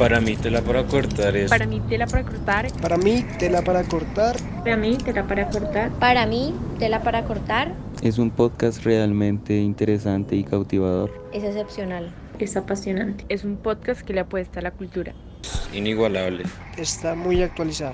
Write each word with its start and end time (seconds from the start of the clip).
Para 0.00 0.18
mí 0.18 0.34
tela 0.34 0.62
para 0.62 0.86
cortar 0.86 1.36
es... 1.36 1.50
Para 1.50 1.66
mí 1.66 1.78
tela 1.80 2.06
para 2.06 2.24
cortar. 2.24 2.72
Para 2.80 2.96
mí 2.96 3.22
tela 3.38 3.60
para 3.60 3.82
cortar. 3.84 4.34
Para 4.64 4.78
mí 4.78 4.96
tela 4.96 5.26
para 5.26 5.50
cortar. 5.50 5.90
Para 5.90 6.24
mí 6.24 6.54
tela 6.78 7.02
para 7.02 7.24
cortar. 7.24 7.74
Es 8.02 8.16
un 8.16 8.30
podcast 8.30 8.82
realmente 8.82 9.58
interesante 9.58 10.36
y 10.36 10.44
cautivador. 10.44 11.12
Es 11.34 11.44
excepcional. 11.44 12.14
Es 12.38 12.56
apasionante. 12.56 13.26
Es 13.28 13.44
un 13.44 13.58
podcast 13.58 14.00
que 14.00 14.14
le 14.14 14.20
apuesta 14.20 14.60
a 14.60 14.62
la 14.62 14.70
cultura. 14.70 15.12
Inigualable. 15.74 16.44
Está 16.78 17.14
muy 17.14 17.42
actualizado. 17.42 17.92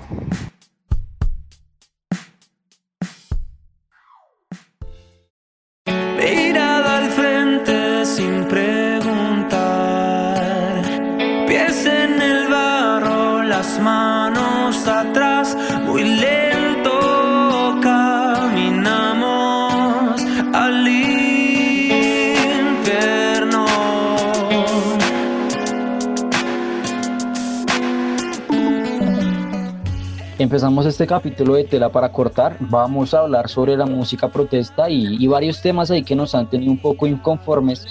Empezamos 30.47 30.85
este 30.85 31.05
capítulo 31.05 31.55
de 31.55 31.65
Tela 31.65 31.89
para 31.89 32.09
Cortar. 32.09 32.55
Vamos 32.61 33.13
a 33.13 33.19
hablar 33.19 33.49
sobre 33.49 33.75
la 33.75 33.85
música 33.85 34.29
protesta 34.29 34.89
y, 34.89 35.21
y 35.21 35.27
varios 35.27 35.61
temas 35.61 35.91
ahí 35.91 36.03
que 36.03 36.15
nos 36.15 36.33
han 36.33 36.49
tenido 36.49 36.71
un 36.71 36.77
poco 36.77 37.05
inconformes 37.05 37.85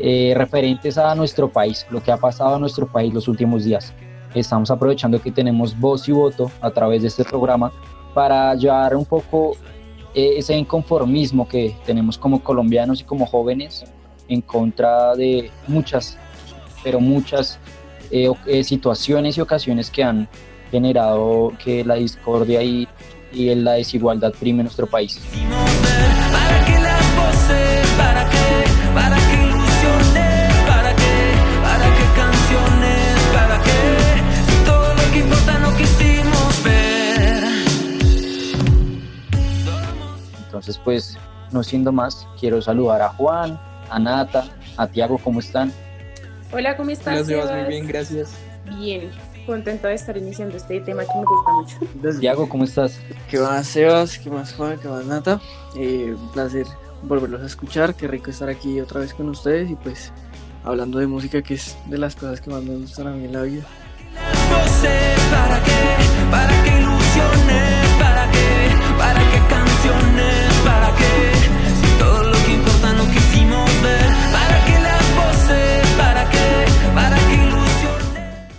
eh, 0.00 0.34
referentes 0.36 0.98
a 0.98 1.14
nuestro 1.14 1.48
país, 1.52 1.86
lo 1.90 2.02
que 2.02 2.10
ha 2.10 2.16
pasado 2.16 2.56
a 2.56 2.58
nuestro 2.58 2.88
país 2.88 3.14
los 3.14 3.28
últimos 3.28 3.62
días. 3.62 3.94
Estamos 4.34 4.72
aprovechando 4.72 5.22
que 5.22 5.30
tenemos 5.30 5.78
voz 5.78 6.08
y 6.08 6.10
voto 6.12 6.50
a 6.60 6.68
través 6.72 7.02
de 7.02 7.06
este 7.06 7.22
programa 7.22 7.70
para 8.12 8.56
llevar 8.56 8.96
un 8.96 9.04
poco 9.04 9.52
eh, 10.16 10.34
ese 10.38 10.56
inconformismo 10.56 11.46
que 11.46 11.76
tenemos 11.86 12.18
como 12.18 12.42
colombianos 12.42 13.02
y 13.02 13.04
como 13.04 13.24
jóvenes 13.24 13.84
en 14.26 14.40
contra 14.40 15.14
de 15.14 15.48
muchas, 15.68 16.18
pero 16.82 16.98
muchas 16.98 17.60
eh, 18.10 18.32
eh, 18.46 18.64
situaciones 18.64 19.38
y 19.38 19.40
ocasiones 19.40 19.92
que 19.92 20.02
han 20.02 20.28
generado 20.74 21.52
que 21.62 21.84
la 21.84 21.94
discordia 21.94 22.60
y, 22.60 22.88
y 23.32 23.54
la 23.54 23.74
desigualdad 23.74 24.32
prime 24.32 24.58
en 24.58 24.64
nuestro 24.64 24.88
país. 24.88 25.20
Entonces, 40.46 40.80
pues, 40.82 41.16
no 41.52 41.62
siendo 41.62 41.92
más, 41.92 42.26
quiero 42.40 42.60
saludar 42.60 43.00
a 43.02 43.10
Juan, 43.10 43.60
a 43.90 43.98
Nata, 44.00 44.44
a 44.76 44.88
Tiago, 44.88 45.18
¿cómo 45.22 45.38
están? 45.38 45.72
Hola, 46.52 46.76
¿cómo 46.76 46.90
estás? 46.90 47.14
Hola, 47.14 47.24
Sebas, 47.24 47.52
muy 47.52 47.68
bien, 47.68 47.86
gracias. 47.86 48.34
Bien, 48.76 49.10
contento 49.44 49.88
de 49.88 49.94
estar 49.94 50.16
iniciando 50.16 50.56
este 50.56 50.80
tema 50.80 51.02
que 51.04 51.18
me 51.18 51.24
gusta 51.24 51.52
mucho. 51.52 52.20
Tiago, 52.20 52.48
¿cómo 52.48 52.64
estás? 52.64 53.00
¿Qué 53.30 53.38
más, 53.38 53.66
Sebas? 53.66 54.18
¿Qué 54.18 54.30
más, 54.30 54.54
Juan? 54.54 54.78
¿Qué 54.78 54.88
más, 54.88 55.04
Nata? 55.04 55.40
Eh, 55.76 56.14
un 56.18 56.32
placer 56.32 56.66
volverlos 57.02 57.42
a 57.42 57.46
escuchar. 57.46 57.94
Qué 57.94 58.08
rico 58.08 58.30
estar 58.30 58.48
aquí 58.48 58.80
otra 58.80 59.00
vez 59.00 59.14
con 59.14 59.28
ustedes 59.28 59.70
y 59.70 59.76
pues 59.76 60.12
hablando 60.64 60.98
de 60.98 61.06
música, 61.06 61.42
que 61.42 61.54
es 61.54 61.76
de 61.86 61.98
las 61.98 62.16
cosas 62.16 62.40
que 62.40 62.50
más 62.50 62.62
me 62.62 62.76
gustan 62.76 63.06
a 63.06 63.10
mí 63.12 63.24
en 63.24 63.32
la 63.32 63.42
vida. 63.42 63.64
Las 64.14 64.50
voces, 64.50 65.20
para 65.30 65.62
que, 65.62 66.30
para 66.30 66.62
que 66.62 66.70
ilusiones, 66.80 67.83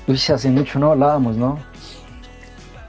Uy, 0.07 0.16
hace 0.16 0.49
mucho 0.49 0.79
no 0.79 0.91
hablábamos, 0.91 1.35
¿no? 1.35 1.59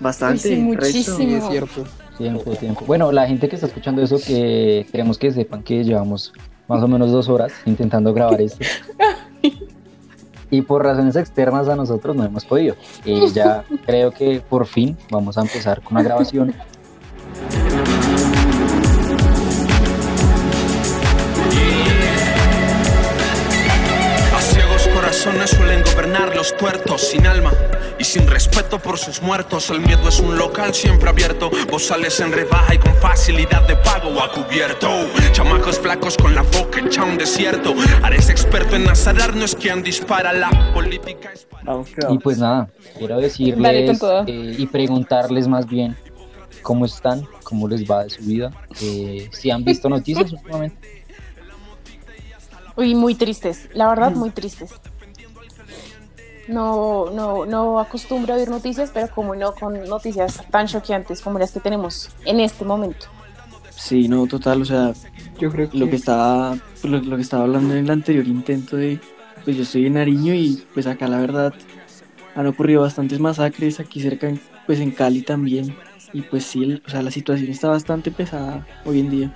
Bastante. 0.00 0.49
Uy, 0.50 0.56
sí, 0.56 0.60
muchísimo. 0.60 1.16
Sí, 1.16 1.34
es 1.34 1.49
cierto. 1.49 1.84
Tiempo, 2.19 2.50
tiempo. 2.56 2.84
Bueno, 2.87 3.12
la 3.12 3.27
gente 3.27 3.49
que 3.49 3.56
está 3.56 3.66
escuchando 3.66 4.03
eso, 4.03 4.19
que 4.19 4.87
queremos 4.91 5.19
que 5.19 5.31
sepan 5.32 5.62
que 5.62 5.84
llevamos 5.84 6.32
más 6.66 6.82
o 6.82 6.88
menos 6.88 7.10
dos 7.10 7.28
horas 7.28 7.53
intentando 7.66 8.12
grabar 8.12 8.41
esto. 8.41 8.65
Y 10.49 10.62
por 10.62 10.84
razones 10.84 11.16
externas 11.16 11.69
a 11.69 11.75
nosotros 11.75 12.15
no 12.15 12.25
hemos 12.25 12.44
podido. 12.44 12.77
Y 13.04 13.28
ya 13.31 13.65
creo 13.87 14.12
que 14.12 14.41
por 14.41 14.66
fin 14.66 14.97
vamos 15.10 15.37
a 15.38 15.43
empezar 15.43 15.83
con 15.83 15.97
la 15.97 16.04
grabación. 16.04 16.54
Corazones 25.27 25.51
suelen 25.51 25.83
gobernar 25.83 26.37
los 26.37 26.57
tuertos 26.57 27.09
sin 27.09 27.27
alma 27.27 27.53
y 27.99 28.05
sin 28.05 28.27
respeto 28.29 28.79
por 28.79 28.97
sus 28.99 29.21
muertos. 29.23 29.71
El 29.71 29.81
miedo 29.81 30.09
es 30.09 30.21
un 30.21 30.39
local 30.39 30.73
siempre 30.73 31.09
abierto. 31.09 31.51
Vos 31.71 31.87
sales 31.87 32.21
en 32.21 32.33
rebaja 32.33 32.75
y 32.75 32.79
con 32.79 32.95
facilidad 32.95 33.67
de 33.67 33.77
pago 33.77 34.11
o 34.11 34.23
a 34.23 34.31
cubierto. 34.31 34.89
Chamacos 35.33 35.81
flacos 35.81 36.17
con 36.17 36.35
la 36.35 36.43
boca 36.43 36.81
hecha 36.81 37.03
un 37.03 37.19
desierto. 37.19 37.75
Ares 38.03 38.29
experto 38.31 38.77
en 38.77 38.89
azarar, 38.89 39.35
no 39.35 39.45
es 39.45 39.57
quien 39.57 39.83
dispara 39.83 40.33
la 40.33 40.51
política. 40.73 41.33
Y 42.09 42.19
pues 42.19 42.39
nada, 42.39 42.69
quiero 42.97 43.19
decirles 43.19 44.01
eh, 44.27 44.57
y 44.59 44.67
preguntarles 44.67 45.49
más 45.49 45.67
bien 45.67 45.97
cómo 46.63 46.85
están, 46.85 47.27
cómo 47.43 47.67
les 47.67 47.89
va 47.91 48.05
de 48.05 48.11
su 48.11 48.23
vida, 48.23 48.53
eh, 48.81 49.29
si 49.33 49.51
han 49.51 49.65
visto 49.65 49.89
noticias 49.89 50.33
últimamente. 50.33 51.05
Uy, 52.77 52.95
muy 52.95 53.15
tristes, 53.15 53.69
la 53.73 53.89
verdad, 53.89 54.13
muy 54.13 54.31
tristes. 54.31 54.71
No, 56.49 57.11
no, 57.11 57.45
no 57.47 57.81
acostumbro 57.81 58.34
a 58.34 58.37
ver 58.37 58.49
noticias, 58.49 58.91
pero 58.95 59.09
como 59.12 59.34
no 59.34 59.53
con 59.55 59.83
noticias 59.89 60.43
tan 60.51 60.67
choqueantes 60.67 61.21
como 61.21 61.39
las 61.39 61.51
que 61.53 61.61
tenemos 61.61 62.09
en 62.25 62.41
este 62.41 62.65
momento. 62.65 63.07
Sí, 63.71 64.09
no, 64.09 64.27
total, 64.27 64.62
o 64.62 64.65
sea, 64.65 64.93
Yo 65.39 65.51
creo 65.51 65.69
que, 65.69 65.77
lo 65.79 65.89
que 65.91 65.97
estaba 65.97 66.57
lo, 66.84 66.99
lo 66.99 67.17
que 67.17 67.23
estaba 67.23 67.43
hablando 67.45 67.75
en 67.75 67.84
el 67.84 67.91
anterior 67.91 68.27
intento 68.27 68.77
de 68.77 69.01
pues 69.45 69.57
yo 69.57 69.62
estoy 69.65 69.87
en 69.87 69.95
Nariño 69.95 70.34
y 70.34 70.65
pues 70.73 70.87
acá 70.87 71.09
la 71.09 71.19
verdad 71.21 71.53
han 72.34 72.47
ocurrido 72.47 72.83
bastantes 72.83 73.21
masacres 73.21 73.78
aquí 73.81 74.01
cerca 74.01 74.33
pues 74.67 74.81
en 74.81 74.91
Cali 74.91 75.23
también 75.23 75.77
y 76.13 76.23
pues 76.23 76.45
sí 76.45 76.65
el- 76.65 76.83
o 76.87 76.91
sea 76.91 77.03
la 77.03 77.11
situación 77.11 77.51
está 77.51 77.69
bastante 77.69 78.11
pesada 78.11 78.67
hoy 78.84 79.01
en 79.01 79.11
día 79.11 79.34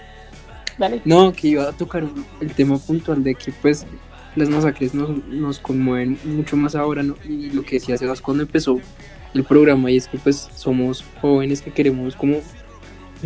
Dale. 0.78 1.02
No, 1.04 1.32
que 1.32 1.48
iba 1.48 1.64
a 1.68 1.72
tocar 1.72 2.04
el 2.40 2.54
tema 2.54 2.78
puntual 2.78 3.22
de 3.22 3.34
que 3.34 3.52
pues 3.52 3.84
las 4.36 4.48
masacres 4.48 4.92
nos, 4.94 5.58
conmueven 5.58 6.18
mucho 6.24 6.56
más 6.56 6.74
ahora. 6.74 7.04
Y 7.28 7.50
lo 7.50 7.62
que 7.62 7.76
decía 7.76 7.96
Sebas 7.96 8.20
cuando 8.20 8.42
empezó 8.42 8.78
el 9.34 9.44
programa 9.44 9.90
y 9.90 9.96
es 9.96 10.08
que 10.08 10.18
pues 10.18 10.48
somos 10.54 11.04
jóvenes 11.20 11.62
que 11.62 11.70
queremos 11.72 12.16
como, 12.16 12.40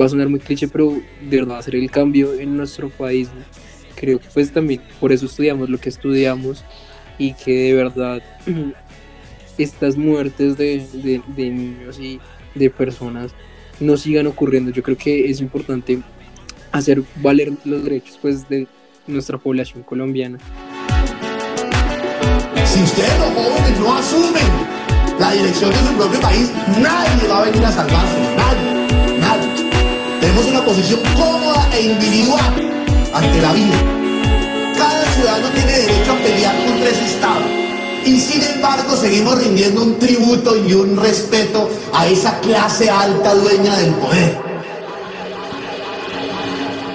va 0.00 0.06
a 0.06 0.08
sonar 0.08 0.28
muy 0.28 0.40
cliché, 0.40 0.68
pero 0.68 0.92
de 1.22 1.36
verdad 1.36 1.58
hacer 1.58 1.76
el 1.76 1.90
cambio 1.90 2.34
en 2.34 2.56
nuestro 2.56 2.88
país. 2.90 3.28
Creo 3.96 4.18
que 4.18 4.26
pues 4.34 4.52
también 4.52 4.80
por 5.00 5.12
eso 5.12 5.26
estudiamos 5.26 5.70
lo 5.70 5.78
que 5.78 5.88
estudiamos 5.88 6.64
y 7.18 7.32
que 7.34 7.52
de 7.52 7.74
verdad 7.74 8.22
estas 9.58 9.96
muertes 9.96 10.56
de, 10.56 10.84
de- 10.92 11.22
de 11.36 11.50
niños 11.50 11.98
y 12.00 12.20
de 12.54 12.70
personas 12.70 13.32
no 13.80 13.96
sigan 13.96 14.26
ocurriendo. 14.26 14.70
Yo 14.70 14.82
creo 14.82 14.96
que 14.96 15.30
es 15.30 15.40
importante 15.40 16.00
hacer 16.72 17.02
valer 17.22 17.52
los 17.64 17.84
derechos 17.84 18.18
pues 18.20 18.48
de 18.48 18.66
nuestra 19.06 19.38
población 19.38 19.82
colombiana. 19.84 20.38
Si 22.74 22.82
ustedes 22.82 23.18
los 23.20 23.28
jóvenes 23.34 23.78
no 23.78 23.94
asumen 23.94 24.42
la 25.20 25.30
dirección 25.30 25.70
de 25.70 25.76
su 25.76 25.94
propio 25.94 26.20
país, 26.20 26.50
nadie 26.80 27.28
va 27.28 27.38
a 27.38 27.44
venir 27.44 27.64
a 27.64 27.70
salvarse. 27.70 28.18
Nadie, 28.36 29.20
nadie. 29.20 29.70
Tenemos 30.20 30.44
una 30.46 30.64
posición 30.64 31.00
cómoda 31.14 31.68
e 31.72 31.82
individual 31.82 32.52
ante 33.14 33.40
la 33.40 33.52
vida. 33.52 33.76
Cada 34.76 35.04
ciudadano 35.12 35.48
tiene 35.50 35.70
derecho 35.70 36.12
a 36.14 36.16
pelear 36.16 36.66
contra 36.66 36.88
ese 36.88 37.04
Estado. 37.04 37.44
Y 38.04 38.18
sin 38.18 38.42
embargo 38.42 38.96
seguimos 38.96 39.40
rindiendo 39.40 39.80
un 39.80 39.96
tributo 40.00 40.56
y 40.66 40.74
un 40.74 40.96
respeto 40.96 41.70
a 41.92 42.08
esa 42.08 42.40
clase 42.40 42.90
alta 42.90 43.36
dueña 43.36 43.76
del 43.76 43.94
poder. 43.94 44.36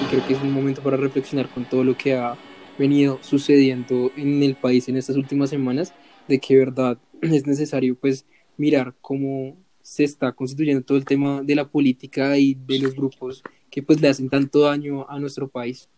Creo 0.09 0.27
que 0.27 0.33
es 0.33 0.41
un 0.41 0.51
momento 0.51 0.81
para 0.81 0.97
reflexionar 0.97 1.47
con 1.47 1.63
todo 1.63 1.85
lo 1.85 1.95
que 1.95 2.17
ha 2.17 2.35
venido 2.79 3.19
sucediendo 3.21 4.11
en 4.15 4.41
el 4.41 4.55
país 4.55 4.87
en 4.89 4.97
estas 4.97 5.17
últimas 5.17 5.51
semanas, 5.51 5.93
de 6.27 6.39
que 6.39 6.57
verdad 6.57 6.97
es 7.21 7.45
necesario 7.45 7.95
pues 7.95 8.25
mirar 8.57 8.95
cómo 9.01 9.55
se 9.81 10.03
está 10.03 10.31
constituyendo 10.31 10.83
todo 10.83 10.97
el 10.97 11.05
tema 11.05 11.41
de 11.41 11.55
la 11.55 11.67
política 11.67 12.37
y 12.37 12.55
de 12.55 12.79
los 12.79 12.95
grupos 12.95 13.43
que 13.69 13.83
pues 13.83 14.01
le 14.01 14.09
hacen 14.09 14.29
tanto 14.29 14.61
daño 14.61 15.05
a 15.09 15.19
nuestro 15.19 15.47
país. 15.47 15.89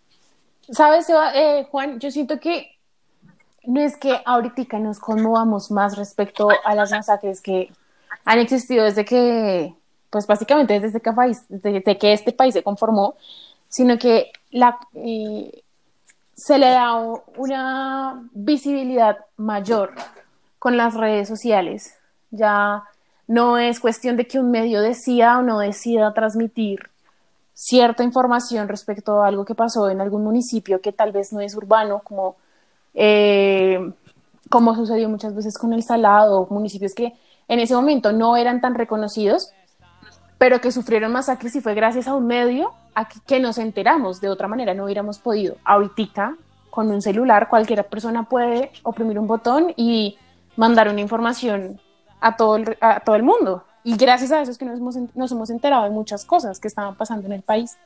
¿Sabes, 0.69 1.07
eh, 1.35 1.67
Juan? 1.69 1.99
Yo 1.99 2.11
siento 2.11 2.39
que 2.39 2.77
no 3.63 3.81
es 3.81 3.97
que 3.97 4.17
ahorita 4.25 4.79
nos 4.79 4.99
conmovamos 4.99 5.71
más 5.71 5.97
respecto 5.97 6.49
a 6.63 6.75
las 6.75 6.91
masacres 6.91 7.41
que 7.41 7.71
han 8.25 8.39
existido 8.39 8.85
desde 8.85 9.05
que, 9.05 9.73
pues 10.09 10.25
básicamente 10.27 10.79
desde 10.79 11.01
que, 11.01 11.11
desde 11.49 11.97
que 11.97 12.13
este 12.13 12.31
país 12.31 12.53
se 12.53 12.63
conformó, 12.63 13.15
sino 13.67 13.97
que 13.97 14.31
la, 14.51 14.79
eh, 14.95 15.63
se 16.43 16.57
le 16.57 16.69
da 16.69 16.95
una 17.37 18.27
visibilidad 18.33 19.17
mayor 19.37 19.93
con 20.57 20.75
las 20.75 20.95
redes 20.95 21.27
sociales. 21.27 21.93
Ya 22.31 22.83
no 23.27 23.59
es 23.59 23.79
cuestión 23.79 24.17
de 24.17 24.25
que 24.25 24.39
un 24.39 24.49
medio 24.49 24.81
decida 24.81 25.37
o 25.37 25.43
no 25.43 25.59
decida 25.59 26.13
transmitir 26.13 26.89
cierta 27.53 28.03
información 28.03 28.67
respecto 28.67 29.21
a 29.21 29.27
algo 29.27 29.45
que 29.45 29.53
pasó 29.53 29.89
en 29.89 30.01
algún 30.01 30.23
municipio 30.23 30.81
que 30.81 30.91
tal 30.91 31.11
vez 31.11 31.31
no 31.31 31.41
es 31.41 31.55
urbano, 31.55 32.01
como, 32.03 32.37
eh, 32.95 33.93
como 34.49 34.73
sucedió 34.73 35.09
muchas 35.09 35.35
veces 35.35 35.59
con 35.59 35.73
el 35.73 35.83
Salado, 35.83 36.47
municipios 36.49 36.95
que 36.95 37.13
en 37.47 37.59
ese 37.59 37.75
momento 37.75 38.13
no 38.13 38.35
eran 38.35 38.61
tan 38.61 38.73
reconocidos, 38.73 39.51
pero 40.39 40.59
que 40.59 40.71
sufrieron 40.71 41.11
masacres 41.11 41.55
y 41.55 41.61
fue 41.61 41.75
gracias 41.75 42.07
a 42.07 42.15
un 42.15 42.25
medio 42.25 42.73
a 42.95 43.07
que, 43.07 43.39
nos 43.39 43.57
enteramos, 43.57 44.21
de 44.21 44.29
otra 44.29 44.47
manera 44.47 44.73
no 44.73 44.85
hubiéramos 44.85 45.19
podido. 45.19 45.57
Ahorita, 45.63 46.35
con 46.69 46.89
un 46.89 47.01
celular, 47.01 47.49
cualquier 47.49 47.85
persona 47.87 48.23
puede 48.23 48.71
oprimir 48.83 49.19
un 49.19 49.27
botón 49.27 49.73
y 49.75 50.17
mandar 50.55 50.89
una 50.89 51.01
información 51.01 51.79
a 52.19 52.35
todo 52.35 52.57
el, 52.57 52.77
a 52.81 52.99
todo 52.99 53.15
el 53.15 53.23
mundo. 53.23 53.63
Y 53.83 53.95
gracias 53.97 54.31
a 54.31 54.41
eso 54.41 54.51
es 54.51 54.57
que 54.57 54.65
nos 54.65 54.79
hemos, 54.79 54.95
nos 55.15 55.31
hemos 55.31 55.49
enterado 55.49 55.83
de 55.83 55.89
muchas 55.89 56.25
cosas 56.25 56.59
que 56.59 56.67
estaban 56.67 56.95
pasando 56.95 57.25
en 57.27 57.33
el 57.33 57.41
país 57.41 57.77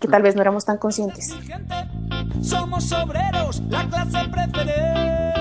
que 0.00 0.08
tal 0.08 0.22
vez 0.22 0.34
no 0.34 0.42
éramos 0.42 0.64
tan 0.64 0.78
conscientes. 0.78 1.34
Somos 2.42 2.92
obreros, 2.92 3.62
la 3.68 3.88
clase 3.88 4.28
preferente. 4.28 5.32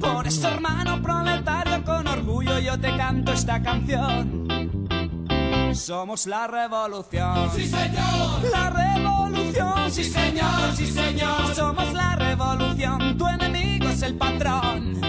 Por 0.00 0.26
eso, 0.26 0.48
hermano 0.48 0.77
yo 2.68 2.78
te 2.78 2.94
canto 2.98 3.32
esta 3.32 3.62
canción. 3.62 4.46
Somos 5.72 6.26
la 6.26 6.46
revolución. 6.46 7.50
Sí, 7.56 7.66
señor. 7.66 8.42
La 8.52 8.68
revolución. 8.68 9.90
Sí, 9.90 10.04
señor, 10.04 10.76
sí, 10.76 10.86
señor. 10.86 11.54
Somos 11.54 11.90
la 11.94 12.16
revolución. 12.16 13.16
Tu 13.16 13.26
enemigo 13.26 13.88
es 13.88 14.02
el 14.02 14.16
patrón. 14.16 15.00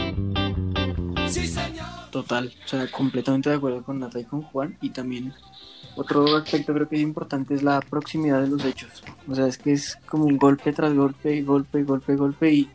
Sí, 1.28 1.48
señor. 1.48 2.10
Total, 2.12 2.50
o 2.64 2.68
sea, 2.68 2.90
completamente 2.90 3.50
de 3.50 3.58
acuerdo 3.58 3.84
con 3.84 4.00
Nata 4.00 4.22
y 4.22 4.24
con 4.24 4.42
Juan. 4.42 4.78
Y 4.82 4.92
también 4.92 5.34
otro 5.98 6.38
aspecto 6.38 6.74
creo 6.74 6.88
que 6.88 6.96
es 6.96 7.02
importante 7.02 7.56
es 7.56 7.62
la 7.62 7.82
proximidad 7.82 8.42
de 8.42 8.48
los 8.48 8.64
hechos. 8.64 9.04
O 9.28 9.36
sea, 9.36 9.48
es 9.48 9.58
que 9.58 9.74
es 9.74 9.98
como 10.08 10.24
un 10.24 10.38
golpe 10.38 10.72
tras 10.72 10.94
golpe 10.94 11.36
y 11.36 11.42
golpe 11.42 11.82
y 11.82 11.84
golpe 11.84 12.14
y 12.14 12.16
golpe. 12.16 12.54
Y, 12.54 12.70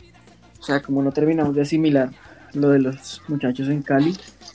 o 0.60 0.62
sea, 0.62 0.82
como 0.82 1.02
no 1.02 1.10
terminamos 1.10 1.54
de 1.54 1.62
asimilar 1.62 2.10
lo 2.52 2.68
de 2.68 2.80
los 2.80 3.22
muchachos 3.28 3.68
en 3.68 3.82
Cali 3.82 4.14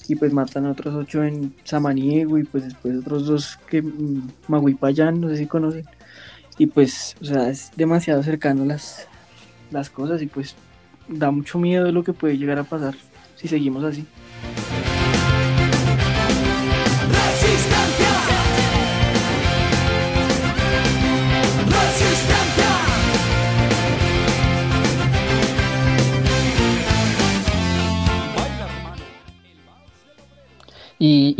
y 0.10 0.16
pues 0.16 0.34
matan 0.34 0.66
a 0.66 0.72
otros 0.72 0.96
ocho 0.96 1.24
en 1.24 1.54
Samaniego 1.64 2.40
y 2.40 2.44
pues 2.44 2.64
después 2.66 2.98
otros 2.98 3.28
dos 3.28 3.60
que 3.70 3.84
mm, 3.84 4.28
Maguipayán, 4.48 5.22
no 5.22 5.30
sé 5.30 5.38
si 5.38 5.46
conocen. 5.46 5.86
Y 6.58 6.66
pues, 6.68 7.16
o 7.22 7.26
sea, 7.26 7.50
es 7.50 7.72
demasiado 7.76 8.24
cercano 8.24 8.66
las, 8.66 9.08
las 9.72 9.90
cosas 9.90 10.22
y 10.22 10.26
pues 10.26 10.56
da 11.08 11.30
mucho 11.32 11.60
miedo 11.60 11.86
de 11.86 11.92
lo 11.92 12.04
que 12.04 12.14
puede 12.14 12.38
llegar 12.38 12.58
a 12.58 12.64
pasar 12.64 12.96
si 13.36 13.48
seguimos 13.48 13.84
así. 13.84 14.06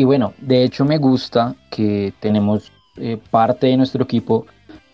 Bueno, 0.10 0.34
de 0.40 0.64
hecho 0.64 0.86
me 0.86 0.98
gusta 0.98 1.56
que 1.70 2.16
tenemos 2.20 2.72
eh, 2.98 3.20
parte 3.30 3.68
de 3.68 3.78
nuestro 3.78 4.04
equipo 4.04 4.48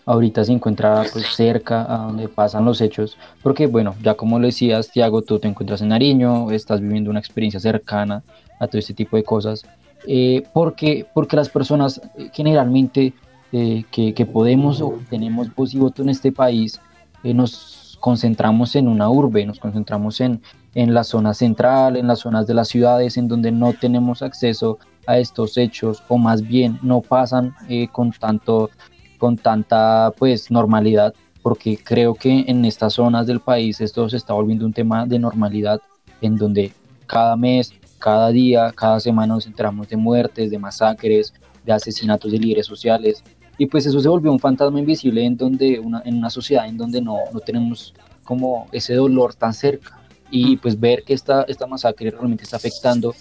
ahorita 0.04 0.44
se 0.44 0.52
encuentra 0.52 1.04
pues, 1.10 1.34
cerca 1.34 1.86
a 1.88 2.06
donde 2.08 2.28
pasan 2.28 2.66
los 2.66 2.82
hechos, 2.82 3.16
porque 3.42 3.66
bueno, 3.66 3.94
ya 4.02 4.12
como 4.12 4.38
lo 4.38 4.44
decías, 4.44 4.90
Tiago, 4.90 5.22
tú 5.22 5.38
te 5.38 5.48
encuentras 5.48 5.80
en 5.80 5.88
Nariño, 5.88 6.50
estás 6.50 6.82
viviendo 6.82 7.08
una 7.08 7.18
experiencia 7.18 7.58
cercana 7.58 8.22
a 8.60 8.66
todo 8.66 8.78
este 8.78 8.92
tipo 8.92 9.16
de 9.16 9.24
cosas, 9.24 9.64
eh, 10.06 10.42
porque, 10.52 11.06
porque 11.14 11.36
las 11.36 11.48
personas 11.48 11.98
eh, 12.18 12.28
generalmente 12.34 13.14
que, 13.50 14.12
que, 14.14 14.26
podemos 14.26 14.82
o 14.82 14.98
tenemos 15.08 15.48
voz 15.54 15.72
y 15.72 15.78
voto 15.78 16.02
en 16.02 16.10
este 16.10 16.30
país, 16.30 16.78
nos 17.22 17.96
concentramos 18.00 18.76
en 18.76 18.86
una 18.86 19.08
urbe, 19.08 19.46
nos 19.46 19.58
concentramos 19.60 20.20
en, 20.20 20.42
en 20.74 20.92
la 20.92 21.04
zona 21.04 21.32
central, 21.32 21.96
en 21.96 22.06
las 22.06 22.18
zonas 22.18 22.46
de 22.46 22.52
las 22.52 22.68
ciudades 22.68 23.16
en 23.16 23.28
donde 23.28 23.50
no 23.50 23.72
tenemos 23.72 24.20
acceso 24.20 24.78
a 25.06 25.18
estos 25.18 25.56
hechos 25.56 26.02
o 26.08 26.18
más 26.18 26.42
bien 26.42 26.78
no 26.82 27.00
pasan 27.00 27.54
eh, 27.68 27.88
con 27.90 28.10
tanto 28.12 28.70
con 29.18 29.36
tanta 29.36 30.12
pues 30.18 30.50
normalidad 30.50 31.14
porque 31.42 31.78
creo 31.82 32.14
que 32.14 32.44
en 32.46 32.64
estas 32.64 32.94
zonas 32.94 33.26
del 33.26 33.40
país 33.40 33.80
esto 33.80 34.08
se 34.08 34.16
está 34.16 34.34
volviendo 34.34 34.66
un 34.66 34.72
tema 34.72 35.06
de 35.06 35.18
normalidad 35.18 35.80
en 36.20 36.36
donde 36.36 36.72
cada 37.06 37.36
mes, 37.36 37.72
cada 37.98 38.30
día, 38.30 38.72
cada 38.72 38.98
semana 39.00 39.34
nos 39.34 39.46
enteramos 39.46 39.88
de 39.88 39.96
muertes, 39.96 40.50
de 40.50 40.58
masacres, 40.58 41.32
de 41.64 41.72
asesinatos 41.72 42.32
de 42.32 42.38
líderes 42.38 42.66
sociales 42.66 43.22
y 43.58 43.66
pues 43.66 43.86
eso 43.86 44.00
se 44.00 44.08
volvió 44.08 44.32
un 44.32 44.40
fantasma 44.40 44.78
invisible 44.78 45.24
en 45.24 45.36
donde 45.36 45.78
una, 45.78 46.02
en 46.04 46.18
una 46.18 46.30
sociedad 46.30 46.66
en 46.66 46.76
donde 46.76 47.00
no, 47.00 47.18
no 47.32 47.40
tenemos 47.40 47.94
como 48.24 48.66
ese 48.72 48.94
dolor 48.94 49.34
tan 49.34 49.54
cerca 49.54 49.98
y 50.30 50.56
pues 50.56 50.78
ver 50.78 51.04
que 51.04 51.14
esta, 51.14 51.42
esta 51.42 51.66
masacre 51.66 52.10
realmente 52.10 52.44
está 52.44 52.56
afectando 52.56 53.14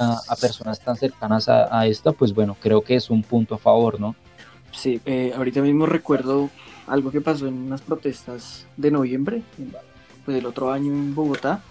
a, 0.00 0.36
personas 0.36 0.80
tan 0.80 0.96
cercanas 0.96 1.48
a, 1.48 1.78
a, 1.78 1.86
esta, 1.86 2.12
pues 2.12 2.34
bueno, 2.34 2.56
creo 2.60 2.82
que 2.82 2.96
es 2.96 3.10
un 3.10 3.22
punto 3.22 3.54
a 3.54 3.58
favor, 3.58 4.00
¿no? 4.00 4.14
Sí, 4.72 5.00
eh, 5.06 5.32
ahorita 5.36 5.62
mismo 5.62 5.86
recuerdo 5.86 6.50
algo 6.86 7.10
que 7.10 7.20
pasó 7.20 7.46
en 7.46 7.54
unas 7.54 7.80
protestas 7.80 8.66
de 8.76 8.90
noviembre, 8.90 9.42
pues 10.24 10.38
el 10.38 10.46
otro 10.46 10.72
año 10.72 10.92
en 10.92 11.14
Bogotá, 11.14 11.62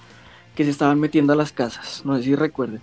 que 0.56 0.64
se 0.64 0.70
estaban 0.70 1.00
metiendo 1.00 1.34
a 1.34 1.36
las 1.36 1.52
casas, 1.52 2.02
no 2.06 2.18
sé 2.18 2.24
si 2.24 2.36
recuerden. 2.36 2.82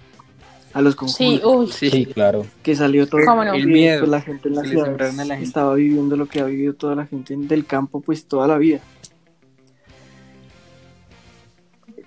A 0.73 0.83
los 0.83 0.95
conjuntos. 0.95 1.75
Sí, 1.75 1.91
sí, 1.91 2.07
claro. 2.07 2.47
Que 2.63 2.77
salió 2.77 3.09
todo 3.09 3.21
el 3.53 3.67
miedo. 3.67 4.01
Pues 4.01 4.11
la 4.11 4.21
gente 4.21 4.49
en 4.49 4.55
la 4.55 4.63
ciudad 4.63 5.33
estaba 5.43 5.75
viviendo 5.75 6.15
lo 6.15 6.27
que 6.27 6.41
ha 6.41 6.45
vivido 6.45 6.75
toda 6.75 6.95
la 6.95 7.07
gente 7.07 7.35
del 7.37 7.67
campo, 7.67 8.01
pues 8.01 8.27
toda 8.27 8.47
la 8.47 8.57
vida. 8.57 8.79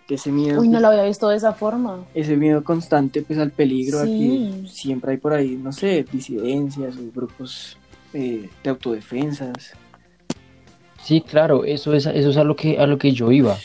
Ese 0.10 0.31
miedo. 0.31 0.62
Uy, 0.62 0.67
no 0.67 0.79
lo 0.79 0.88
había 0.88 1.03
visto 1.03 1.29
de 1.29 1.38
esa 1.38 1.53
forma. 1.53 2.05
Ese 2.13 2.36
miedo 2.36 2.63
constante, 2.63 3.22
pues 3.22 3.39
al 3.39 3.51
peligro, 3.51 4.00
aquí 4.00 4.65
siempre 4.67 5.12
hay 5.12 5.17
por 5.17 5.33
ahí, 5.33 5.60
no 5.62 5.72
sé, 5.72 6.05
disidencias 6.12 6.95
o 6.98 7.12
grupos 7.13 7.77
eh, 8.13 8.50
de 8.63 8.69
autodefensas. 8.69 9.74
Sí, 11.01 11.22
claro, 11.22 11.65
eso 11.65 11.93
es, 11.93 12.05
eso 12.05 12.29
es 12.29 12.38
a 12.38 12.43
lo 12.43 12.55
que 12.55 12.79
a 12.79 12.88
lo 12.88 12.98
que 12.98 13.12
yo 13.12 13.31
iba. 13.31 13.57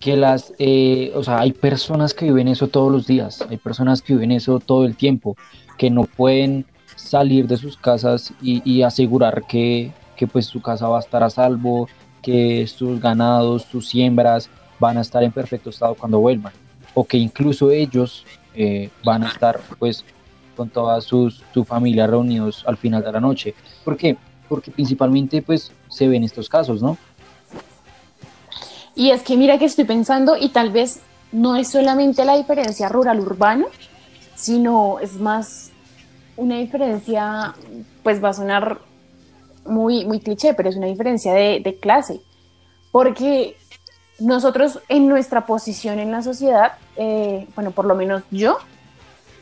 Que 0.00 0.16
las, 0.16 0.52
eh, 0.58 1.12
o 1.14 1.22
sea, 1.22 1.38
hay 1.38 1.52
personas 1.52 2.12
que 2.12 2.24
viven 2.24 2.48
eso 2.48 2.66
todos 2.66 2.90
los 2.90 3.06
días, 3.06 3.40
hay 3.48 3.56
personas 3.56 4.02
que 4.02 4.14
viven 4.14 4.32
eso 4.32 4.58
todo 4.58 4.84
el 4.84 4.96
tiempo, 4.96 5.36
que 5.78 5.90
no 5.90 6.04
pueden 6.04 6.66
salir 6.96 7.46
de 7.46 7.56
sus 7.56 7.76
casas 7.76 8.32
y, 8.42 8.68
y 8.68 8.82
asegurar 8.82 9.44
que, 9.46 9.92
que 10.16 10.26
pues 10.26 10.46
su 10.46 10.60
casa 10.60 10.88
va 10.88 10.96
a 10.96 11.00
estar 11.00 11.22
a 11.22 11.30
salvo, 11.30 11.88
que 12.20 12.66
sus 12.66 13.00
ganados, 13.00 13.62
sus 13.62 13.88
siembras, 13.88 14.50
van 14.82 14.98
a 14.98 15.02
estar 15.02 15.22
en 15.22 15.30
perfecto 15.30 15.70
estado 15.70 15.94
cuando 15.94 16.18
vuelvan, 16.18 16.52
o 16.92 17.04
que 17.04 17.16
incluso 17.16 17.70
ellos 17.70 18.26
eh, 18.52 18.90
van 19.04 19.22
a 19.22 19.28
estar 19.28 19.60
pues 19.78 20.04
con 20.56 20.68
toda 20.70 21.00
sus, 21.00 21.44
su 21.54 21.64
familia 21.64 22.08
reunidos 22.08 22.64
al 22.66 22.76
final 22.76 23.02
de 23.04 23.12
la 23.12 23.20
noche. 23.20 23.54
¿Por 23.84 23.96
qué? 23.96 24.16
Porque 24.48 24.72
principalmente 24.72 25.40
pues 25.40 25.70
se 25.88 26.08
ven 26.08 26.24
estos 26.24 26.48
casos, 26.48 26.82
¿no? 26.82 26.98
Y 28.96 29.10
es 29.10 29.22
que 29.22 29.36
mira 29.36 29.56
que 29.56 29.66
estoy 29.66 29.84
pensando 29.84 30.36
y 30.36 30.48
tal 30.48 30.72
vez 30.72 31.00
no 31.30 31.54
es 31.54 31.68
solamente 31.68 32.24
la 32.24 32.36
diferencia 32.36 32.88
rural-urbano, 32.88 33.66
sino 34.34 34.98
es 34.98 35.14
más 35.14 35.70
una 36.36 36.58
diferencia, 36.58 37.54
pues 38.02 38.22
va 38.22 38.30
a 38.30 38.34
sonar 38.34 38.80
muy, 39.64 40.04
muy 40.04 40.18
cliché, 40.18 40.54
pero 40.54 40.68
es 40.68 40.76
una 40.76 40.88
diferencia 40.88 41.32
de 41.32 41.78
clase. 41.80 42.20
Porque 42.90 43.56
nosotros 44.22 44.80
en 44.88 45.08
nuestra 45.08 45.46
posición 45.46 45.98
en 45.98 46.10
la 46.10 46.22
sociedad, 46.22 46.72
eh, 46.96 47.46
bueno, 47.54 47.70
por 47.72 47.84
lo 47.84 47.94
menos 47.94 48.22
yo, 48.30 48.58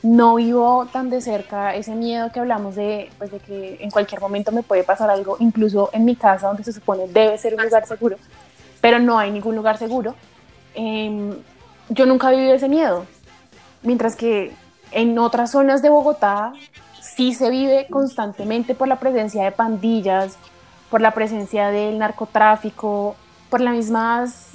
no 0.03 0.37
vivo 0.37 0.87
tan 0.93 1.11
de 1.11 1.21
cerca 1.21 1.75
ese 1.75 1.95
miedo 1.95 2.33
que 2.33 2.41
hablamos 2.41 2.75
de, 2.75 3.11
pues, 3.19 3.31
de 3.31 3.39
que 3.39 3.79
en 3.81 3.91
cualquier 3.91 4.21
momento 4.21 4.51
me 4.51 4.63
puede 4.63 4.83
pasar 4.83 5.11
algo, 5.11 5.37
incluso 5.41 5.91
en 5.93 6.05
mi 6.05 6.17
casa, 6.17 6.49
donde 6.49 6.65
se 6.65 6.73
supone 6.73 7.07
debe 7.09 7.37
ser 7.37 7.55
un 7.55 7.65
lugar 7.65 7.87
seguro, 7.87 8.17
pero 8.81 8.99
no 8.99 9.19
hay 9.19 9.31
ningún 9.31 9.55
lugar 9.55 9.77
seguro. 9.77 10.15
Em, 10.75 11.35
yo 11.91 12.07
nunca 12.07 12.31
vivido 12.31 12.55
ese 12.55 12.69
miedo, 12.69 13.05
mientras 13.83 14.17
que 14.17 14.53
en 14.93 15.19
otras 15.19 15.51
zonas 15.51 15.83
de 15.83 15.91
Bogotá 15.91 16.53
sí 17.01 17.35
se 17.35 17.51
vive 17.51 17.87
constantemente 17.91 18.75
por 18.75 18.89
la 18.89 18.99
presencia 18.99 19.45
de 19.45 19.53
pandillas, 19.53 20.39
por 20.91 21.01
la 21.01 21.13
presencia 21.13 21.69
del 21.69 21.99
narcotráfico, 21.99 23.17
por 23.51 23.61
la 23.61 23.73
mismas, 23.73 24.50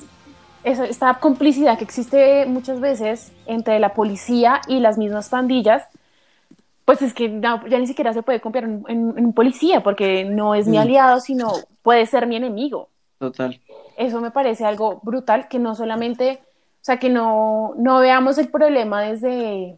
esta 0.66 1.14
complicidad 1.20 1.78
que 1.78 1.84
existe 1.84 2.46
muchas 2.48 2.80
veces 2.80 3.32
entre 3.46 3.80
la 3.80 3.94
policía 3.94 4.62
y 4.68 4.80
las 4.80 4.98
mismas 4.98 5.30
pandillas, 5.30 5.88
pues 6.86 7.04
es 7.04 7.14
que 7.14 7.40
ya 7.40 7.80
ni 7.80 7.88
siquiera 7.88 8.14
se 8.14 8.24
puede 8.24 8.42
confiar 8.42 8.64
en, 8.64 8.84
un 8.88 9.34
policía 9.34 9.82
porque 9.82 10.26
no 10.26 10.56
es 10.56 10.68
mi 10.68 10.78
mm. 10.78 10.82
aliado, 10.82 11.20
sino 11.20 11.52
puede 11.84 12.06
ser 12.08 12.26
mi 12.26 12.36
enemigo. 12.36 12.90
Total. 13.20 13.60
Eso 13.96 14.22
me 14.22 14.32
parece 14.32 14.66
algo 14.66 15.00
brutal, 15.04 15.48
que 15.48 15.60
no 15.60 15.76
solamente, 15.76 16.40
o 16.42 16.84
sea, 16.84 16.98
que 16.98 17.10
no, 17.10 17.74
no 17.78 18.00
veamos 18.00 18.38
el 18.40 18.50
problema 18.50 19.02
desde 19.04 19.78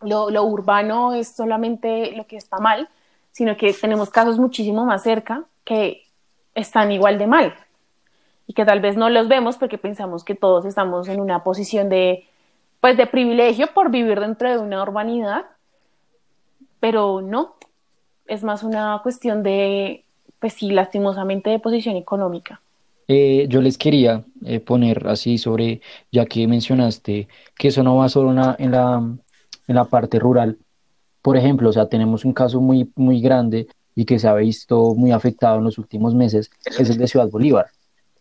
lo, 0.00 0.30
lo 0.30 0.44
urbano 0.44 1.14
es 1.14 1.28
solamente 1.28 2.12
lo 2.12 2.26
que 2.28 2.36
está 2.36 2.58
mal, 2.58 2.88
sino 3.32 3.56
que 3.56 3.72
tenemos 3.72 4.10
casos 4.10 4.38
muchísimo 4.38 4.86
más 4.86 5.02
cerca 5.02 5.44
que 5.64 6.04
están 6.54 6.92
igual 6.92 7.18
de 7.18 7.26
mal 7.26 7.54
y 8.46 8.52
que 8.52 8.64
tal 8.64 8.80
vez 8.80 8.96
no 8.96 9.08
los 9.10 9.28
vemos 9.28 9.56
porque 9.56 9.78
pensamos 9.78 10.24
que 10.24 10.34
todos 10.34 10.64
estamos 10.64 11.08
en 11.08 11.20
una 11.20 11.42
posición 11.42 11.88
de 11.88 12.24
pues 12.80 12.96
de 12.96 13.06
privilegio 13.06 13.68
por 13.74 13.90
vivir 13.90 14.20
dentro 14.20 14.50
de 14.50 14.58
una 14.58 14.82
urbanidad, 14.82 15.46
pero 16.78 17.20
no, 17.20 17.54
es 18.26 18.44
más 18.44 18.62
una 18.62 19.00
cuestión 19.02 19.42
de 19.42 20.04
pues 20.38 20.52
sí, 20.52 20.70
lastimosamente 20.70 21.50
de 21.50 21.58
posición 21.58 21.96
económica. 21.96 22.60
Eh, 23.08 23.46
yo 23.48 23.62
les 23.62 23.78
quería 23.78 24.24
eh, 24.44 24.60
poner 24.60 25.06
así 25.06 25.38
sobre, 25.38 25.80
ya 26.10 26.26
que 26.26 26.46
mencionaste 26.46 27.28
que 27.56 27.68
eso 27.68 27.82
no 27.82 27.96
va 27.96 28.08
solo 28.08 28.30
en 28.30 28.70
la, 28.70 29.16
en 29.66 29.74
la 29.74 29.84
parte 29.84 30.18
rural. 30.18 30.58
Por 31.22 31.36
ejemplo, 31.36 31.70
o 31.70 31.72
sea, 31.72 31.88
tenemos 31.88 32.24
un 32.24 32.32
caso 32.32 32.60
muy, 32.60 32.90
muy 32.96 33.20
grande 33.20 33.68
y 33.94 34.04
que 34.04 34.18
se 34.18 34.28
ha 34.28 34.34
visto 34.34 34.94
muy 34.94 35.12
afectado 35.12 35.58
en 35.58 35.64
los 35.64 35.78
últimos 35.78 36.14
meses, 36.14 36.50
es 36.66 36.90
el 36.90 36.98
de 36.98 37.08
Ciudad 37.08 37.30
Bolívar. 37.30 37.66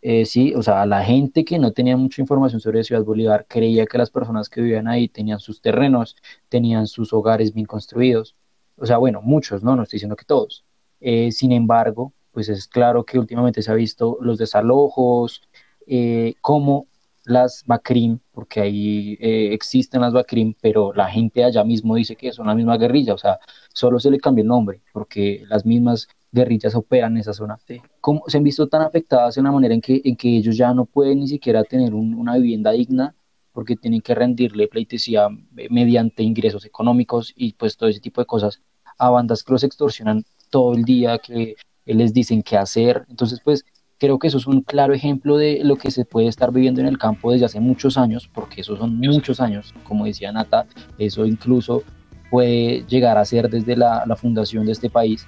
Eh, 0.08 0.26
sí, 0.28 0.54
o 0.54 0.62
sea, 0.62 0.86
la 0.86 1.04
gente 1.04 1.44
que 1.44 1.58
no 1.58 1.72
tenía 1.72 1.98
mucha 1.98 2.22
información 2.22 2.62
sobre 2.62 2.84
Ciudad 2.84 3.04
Bolívar 3.04 3.48
creía 3.50 3.88
que 3.88 3.98
las 3.98 4.12
personas 4.12 4.50
que 4.50 4.62
vivían 4.62 4.88
ahí 4.88 5.08
tenían 5.08 5.40
sus 5.40 5.62
terrenos, 5.62 6.16
tenían 6.48 6.86
sus 6.86 7.12
hogares 7.12 7.54
bien 7.56 7.66
construidos. 7.66 8.36
O 8.78 8.86
sea, 8.86 8.98
bueno, 8.98 9.22
muchos, 9.24 9.64
¿no? 9.64 9.76
No 9.76 9.82
estoy 9.82 9.98
diciendo 9.98 10.16
que 10.16 10.26
todos. 10.26 10.64
Eh, 11.00 11.32
sin 11.32 11.52
embargo, 11.52 12.14
pues 12.32 12.50
es 12.50 12.68
claro 12.68 13.04
que 13.04 13.18
últimamente 13.18 13.64
se 13.64 13.72
ha 13.72 13.74
visto 13.74 14.20
los 14.22 14.38
desalojos, 14.38 15.42
eh, 15.88 16.36
cómo 16.40 16.88
las 17.26 17.64
BACRIM, 17.66 18.20
porque 18.32 18.62
ahí 18.62 19.18
eh, 19.20 19.54
existen 19.54 20.02
las 20.02 20.14
BACRIM, 20.14 20.54
pero 20.62 20.94
la 20.94 21.10
gente 21.10 21.44
allá 21.44 21.64
mismo 21.64 21.96
dice 21.96 22.16
que 22.16 22.32
son 22.32 22.46
la 22.46 22.54
misma 22.54 22.78
guerrilla, 22.78 23.16
o 23.16 23.18
sea, 23.18 23.40
solo 23.74 24.00
se 24.00 24.12
le 24.12 24.20
cambia 24.20 24.44
el 24.44 24.50
nombre, 24.50 24.82
porque 24.94 25.44
las 25.50 25.66
mismas 25.66 26.08
guerrillas 26.36 26.76
operan 26.76 27.14
en 27.14 27.22
esa 27.22 27.34
zona. 27.34 27.58
¿Cómo 28.00 28.24
se 28.28 28.38
han 28.38 28.44
visto 28.44 28.68
tan 28.68 28.84
afectadas 28.84 29.38
en 29.38 29.46
la 29.46 29.52
manera 29.52 29.74
en 29.74 29.82
que, 29.82 30.02
en 30.04 30.16
que 30.16 30.38
ellos 30.38 30.56
ya 30.56 30.74
no 30.74 30.86
pueden 30.86 31.22
ni 31.22 31.28
siquiera 31.28 31.64
tener 31.64 31.94
una 31.94 32.36
vivienda 32.36 32.72
digna? 32.72 33.16
porque 33.52 33.78
tienen 33.78 34.02
que 34.02 34.14
rendirle 34.14 34.68
pleitesía 34.68 35.30
eh, 35.56 35.68
mediante 35.70 36.24
ingresos 36.24 36.66
económicos 36.66 37.32
y 37.38 37.54
pues 37.54 37.78
todo 37.78 37.88
ese 37.88 38.02
tipo 38.02 38.20
de 38.20 38.28
cosas 38.28 38.62
a 38.98 39.10
bandas 39.10 39.44
que 39.44 39.54
los 39.54 39.64
extorsionan 39.64 40.26
todo 40.50 40.74
el 40.74 40.84
día, 40.84 41.20
que 41.20 41.56
les 41.86 42.14
dicen 42.14 42.44
qué 42.44 42.58
hacer. 42.58 43.06
Entonces, 43.08 43.40
pues 43.42 43.64
Creo 43.98 44.20
que 44.20 44.28
eso 44.28 44.38
es 44.38 44.46
un 44.46 44.62
claro 44.62 44.94
ejemplo 44.94 45.38
de 45.38 45.62
lo 45.64 45.78
que 45.78 45.90
se 45.90 46.04
puede 46.04 46.28
estar 46.28 46.52
viviendo 46.52 46.82
en 46.82 46.88
el 46.88 46.98
campo 46.98 47.32
desde 47.32 47.46
hace 47.46 47.62
muchos 47.62 47.98
años, 47.98 48.30
porque 48.34 48.60
esos 48.60 48.78
son 48.78 48.98
muchos 48.98 49.40
años, 49.40 49.74
como 49.84 50.06
decía 50.06 50.34
Nata, 50.34 50.66
eso 50.98 51.26
incluso 51.26 51.82
puede 52.30 52.84
llegar 52.88 53.18
a 53.18 53.24
ser 53.24 53.50
desde 53.50 53.78
la, 53.78 54.04
fundación 54.18 54.66
de 54.66 54.74
este 54.74 54.90
país. 54.90 55.26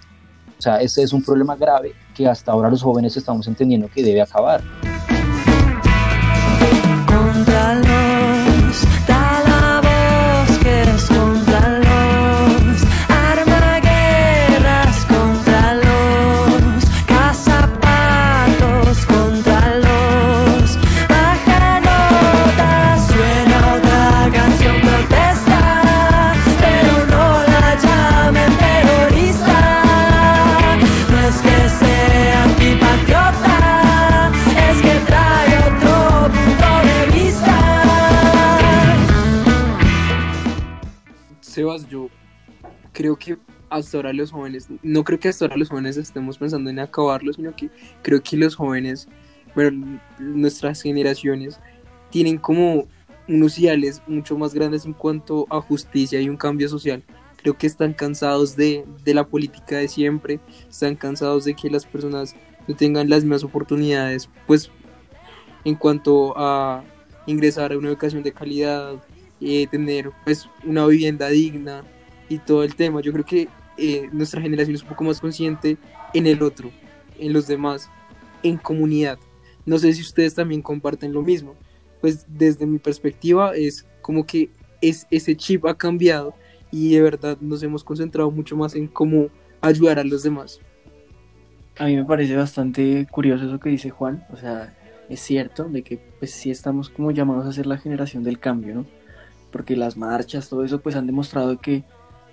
O 0.58 0.62
sea, 0.62 0.78
ese 0.82 1.04
es 1.04 1.14
un 1.14 1.24
problema 1.24 1.56
grave 1.56 1.94
que 2.16 2.28
hasta 2.28 2.52
ahora 2.52 2.70
los 2.70 2.82
jóvenes 2.82 3.16
estamos 3.16 3.48
entendiendo 3.48 3.90
que 3.94 4.04
debe 4.04 4.22
acabar. 4.22 4.62
Yo 41.88 42.10
creo 42.94 43.16
que 43.16 43.38
hasta 43.70 43.98
ahora 43.98 44.14
los 44.14 44.32
jóvenes, 44.32 44.68
no 44.82 45.04
creo 45.04 45.20
que 45.20 45.30
hasta 45.30 45.46
ahora 45.46 45.58
los 45.58 45.70
jóvenes 45.70 45.98
estemos 45.98 46.38
pensando 46.38 46.70
en 46.70 46.80
acabarlo, 46.80 47.34
sino 47.34 47.56
que 47.56 47.70
creo 48.02 48.22
que 48.22 48.38
los 48.38 48.56
jóvenes, 48.56 49.08
bueno, 49.54 50.00
nuestras 50.20 50.82
generaciones, 50.82 51.60
tienen 52.10 52.38
como 52.38 52.88
unos 53.28 53.60
ideales 53.60 54.02
mucho 54.08 54.38
más 54.38 54.54
grandes 54.54 54.86
en 54.86 54.94
cuanto 54.94 55.46
a 55.50 55.60
justicia 55.60 56.22
y 56.22 56.30
un 56.30 56.38
cambio 56.38 56.70
social. 56.70 57.04
Creo 57.36 57.58
que 57.58 57.68
están 57.68 57.94
cansados 57.94 58.56
de, 58.56 58.86
de 59.04 59.14
la 59.14 59.28
política 59.28 59.78
de 59.78 59.88
siempre, 59.88 60.40
están 60.70 60.96
cansados 60.96 61.46
de 61.46 61.54
que 61.54 61.70
las 61.70 61.86
personas 61.86 62.36
no 62.68 62.76
tengan 62.76 63.10
las 63.10 63.24
mismas 63.24 63.44
oportunidades, 63.44 64.30
pues 64.48 64.72
en 65.66 65.76
cuanto 65.76 66.34
a 66.38 66.84
ingresar 67.26 67.74
a 67.74 67.78
una 67.78 67.90
educación 67.90 68.24
de 68.24 68.32
calidad, 68.32 68.96
eh, 69.42 69.68
tener 69.68 70.12
pues 70.24 70.50
una 70.66 70.86
vivienda 70.86 71.30
digna 71.30 71.84
y 72.30 72.40
todo 72.40 72.64
el 72.64 72.76
tema. 72.76 73.02
Yo 73.02 73.12
creo 73.14 73.26
que 73.26 73.48
eh, 73.78 74.10
nuestra 74.12 74.42
generación 74.42 74.76
es 74.76 74.84
un 74.84 74.90
poco 74.90 75.04
más 75.04 75.22
consciente 75.22 75.78
en 76.14 76.28
el 76.28 76.42
otro, 76.42 76.72
en 77.20 77.34
los 77.34 77.48
demás, 77.48 77.90
en 78.44 78.58
comunidad. 78.58 79.20
No 79.66 79.78
sé 79.78 79.94
si 79.94 80.02
ustedes 80.02 80.34
también 80.34 80.62
comparten 80.62 81.14
lo 81.14 81.22
mismo. 81.22 81.56
Pues 82.02 82.26
desde 82.28 82.66
mi 82.66 82.80
perspectiva 82.80 83.56
es 83.56 83.86
como 84.02 84.26
que 84.26 84.50
es, 84.82 85.08
ese 85.12 85.36
chip 85.36 85.66
ha 85.66 85.78
cambiado 85.78 86.34
y 86.72 86.94
de 86.94 87.02
verdad 87.02 87.38
nos 87.42 87.64
hemos 87.64 87.84
concentrado 87.84 88.32
mucho 88.32 88.56
más 88.56 88.76
en 88.76 88.88
cómo 88.88 89.30
ayudar 89.62 90.00
a 90.00 90.04
los 90.04 90.24
demás. 90.24 90.60
A 91.78 91.86
mí 91.86 91.96
me 91.96 92.06
parece 92.06 92.36
bastante 92.36 93.08
curioso 93.12 93.46
eso 93.46 93.60
que 93.60 93.70
dice 93.70 93.90
Juan, 93.90 94.26
o 94.32 94.38
sea, 94.38 94.76
es 95.10 95.20
cierto 95.20 95.66
de 95.66 95.84
que 95.84 95.98
pues 96.20 96.32
sí 96.32 96.50
estamos 96.50 96.90
como 96.90 97.12
llamados 97.12 97.46
a 97.46 97.52
ser 97.52 97.68
la 97.68 97.78
generación 97.78 98.24
del 98.24 98.40
cambio, 98.40 98.76
¿no? 98.76 98.86
Porque 99.58 99.76
las 99.76 99.98
marchas, 99.98 100.50
todo 100.50 100.64
eso, 100.64 100.80
pues 100.82 100.96
han 100.96 101.08
demostrado 101.08 101.58
que, 101.58 101.84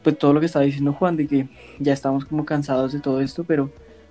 pues 0.03 0.19
todo 0.19 0.35
lo 0.35 0.41
que 0.41 0.47
estaba 0.47 0.67
diciendo 0.67 0.93
Juan, 0.93 1.17
de 1.17 1.27
que 1.27 1.49
ya 1.79 1.95
estamos 1.95 2.27
como 2.27 2.45
cansados 2.45 2.93
de 2.93 3.01
todo 3.01 3.23
esto, 3.23 3.45
pero 3.45 3.71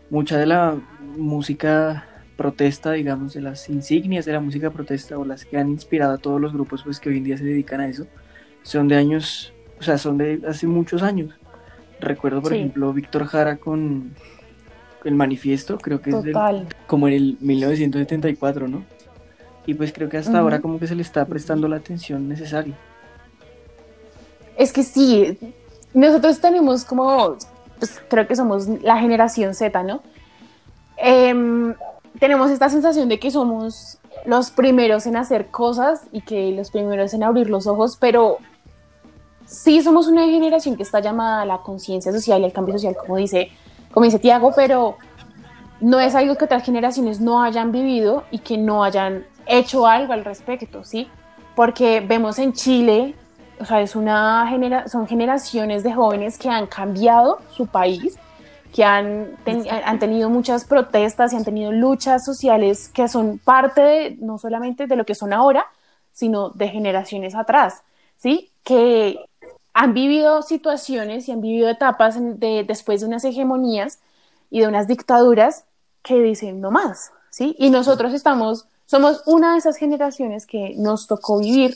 mucha 0.09 0.35
de 0.35 0.47
la 0.47 0.81
música 1.15 2.07
protesta, 2.35 2.93
digamos, 2.93 3.35
de 3.35 3.41
las 3.41 3.69
insignias 3.69 4.25
de 4.25 4.31
la 4.31 4.39
música 4.39 4.71
protesta 4.71 5.19
o 5.19 5.25
las 5.25 5.45
que 5.45 5.59
han 5.59 5.69
inspirado 5.69 6.13
a 6.13 6.17
todos 6.17 6.41
los 6.41 6.53
grupos 6.53 6.81
pues 6.81 6.99
que 6.99 7.09
hoy 7.09 7.17
en 7.17 7.23
día 7.23 7.37
se 7.37 7.43
dedican 7.43 7.81
a 7.81 7.87
eso, 7.87 8.07
son 8.63 8.87
de 8.87 8.95
años, 8.95 9.53
o 9.79 9.83
sea, 9.83 9.99
son 9.99 10.17
de 10.17 10.41
hace 10.47 10.65
muchos 10.65 11.03
años. 11.03 11.35
Recuerdo, 11.99 12.41
por 12.41 12.51
ejemplo, 12.51 12.91
Víctor 12.93 13.27
Jara 13.27 13.57
con 13.57 14.15
el 15.03 15.13
manifiesto, 15.13 15.77
creo 15.77 16.01
que 16.01 16.09
es 16.09 16.15
como 16.87 17.07
en 17.07 17.13
el 17.13 17.37
1974, 17.41 18.67
¿no? 18.67 18.83
Y 19.67 19.75
pues 19.75 19.93
creo 19.93 20.09
que 20.09 20.17
hasta 20.17 20.39
ahora 20.39 20.61
como 20.61 20.79
que 20.79 20.87
se 20.87 20.95
le 20.95 21.03
está 21.03 21.23
prestando 21.27 21.67
la 21.67 21.75
atención 21.75 22.27
necesaria. 22.27 22.75
Es 24.57 24.71
que 24.71 24.83
sí, 24.83 25.37
nosotros 25.93 26.39
tenemos 26.39 26.85
como, 26.85 27.37
pues 27.79 28.01
creo 28.09 28.27
que 28.27 28.35
somos 28.35 28.67
la 28.67 28.97
generación 28.97 29.53
Z, 29.53 29.83
¿no? 29.83 30.01
Em, 30.97 31.73
tenemos 32.19 32.51
esta 32.51 32.69
sensación 32.69 33.09
de 33.09 33.19
que 33.19 33.31
somos 33.31 33.99
los 34.25 34.51
primeros 34.51 35.05
en 35.05 35.17
hacer 35.17 35.47
cosas 35.47 36.03
y 36.11 36.21
que 36.21 36.51
los 36.51 36.71
primeros 36.71 37.13
en 37.13 37.23
abrir 37.23 37.49
los 37.49 37.67
ojos, 37.67 37.97
pero 37.99 38.37
sí 39.45 39.81
somos 39.81 40.07
una 40.07 40.25
generación 40.25 40.75
que 40.77 40.83
está 40.83 40.99
llamada 40.99 41.41
a 41.41 41.45
la 41.45 41.57
conciencia 41.59 42.11
social 42.11 42.41
y 42.41 42.45
al 42.45 42.53
cambio 42.53 42.73
social, 42.75 42.95
como 42.95 43.17
dice, 43.17 43.51
como 43.91 44.05
dice 44.05 44.19
Tiago, 44.19 44.53
pero 44.55 44.97
no 45.81 45.99
es 45.99 46.15
algo 46.15 46.35
que 46.35 46.45
otras 46.45 46.63
generaciones 46.63 47.19
no 47.19 47.43
hayan 47.43 47.71
vivido 47.71 48.23
y 48.31 48.39
que 48.39 48.57
no 48.57 48.83
hayan 48.83 49.25
hecho 49.45 49.85
algo 49.85 50.13
al 50.13 50.23
respecto, 50.23 50.83
¿sí? 50.83 51.07
Porque 51.55 51.99
vemos 51.99 52.39
en 52.39 52.53
Chile 52.53 53.15
o 53.59 53.65
sea, 53.65 53.81
es 53.81 53.95
una 53.95 54.47
genera 54.47 54.87
son 54.87 55.07
generaciones 55.07 55.83
de 55.83 55.93
jóvenes 55.93 56.37
que 56.37 56.49
han 56.49 56.67
cambiado 56.67 57.39
su 57.51 57.67
país, 57.67 58.17
que 58.73 58.83
han, 58.83 59.37
han 59.45 59.99
tenido 59.99 60.29
muchas 60.29 60.65
protestas 60.65 61.31
y 61.31 61.35
han 61.35 61.43
tenido 61.43 61.71
luchas 61.71 62.25
sociales 62.25 62.89
que 62.89 63.07
son 63.07 63.37
parte 63.37 63.81
de, 63.81 64.17
no 64.19 64.37
solamente 64.37 64.87
de 64.87 64.95
lo 64.95 65.05
que 65.05 65.15
son 65.15 65.31
ahora, 65.31 65.67
sino 66.11 66.49
de 66.49 66.69
generaciones 66.69 67.35
atrás, 67.35 67.83
¿sí? 68.17 68.51
Que 68.63 69.19
han 69.73 69.93
vivido 69.93 70.41
situaciones 70.41 71.27
y 71.27 71.31
han 71.31 71.41
vivido 71.41 71.69
etapas 71.69 72.15
de, 72.19 72.63
después 72.67 73.01
de 73.01 73.07
unas 73.07 73.25
hegemonías 73.25 73.99
y 74.49 74.61
de 74.61 74.67
unas 74.67 74.87
dictaduras 74.87 75.65
que 76.03 76.21
dicen 76.21 76.61
no 76.61 76.69
más, 76.69 77.11
¿sí? 77.29 77.55
Y 77.57 77.69
nosotros 77.69 78.13
estamos, 78.13 78.67
somos 78.85 79.23
una 79.25 79.53
de 79.53 79.59
esas 79.59 79.77
generaciones 79.77 80.45
que 80.45 80.73
nos 80.77 81.07
tocó 81.07 81.39
vivir 81.39 81.75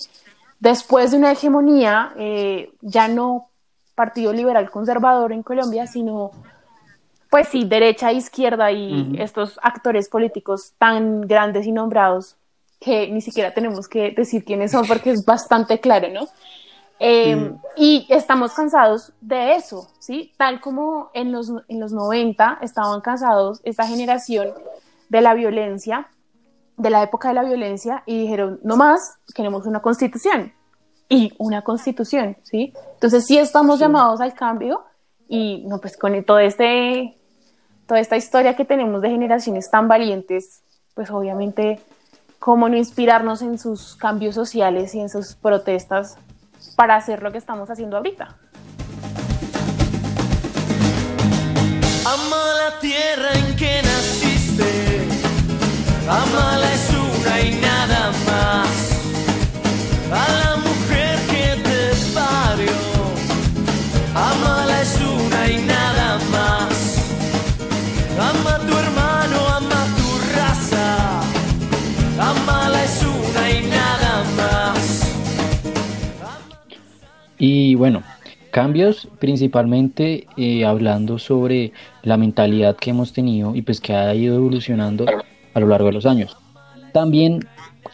después 0.60 1.12
de 1.12 1.18
una 1.18 1.32
hegemonía, 1.32 2.14
eh, 2.18 2.72
ya 2.82 3.08
no 3.08 3.50
partido 3.96 4.32
liberal 4.34 4.70
conservador 4.70 5.32
en 5.32 5.44
Colombia, 5.44 5.88
sino 5.88 6.32
pues 7.30 7.50
sí, 7.50 7.66
derecha, 7.66 8.12
izquierda 8.12 8.72
y 8.72 9.16
estos 9.20 9.60
actores 9.62 10.08
políticos 10.08 10.74
tan 10.78 11.22
grandes 11.22 11.66
y 11.66 11.72
nombrados 11.72 12.38
que 12.80 13.10
ni 13.10 13.22
siquiera 13.22 13.54
tenemos 13.54 13.88
que 13.88 14.12
decir 14.12 14.46
quiénes 14.46 14.72
son 14.72 14.88
porque 14.88 15.12
es 15.12 15.26
bastante 15.26 15.80
claro, 15.80 16.10
¿no? 16.10 16.28
Eh, 17.00 17.52
y 17.76 18.08
estamos 18.10 18.54
cansados 18.54 19.14
de 19.22 19.56
eso, 19.56 19.88
¿sí? 20.00 20.32
Tal 20.38 20.62
como 20.62 21.10
en 21.14 21.32
los, 21.32 21.52
en 21.68 21.80
los 21.80 21.92
90 21.92 22.60
estaban 22.62 23.02
cansados 23.02 23.60
esta 23.64 23.86
generación 23.86 24.54
de 25.10 25.22
la 25.22 25.34
violencia, 25.34 26.08
de 26.78 26.90
la 26.90 27.04
época 27.04 27.28
de 27.30 27.34
la 27.34 27.44
violencia, 27.44 28.04
y 28.06 28.22
dijeron, 28.22 28.60
no 28.64 28.78
más, 28.78 29.18
queremos 29.36 29.66
una 29.66 29.82
constitución. 29.82 30.54
Y 31.10 31.34
una 31.38 31.62
constitución, 31.62 32.38
¿sí? 32.44 32.74
Entonces 32.94 33.26
sí 33.26 33.38
estamos 33.38 33.80
llamados 33.80 34.20
al 34.20 34.34
cambio 34.34 34.84
y 35.30 35.64
no, 35.66 35.80
pues 35.80 35.96
con 35.98 36.22
todo 36.24 36.40
este, 36.40 37.18
toda 37.86 38.02
esta 38.02 38.18
historia 38.18 38.56
que 38.56 38.66
tenemos 38.66 39.02
de 39.02 39.10
generaciones 39.10 39.70
tan 39.72 39.88
valientes, 39.88 40.62
pues 40.94 41.10
obviamente, 41.10 41.80
¿cómo 42.40 42.68
no 42.68 42.76
inspirarnos 42.76 43.42
en 43.42 43.58
sus 43.58 43.96
cambios 43.96 44.36
sociales 44.36 44.94
y 44.96 45.00
en 45.00 45.10
sus 45.10 45.36
protestas 45.36 46.18
para 46.78 46.96
hacer 46.96 47.24
lo 47.24 47.32
que 47.32 47.40
estamos 47.40 47.70
haciendo 47.70 47.98
ahorita. 47.98 48.38
Ama 52.06 52.44
la 52.64 52.80
tierra 52.80 53.34
en 53.34 53.56
que 53.56 53.82
amala 56.10 56.74
es 56.74 56.90
una 56.90 57.42
y 57.42 57.52
nada 57.60 58.12
más. 58.26 58.70
A 60.12 60.26
la 60.42 60.56
mujer 60.58 61.20
que 61.28 61.62
te 61.68 61.82
parió, 62.14 62.78
amala 64.16 64.82
es 64.82 65.00
una 65.02 65.52
y 65.52 65.58
nada 65.66 66.20
más. 66.32 66.98
Ama 68.18 68.58
tu 68.68 68.78
hermano, 68.78 69.38
ama 69.58 69.86
tu 69.98 70.08
raza, 70.36 71.20
amala 72.20 72.84
es 72.84 73.04
una 73.04 73.52
y 73.52 73.68
nada 73.68 74.24
más. 74.38 75.14
Y 77.38 77.76
bueno, 77.76 78.02
cambios 78.52 79.10
principalmente 79.20 80.26
eh, 80.38 80.66
hablando 80.66 81.20
sobre 81.20 81.74
la 82.04 82.18
mentalidad 82.18 82.78
que 82.78 82.92
hemos 82.92 83.12
tenido 83.12 83.56
y 83.56 83.62
pues 83.62 83.82
que 83.82 83.94
ha 83.94 84.16
ido 84.16 84.38
evolucionando 84.38 85.06
a 85.58 85.60
lo 85.60 85.68
largo 85.68 85.88
de 85.88 85.94
los 85.94 86.06
años. 86.06 86.38
También 86.94 87.46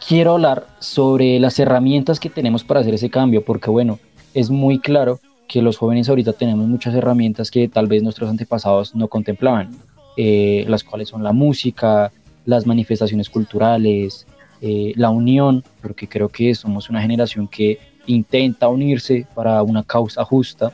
quiero 0.06 0.32
hablar 0.32 0.66
sobre 0.80 1.40
las 1.40 1.58
herramientas 1.58 2.20
que 2.20 2.28
tenemos 2.28 2.62
para 2.62 2.80
hacer 2.80 2.94
ese 2.94 3.10
cambio, 3.10 3.42
porque 3.44 3.70
bueno, 3.70 3.98
es 4.34 4.50
muy 4.50 4.78
claro 4.78 5.18
que 5.48 5.62
los 5.62 5.78
jóvenes 5.78 6.08
ahorita 6.08 6.34
tenemos 6.34 6.66
muchas 6.66 6.94
herramientas 6.94 7.50
que 7.50 7.68
tal 7.68 7.86
vez 7.86 8.02
nuestros 8.02 8.28
antepasados 8.28 8.94
no 8.94 9.08
contemplaban, 9.08 9.70
eh, 10.16 10.64
las 10.68 10.84
cuales 10.84 11.08
son 11.08 11.22
la 11.22 11.32
música, 11.32 12.12
las 12.44 12.66
manifestaciones 12.66 13.30
culturales, 13.30 14.26
eh, 14.60 14.92
la 14.96 15.10
unión, 15.10 15.64
porque 15.80 16.06
creo 16.06 16.28
que 16.28 16.54
somos 16.54 16.90
una 16.90 17.00
generación 17.00 17.48
que 17.48 17.78
intenta 18.06 18.68
unirse 18.68 19.26
para 19.34 19.62
una 19.62 19.82
causa 19.82 20.24
justa, 20.24 20.72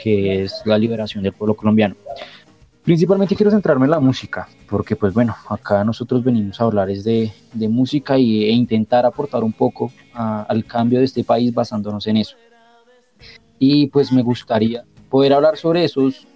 que 0.00 0.42
es 0.42 0.62
la 0.64 0.76
liberación 0.76 1.22
del 1.22 1.32
pueblo 1.32 1.54
colombiano. 1.54 1.94
Principalmente 2.84 3.36
quiero 3.36 3.52
centrarme 3.52 3.84
en 3.84 3.92
la 3.92 4.00
música, 4.00 4.48
porque 4.68 4.96
pues 4.96 5.14
bueno, 5.14 5.36
acá 5.48 5.84
nosotros 5.84 6.24
venimos 6.24 6.60
a 6.60 6.64
hablar 6.64 6.90
es 6.90 7.04
de, 7.04 7.32
música 7.68 8.18
y, 8.18 8.44
e 8.44 8.50
intentar 8.50 9.06
aportar 9.06 9.44
un 9.44 9.52
poco 9.52 9.92
al 10.14 10.64
cambio 10.64 10.98
de 10.98 11.04
este 11.04 11.22
país 11.22 11.54
basándonos 11.54 12.06
en 12.08 12.16
eso. 12.16 12.36
Y 13.60 13.86
pues 13.86 14.10
me 14.10 14.22
gustaría 14.22 14.84
poder 15.08 15.32
hablar 15.32 15.56
sobre 15.56 15.84
esos, 15.84 16.26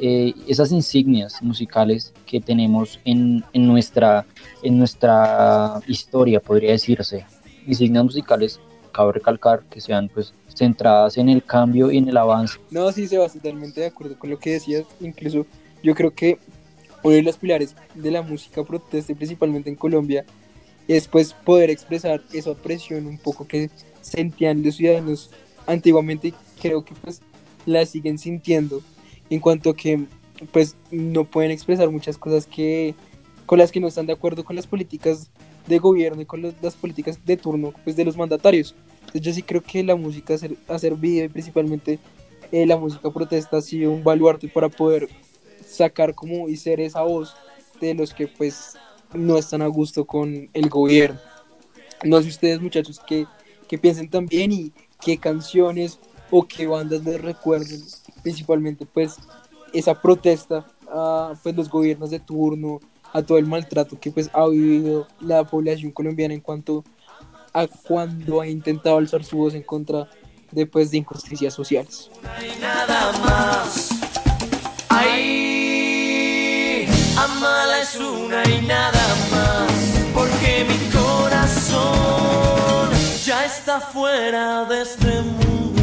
eh, 0.00 0.32
esas 0.48 0.72
insignias 0.72 1.42
musicales 1.42 2.14
que 2.24 2.40
tenemos 2.40 2.98
en, 3.04 3.44
en, 3.52 3.66
nuestra, 3.66 4.24
en 4.62 4.78
nuestra 4.78 5.82
historia, 5.86 6.40
podría 6.40 6.70
decirse. 6.70 7.26
Insignias 7.66 8.04
musicales 8.04 8.58
cabe 8.90 9.12
recalcar 9.12 9.64
que 9.64 9.82
sean 9.82 10.08
pues 10.08 10.32
centradas 10.54 11.18
en 11.18 11.28
el 11.28 11.44
cambio 11.44 11.90
y 11.90 11.98
en 11.98 12.08
el 12.08 12.16
avance. 12.16 12.58
No, 12.70 12.90
sí, 12.90 13.06
Sebas, 13.06 13.34
totalmente 13.34 13.82
de 13.82 13.88
acuerdo 13.88 14.18
con 14.18 14.30
lo 14.30 14.38
que 14.38 14.52
decías. 14.52 14.86
Incluso 15.00 15.46
yo 15.82 15.94
creo 15.94 16.12
que 16.12 16.38
uno 17.02 17.14
de 17.14 17.22
los 17.22 17.38
pilares 17.38 17.74
de 17.94 18.10
la 18.10 18.22
música 18.22 18.62
protesta, 18.64 19.14
principalmente 19.14 19.70
en 19.70 19.76
Colombia, 19.76 20.24
es 20.88 21.08
pues 21.08 21.32
poder 21.32 21.70
expresar 21.70 22.22
esa 22.32 22.54
presión 22.54 23.06
un 23.06 23.18
poco 23.18 23.46
que 23.46 23.70
sentían 24.00 24.62
los 24.62 24.76
ciudadanos 24.76 25.30
antiguamente 25.66 26.34
creo 26.60 26.84
que 26.84 26.94
pues 26.94 27.20
la 27.66 27.86
siguen 27.86 28.18
sintiendo 28.18 28.82
en 29.28 29.40
cuanto 29.40 29.74
que 29.74 30.04
pues 30.52 30.76
no 30.90 31.24
pueden 31.24 31.50
expresar 31.50 31.90
muchas 31.90 32.18
cosas 32.18 32.46
que 32.46 32.94
con 33.46 33.58
las 33.58 33.70
que 33.70 33.80
no 33.80 33.88
están 33.88 34.06
de 34.06 34.12
acuerdo 34.12 34.44
con 34.44 34.56
las 34.56 34.66
políticas 34.66 35.30
de 35.66 35.78
gobierno 35.78 36.22
y 36.22 36.26
con 36.26 36.42
las 36.42 36.74
políticas 36.74 37.24
de 37.24 37.36
turno 37.36 37.72
pues, 37.84 37.96
de 37.96 38.04
los 38.04 38.16
mandatarios. 38.16 38.74
Entonces 39.00 39.22
yo 39.22 39.32
sí 39.32 39.42
creo 39.42 39.62
que 39.62 39.82
la 39.82 39.96
música 39.96 40.36
ha 40.68 40.78
servido 40.78 41.24
y 41.24 41.28
principalmente 41.28 41.98
eh, 42.52 42.66
la 42.66 42.76
música 42.76 43.10
protesta 43.10 43.58
ha 43.58 43.62
sido 43.62 43.90
un 43.90 44.02
baluarte 44.02 44.48
para 44.48 44.68
poder 44.68 45.08
sacar 45.70 46.14
como 46.14 46.48
y 46.48 46.56
ser 46.56 46.80
esa 46.80 47.02
voz 47.02 47.34
de 47.80 47.94
los 47.94 48.12
que 48.12 48.26
pues 48.26 48.76
no 49.14 49.38
están 49.38 49.62
a 49.62 49.66
gusto 49.66 50.04
con 50.04 50.50
el 50.52 50.68
gobierno. 50.68 51.20
No 52.04 52.20
sé 52.22 52.28
ustedes 52.28 52.60
muchachos 52.60 53.00
que, 53.06 53.26
que 53.68 53.78
piensen 53.78 54.08
también 54.08 54.52
y 54.52 54.72
qué 55.00 55.18
canciones 55.18 55.98
o 56.30 56.46
qué 56.46 56.66
bandas 56.66 57.04
les 57.04 57.20
recuerden 57.20 57.80
principalmente 58.22 58.86
pues 58.86 59.16
esa 59.72 60.00
protesta 60.00 60.66
a 60.88 61.34
pues 61.42 61.54
los 61.56 61.68
gobiernos 61.68 62.10
de 62.10 62.20
turno, 62.20 62.80
a 63.12 63.22
todo 63.22 63.38
el 63.38 63.46
maltrato 63.46 63.98
que 63.98 64.10
pues 64.10 64.30
ha 64.32 64.46
vivido 64.48 65.06
la 65.20 65.44
población 65.44 65.92
colombiana 65.92 66.34
en 66.34 66.40
cuanto 66.40 66.84
a 67.52 67.66
cuando 67.66 68.40
ha 68.40 68.46
intentado 68.46 68.98
alzar 68.98 69.24
su 69.24 69.36
voz 69.36 69.54
en 69.54 69.62
contra 69.62 70.08
de, 70.52 70.66
pues, 70.66 70.90
de 70.90 70.98
injusticias 70.98 71.54
sociales. 71.54 72.10
Amala 77.24 77.80
es 77.80 77.96
una 77.96 78.42
y 78.48 78.62
nada 78.66 79.06
más. 79.32 79.72
Porque 80.14 80.66
mi 80.68 80.78
corazón 80.98 81.80
ya 83.24 83.44
está 83.44 83.80
fuera 83.80 84.64
de 84.64 84.82
este 84.82 85.22
mundo, 85.22 85.82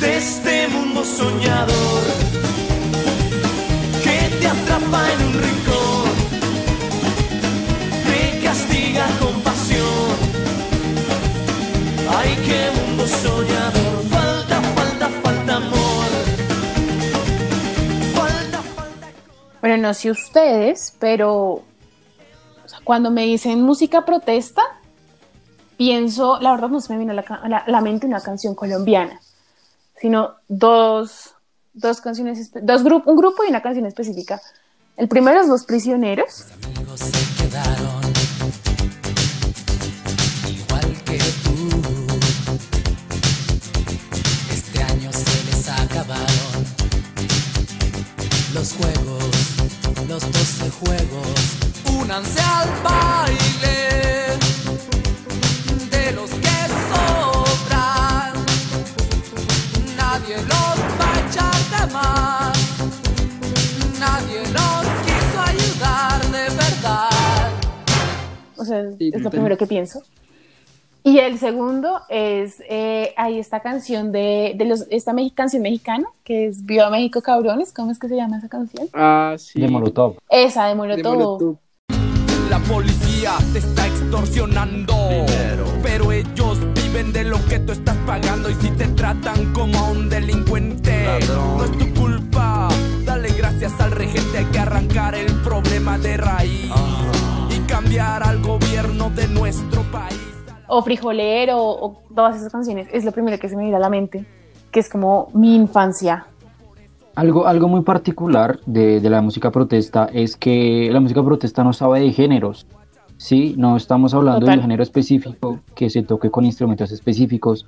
de 0.00 0.16
este 0.18 0.68
mundo 0.68 1.04
soñador 1.04 2.02
que 4.04 4.18
te 4.40 4.46
atrapa 4.46 5.00
en 5.12 5.20
un 5.28 5.34
rincón, 5.46 6.10
te 8.06 8.20
castiga 8.44 9.06
con 9.20 9.34
pasión. 9.40 10.16
Ay, 12.18 12.30
qué 12.46 12.60
mundo 12.78 13.04
soñador, 13.08 13.95
No 19.78 19.92
sé 19.94 20.10
ustedes, 20.10 20.94
pero 20.98 21.62
cuando 22.84 23.10
me 23.10 23.22
dicen 23.22 23.62
música 23.62 24.04
protesta, 24.04 24.62
pienso, 25.76 26.38
la 26.40 26.52
verdad 26.52 26.68
no 26.68 26.80
se 26.80 26.92
me 26.92 26.98
vino 26.98 27.12
a 27.12 27.14
la, 27.14 27.24
la- 27.48 27.64
la 27.66 27.80
mente 27.80 28.06
una 28.06 28.20
canción 28.20 28.54
colombiana, 28.54 29.20
sino 30.00 30.34
dos, 30.48 31.34
dos 31.74 32.00
canciones, 32.00 32.50
dos 32.62 32.82
grupos, 32.82 33.08
un 33.12 33.16
grupo 33.16 33.44
y 33.44 33.50
una 33.50 33.60
canción 33.62 33.86
específica. 33.86 34.40
El 34.96 35.08
primero 35.08 35.40
es 35.40 35.48
Los 35.48 35.64
Prisioneros. 35.64 36.46
Doce 50.66 50.70
juegos. 50.70 51.56
Únanse 52.00 52.40
al 52.40 52.68
baile 52.82 54.36
de 55.90 56.12
los 56.12 56.30
que 56.30 56.58
sobran. 56.90 58.32
Nadie 59.96 60.36
los 60.36 60.76
va 60.98 61.14
a 61.14 61.20
echar 61.28 61.60
de 61.70 61.92
más. 61.92 62.58
Nadie 63.98 64.40
los 64.52 64.86
quiso 65.04 65.40
ayudar 65.46 66.20
de 66.26 66.44
verdad. 66.56 67.50
O 68.56 68.64
sea, 68.64 68.82
es 68.98 69.22
lo 69.22 69.30
primero 69.30 69.56
que 69.56 69.66
pienso. 69.66 70.02
Y 71.06 71.20
el 71.20 71.38
segundo 71.38 72.00
es, 72.08 72.60
eh, 72.68 73.14
hay 73.16 73.38
esta 73.38 73.60
canción 73.60 74.10
de, 74.10 74.54
de 74.56 74.64
los, 74.64 74.86
esta 74.90 75.12
me- 75.12 75.32
canción 75.32 75.62
mexicana, 75.62 76.04
que 76.24 76.46
es 76.48 76.66
Viva 76.66 76.90
México 76.90 77.22
Cabrones, 77.22 77.72
¿cómo 77.72 77.92
es 77.92 78.00
que 78.00 78.08
se 78.08 78.16
llama 78.16 78.38
esa 78.38 78.48
canción? 78.48 78.88
Ah, 78.92 79.36
sí. 79.38 79.60
De 79.60 79.68
Molotov. 79.68 80.16
Esa 80.28 80.66
de 80.66 80.74
Molotov. 80.74 81.58
La 82.50 82.58
policía 82.58 83.34
te 83.52 83.60
está 83.60 83.86
extorsionando. 83.86 84.96
Pero 85.80 86.10
ellos 86.10 86.58
viven 86.74 87.12
de 87.12 87.22
lo 87.22 87.38
que 87.46 87.60
tú 87.60 87.70
estás 87.70 87.96
pagando. 87.98 88.50
Y 88.50 88.54
si 88.54 88.70
te 88.72 88.88
tratan 88.88 89.52
como 89.52 89.78
a 89.78 89.90
un 89.92 90.08
delincuente, 90.08 91.04
no 91.28 91.62
es 91.64 91.70
tu 91.78 91.94
culpa. 91.94 92.66
Dale 93.04 93.28
gracias 93.28 93.80
al 93.80 93.92
regente. 93.92 94.38
Hay 94.38 94.44
que 94.46 94.58
arrancar 94.58 95.14
el 95.14 95.32
problema 95.42 95.98
de 95.98 96.16
raíz. 96.16 96.72
Y 97.50 97.60
cambiar 97.68 98.24
al 98.24 98.42
gobierno 98.42 99.08
de 99.10 99.28
nuestro 99.28 99.82
país. 99.92 100.18
O 100.68 100.82
Frijolero, 100.82 101.58
o 101.58 102.02
todas 102.14 102.36
esas 102.36 102.52
canciones, 102.52 102.88
es 102.92 103.04
lo 103.04 103.12
primero 103.12 103.38
que 103.38 103.48
se 103.48 103.56
me 103.56 103.62
viene 103.62 103.76
a 103.76 103.80
la 103.80 103.90
mente, 103.90 104.26
que 104.70 104.80
es 104.80 104.88
como 104.88 105.28
mi 105.32 105.54
infancia. 105.54 106.26
Algo, 107.14 107.46
algo 107.46 107.68
muy 107.68 107.82
particular 107.82 108.60
de, 108.66 109.00
de 109.00 109.10
la 109.10 109.22
música 109.22 109.50
protesta 109.50 110.08
es 110.12 110.36
que 110.36 110.90
la 110.92 111.00
música 111.00 111.22
protesta 111.22 111.64
no 111.64 111.72
sabe 111.72 112.00
de 112.00 112.12
géneros, 112.12 112.66
¿sí? 113.16 113.54
No 113.56 113.76
estamos 113.76 114.12
hablando 114.12 114.40
de 114.40 114.46
Total. 114.46 114.58
un 114.58 114.62
género 114.62 114.82
específico 114.82 115.60
que 115.74 115.88
se 115.88 116.02
toque 116.02 116.30
con 116.30 116.44
instrumentos 116.44 116.92
específicos, 116.92 117.66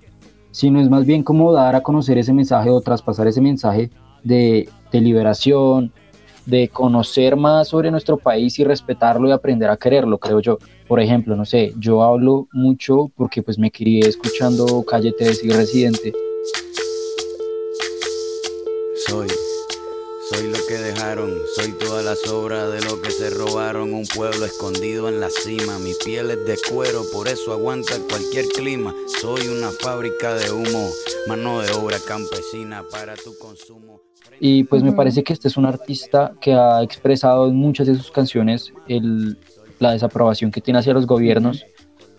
sino 0.50 0.80
es 0.80 0.90
más 0.90 1.06
bien 1.06 1.22
como 1.22 1.52
dar 1.52 1.76
a 1.76 1.82
conocer 1.82 2.18
ese 2.18 2.32
mensaje 2.32 2.70
o 2.70 2.80
traspasar 2.80 3.26
ese 3.26 3.40
mensaje 3.40 3.90
de, 4.22 4.68
de 4.92 5.00
liberación, 5.00 5.92
de 6.48 6.68
conocer 6.68 7.36
más 7.36 7.68
sobre 7.68 7.90
nuestro 7.90 8.16
país 8.16 8.58
y 8.58 8.64
respetarlo 8.64 9.28
y 9.28 9.32
aprender 9.32 9.68
a 9.68 9.76
quererlo, 9.76 10.16
creo 10.18 10.40
yo. 10.40 10.58
Por 10.86 10.98
ejemplo, 10.98 11.36
no 11.36 11.44
sé, 11.44 11.74
yo 11.78 12.02
hablo 12.02 12.48
mucho 12.52 13.10
porque 13.16 13.42
pues 13.42 13.58
me 13.58 13.70
crié 13.70 14.00
escuchando 14.08 14.82
Calle 14.84 15.12
13 15.12 15.46
y 15.46 15.50
Residente. 15.50 16.12
Soy, 19.06 19.28
soy 20.30 20.48
lo 20.48 20.58
que 20.66 20.74
dejaron, 20.78 21.32
soy 21.56 21.72
toda 21.72 22.02
la 22.02 22.14
sobra 22.14 22.68
de 22.68 22.80
lo 22.82 23.00
que 23.00 23.10
se 23.10 23.30
robaron. 23.30 23.94
Un 23.94 24.06
pueblo 24.06 24.44
escondido 24.44 25.08
en 25.08 25.20
la 25.20 25.30
cima, 25.30 25.78
mi 25.78 25.92
piel 26.04 26.30
es 26.30 26.44
de 26.46 26.56
cuero, 26.70 27.02
por 27.12 27.28
eso 27.28 27.52
aguanta 27.52 27.94
cualquier 28.08 28.46
clima. 28.48 28.94
Soy 29.20 29.48
una 29.48 29.70
fábrica 29.70 30.34
de 30.34 30.50
humo, 30.50 30.88
mano 31.28 31.60
de 31.60 31.70
obra 31.72 31.98
campesina 32.06 32.82
para 32.90 33.14
tu 33.16 33.36
consumo. 33.38 34.00
Y 34.40 34.64
pues 34.64 34.82
me 34.82 34.92
parece 34.92 35.24
que 35.24 35.32
este 35.32 35.48
es 35.48 35.56
un 35.56 35.66
artista 35.66 36.34
que 36.40 36.52
ha 36.52 36.82
expresado 36.82 37.48
en 37.48 37.56
muchas 37.56 37.86
de 37.86 37.96
sus 37.96 38.10
canciones 38.10 38.72
el- 38.86 39.36
la 39.78 39.92
desaprobación 39.92 40.50
que 40.50 40.60
tiene 40.60 40.78
hacia 40.80 40.92
los 40.92 41.06
gobiernos 41.06 41.64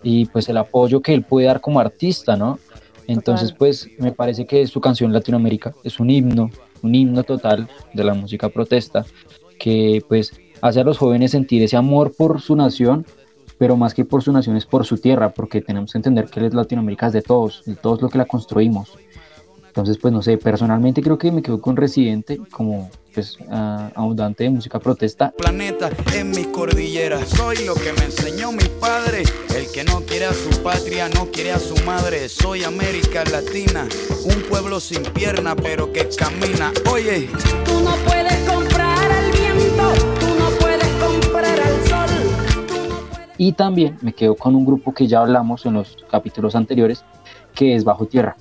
y 0.02 0.26
pues 0.26 0.48
el 0.48 0.56
apoyo 0.56 1.00
que 1.00 1.14
él 1.14 1.22
puede 1.22 1.46
dar 1.46 1.60
como 1.60 1.78
artista, 1.78 2.36
¿no? 2.36 2.58
Entonces 3.06 3.52
pues 3.52 3.88
me 3.98 4.12
parece 4.12 4.46
que 4.46 4.66
su 4.66 4.80
canción 4.80 5.12
Latinoamérica 5.12 5.74
es 5.84 6.00
un 6.00 6.10
himno, 6.10 6.50
un 6.82 6.94
himno 6.94 7.22
total 7.22 7.68
de 7.92 8.04
la 8.04 8.14
música 8.14 8.48
protesta 8.48 9.04
que 9.58 10.02
pues 10.08 10.32
hace 10.60 10.80
a 10.80 10.84
los 10.84 10.98
jóvenes 10.98 11.32
sentir 11.32 11.62
ese 11.62 11.76
amor 11.76 12.12
por 12.16 12.40
su 12.40 12.56
nación, 12.56 13.06
pero 13.58 13.76
más 13.76 13.94
que 13.94 14.04
por 14.04 14.22
su 14.22 14.32
nación 14.32 14.56
es 14.56 14.66
por 14.66 14.86
su 14.86 14.98
tierra, 14.98 15.32
porque 15.32 15.60
tenemos 15.60 15.92
que 15.92 15.98
entender 15.98 16.26
que 16.26 16.40
Latinoamérica 16.40 17.08
es 17.08 17.12
de 17.12 17.22
todos, 17.22 17.62
de 17.64 17.76
todos 17.76 18.00
los 18.00 18.10
que 18.10 18.18
la 18.18 18.24
construimos. 18.24 18.98
Entonces, 19.66 19.98
pues 19.98 20.12
no 20.12 20.22
sé, 20.22 20.36
personalmente 20.38 21.02
creo 21.02 21.18
que 21.18 21.30
me 21.30 21.42
quedo 21.42 21.60
con 21.60 21.76
Residente 21.76 22.40
como 22.50 22.90
pues 23.12 23.38
ah, 23.50 23.90
abundante 23.94 24.44
de 24.44 24.50
música 24.50 24.78
protesta. 24.78 25.30
Planeta 25.32 25.90
en 26.14 26.30
mis 26.30 26.46
cordilleras, 26.48 27.28
soy 27.28 27.64
lo 27.64 27.74
que 27.74 27.92
me 27.92 28.04
enseñó 28.04 28.52
mi 28.52 28.64
padre. 28.80 29.22
El 29.54 29.70
que 29.72 29.84
no 29.84 30.00
quiere 30.00 30.26
a 30.26 30.32
su 30.34 30.62
patria, 30.62 31.08
no 31.08 31.26
quiere 31.26 31.52
a 31.52 31.58
su 31.58 31.74
madre. 31.84 32.28
Soy 32.28 32.64
América 32.64 33.24
Latina, 33.24 33.86
un 34.24 34.42
pueblo 34.48 34.80
sin 34.80 35.02
pierna, 35.02 35.54
pero 35.56 35.92
que 35.92 36.08
camina. 36.08 36.72
Oye, 36.90 37.28
Tú 37.64 37.80
no 37.80 37.94
puedes 38.06 38.36
comprar 38.48 39.10
al 39.12 39.32
viento, 39.32 39.92
tú 40.18 40.26
no 40.38 40.50
puedes 40.58 40.88
comprar 40.94 41.60
al 41.60 41.88
sol. 41.88 42.10
Y 43.38 43.52
también 43.52 43.98
me 44.02 44.12
quedo 44.12 44.34
con 44.34 44.54
un 44.54 44.64
grupo 44.64 44.92
que 44.92 45.06
ya 45.06 45.20
hablamos 45.20 45.64
en 45.66 45.74
los 45.74 45.96
capítulos 46.10 46.54
anteriores, 46.54 47.04
que 47.54 47.74
es 47.74 47.84
Bajo 47.84 48.06
Tierra, 48.06 48.36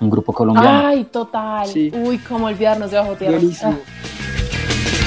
un 0.00 0.10
grupo 0.10 0.32
colombiano. 0.32 0.86
Ay, 0.86 1.04
total. 1.04 1.68
Uy, 1.92 2.18
cómo 2.18 2.46
olvidarnos 2.46 2.90
de 2.90 2.98
Bajo 2.98 3.14
Tierra. 3.16 3.36
Buenísimo. 3.36 3.72
Ah. 3.72 4.98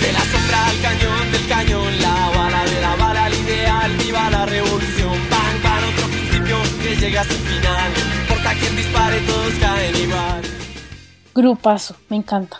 De 0.00 0.12
la 0.12 0.20
sombra 0.20 0.66
al 0.66 0.80
cañón, 0.80 1.32
del 1.32 1.48
cañón, 1.48 2.00
la 2.00 2.30
bala 2.36 2.64
de 2.64 2.80
la 2.80 2.96
bala, 2.96 3.24
al 3.24 3.34
ideal, 3.34 3.96
viva 4.04 4.30
la 4.30 4.46
revolución. 4.46 5.12
Van 5.30 5.62
para 5.62 5.86
otro 5.86 6.06
principio 6.06 6.56
que 6.82 6.96
llega 6.96 7.20
a 7.22 7.24
su 7.24 7.34
final. 7.34 7.92
No 7.92 8.20
importa 8.20 8.52
quién 8.60 8.76
dispare, 8.76 9.20
todos 9.20 9.54
caen 9.60 9.96
igual. 9.96 10.42
Grupazo, 11.34 11.96
me 12.08 12.16
encanta. 12.16 12.58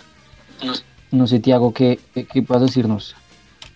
No 1.11 1.27
sé, 1.27 1.41
Tiago, 1.41 1.73
¿qué, 1.73 1.99
qué, 2.13 2.27
qué 2.27 2.45
a 2.49 2.59
decirnos? 2.59 3.15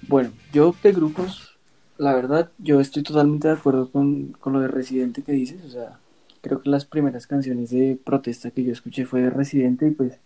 Bueno, 0.07 0.31
yo 0.53 0.75
de 0.83 0.93
grupos, 0.93 1.52
la 1.99 2.15
verdad, 2.15 2.51
yo 2.59 2.81
estoy 2.81 3.03
totalmente 3.03 3.49
de 3.49 3.55
acuerdo 3.55 3.91
con, 3.91 4.33
con 4.33 4.53
lo 4.53 4.61
de 4.61 4.69
Residente 4.69 5.23
que 5.23 5.33
dices. 5.33 5.65
O 5.65 5.71
sea, 5.71 5.99
creo 6.41 6.61
que 6.61 6.71
las 6.71 6.85
primeras 6.85 7.27
canciones 7.27 7.71
de 7.71 7.99
protesta 8.03 8.51
que 8.51 8.65
yo 8.65 8.73
escuché 8.73 9.05
fue 9.05 9.23
de 9.23 9.31
Residente 9.31 9.89
y 9.89 9.91
pues 9.93 10.19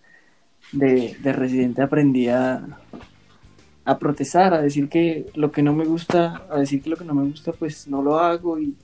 de, 0.72 1.16
de 1.22 1.32
Residente 1.32 1.82
aprendí 1.82 2.28
a, 2.28 2.66
a 3.84 3.98
protestar, 3.98 4.54
a 4.54 4.62
decir 4.62 4.88
que 4.88 5.26
lo 5.34 5.52
que 5.52 5.62
no 5.62 5.72
me 5.74 5.84
gusta, 5.84 6.46
a 6.50 6.58
decir 6.58 6.82
que 6.82 6.90
lo 6.90 6.96
que 6.96 7.04
no 7.04 7.14
me 7.14 7.24
gusta 7.24 7.52
pues 7.52 7.86
no 7.88 8.02
lo 8.02 8.18
hago 8.18 8.58
y, 8.58 8.74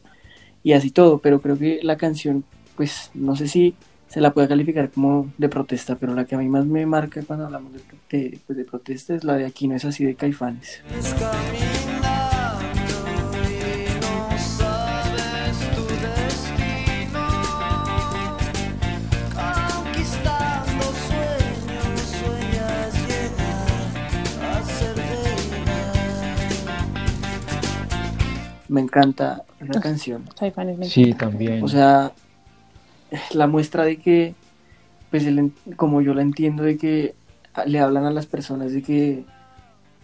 y 0.62 0.72
así 0.72 0.90
todo. 0.90 1.18
Pero 1.18 1.40
creo 1.40 1.58
que 1.58 1.80
la 1.82 1.96
canción, 1.96 2.44
pues 2.76 3.10
no 3.14 3.36
sé 3.36 3.48
si 3.48 3.74
se 4.08 4.20
la 4.20 4.34
puede 4.34 4.46
calificar 4.46 4.90
como 4.90 5.32
de 5.38 5.48
protesta, 5.48 5.96
pero 5.96 6.14
la 6.14 6.26
que 6.26 6.34
a 6.34 6.38
mí 6.38 6.46
más 6.46 6.66
me 6.66 6.84
marca 6.84 7.22
cuando 7.26 7.46
hablamos 7.46 7.72
de, 7.72 7.80
de, 8.10 8.38
pues, 8.46 8.58
de 8.58 8.64
protesta 8.64 9.14
es 9.14 9.24
la 9.24 9.36
de 9.36 9.46
Aquí 9.46 9.66
no 9.66 9.74
es 9.74 9.86
así 9.86 10.04
de 10.04 10.14
Caifanes. 10.14 10.82
Me 28.72 28.80
encanta 28.80 29.42
la 29.60 29.80
canción. 29.80 30.24
Sí, 30.88 31.12
también. 31.12 31.62
O 31.62 31.68
sea, 31.68 32.12
la 33.34 33.46
muestra 33.46 33.84
de 33.84 33.98
que, 33.98 34.34
pues 35.10 35.26
como 35.76 36.00
yo 36.00 36.14
la 36.14 36.22
entiendo, 36.22 36.62
de 36.62 36.78
que 36.78 37.14
le 37.66 37.80
hablan 37.80 38.06
a 38.06 38.10
las 38.10 38.24
personas, 38.24 38.72
de 38.72 38.82
que 38.82 39.24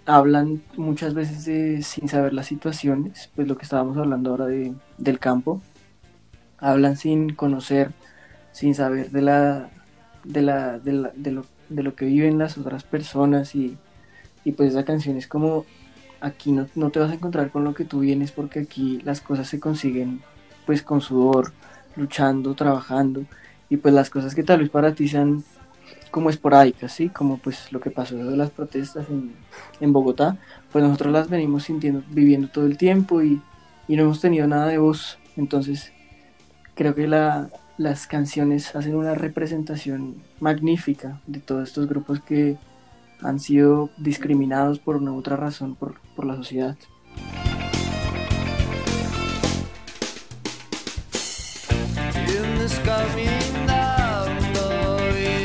hablan 0.04 0.61
muchas 0.76 1.14
veces 1.14 1.46
de, 1.46 1.81
sin 1.83 2.09
saber 2.11 2.35
las 2.35 2.46
situaciones, 2.46 3.31
pues 3.35 3.48
lo 3.48 3.57
que 3.57 3.62
estábamos 3.64 3.96
hablando 3.96 4.31
ahora 4.31 4.44
de, 4.46 4.74
del 4.98 5.18
campo, 5.18 5.62
hablan 6.59 6.98
sin 6.98 7.35
conocer, 7.35 7.92
sin 8.52 8.74
saber 8.74 9.11
de 9.11 9.22
la, 9.22 9.70
de 10.24 10.42
la, 10.42 10.78
de 10.78 10.92
la- 10.92 11.12
de 11.16 11.31
lo, 11.33 11.46
de 11.70 11.83
lo 11.83 11.94
que 11.94 12.04
viven 12.04 12.37
las 12.38 12.59
otras 12.59 12.85
personas 12.85 13.54
y, 13.54 13.78
y 14.44 14.52
pues 14.52 14.70
esa 14.70 14.85
canción 14.85 15.16
es 15.16 15.26
como 15.26 15.64
aquí 16.20 16.52
no, 16.52 16.66
no 16.74 16.90
te 16.90 16.98
vas 17.00 17.11
a 17.11 17.14
encontrar 17.14 17.50
con 17.50 17.64
lo 17.64 17.74
que 17.74 17.85
tú 17.85 18.00
vienes 18.00 18.33
porque 18.33 18.61
aquí 18.61 19.00
las 19.04 19.20
cosas 19.20 19.48
se 19.48 19.61
consiguen 19.61 20.20
pues 20.66 20.83
con 20.83 21.00
sudor, 21.00 21.52
luchando, 21.96 22.54
trabajando 22.54 23.24
y 23.70 23.76
pues 23.76 23.94
las 23.94 24.11
cosas 24.11 24.35
que 24.35 24.42
tal 24.42 24.61
vez 24.61 24.70
para 24.70 24.94
ti 24.94 25.09
sean 25.09 25.44
como 26.11 26.31
esporádicas, 26.31 26.92
¿sí? 26.92 27.09
Como 27.09 27.38
pues 27.38 27.72
lo 27.72 27.81
que 27.81 27.90
pasó 27.90 28.16
de 28.16 28.37
las 28.37 28.50
protestas 28.50 29.09
en, 29.11 29.35
en 29.81 29.92
Bogotá, 29.92 30.38
pues 30.72 30.85
nosotros 30.85 31.12
las 31.12 31.28
venimos 31.28 31.64
sintiendo, 31.64 32.02
viviendo 32.11 32.48
todo 32.48 32.66
el 32.66 32.78
tiempo 32.78 33.22
y, 33.22 33.40
y 33.87 33.96
no 33.96 34.04
hemos 34.04 34.20
tenido 34.20 34.46
nada 34.46 34.66
de 34.66 34.78
voz, 34.78 35.18
entonces 35.37 35.92
creo 36.74 36.94
que 36.94 37.07
la, 37.07 37.50
las 37.76 38.07
canciones 38.07 38.74
hacen 38.74 38.94
una 38.94 39.14
representación 39.14 40.16
magnífica 40.40 41.20
de 41.26 41.40
todos 41.40 41.68
estos 41.68 41.88
grupos 41.88 42.20
que 42.20 42.57
han 43.22 43.40
sido 43.40 43.90
discriminados 43.98 44.78
por 44.78 44.96
una 44.96 45.12
u 45.12 45.18
otra 45.18 45.37
razón 45.37 45.74
por, 45.74 46.00
por 46.14 46.24
la 46.26 46.37
sociedad. 46.37 46.76
Vienes 52.26 52.81
caminando, 52.85 54.24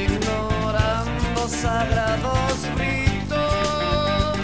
ignorando 0.04 1.48
sagrados 1.48 2.68
ritos, 2.78 4.38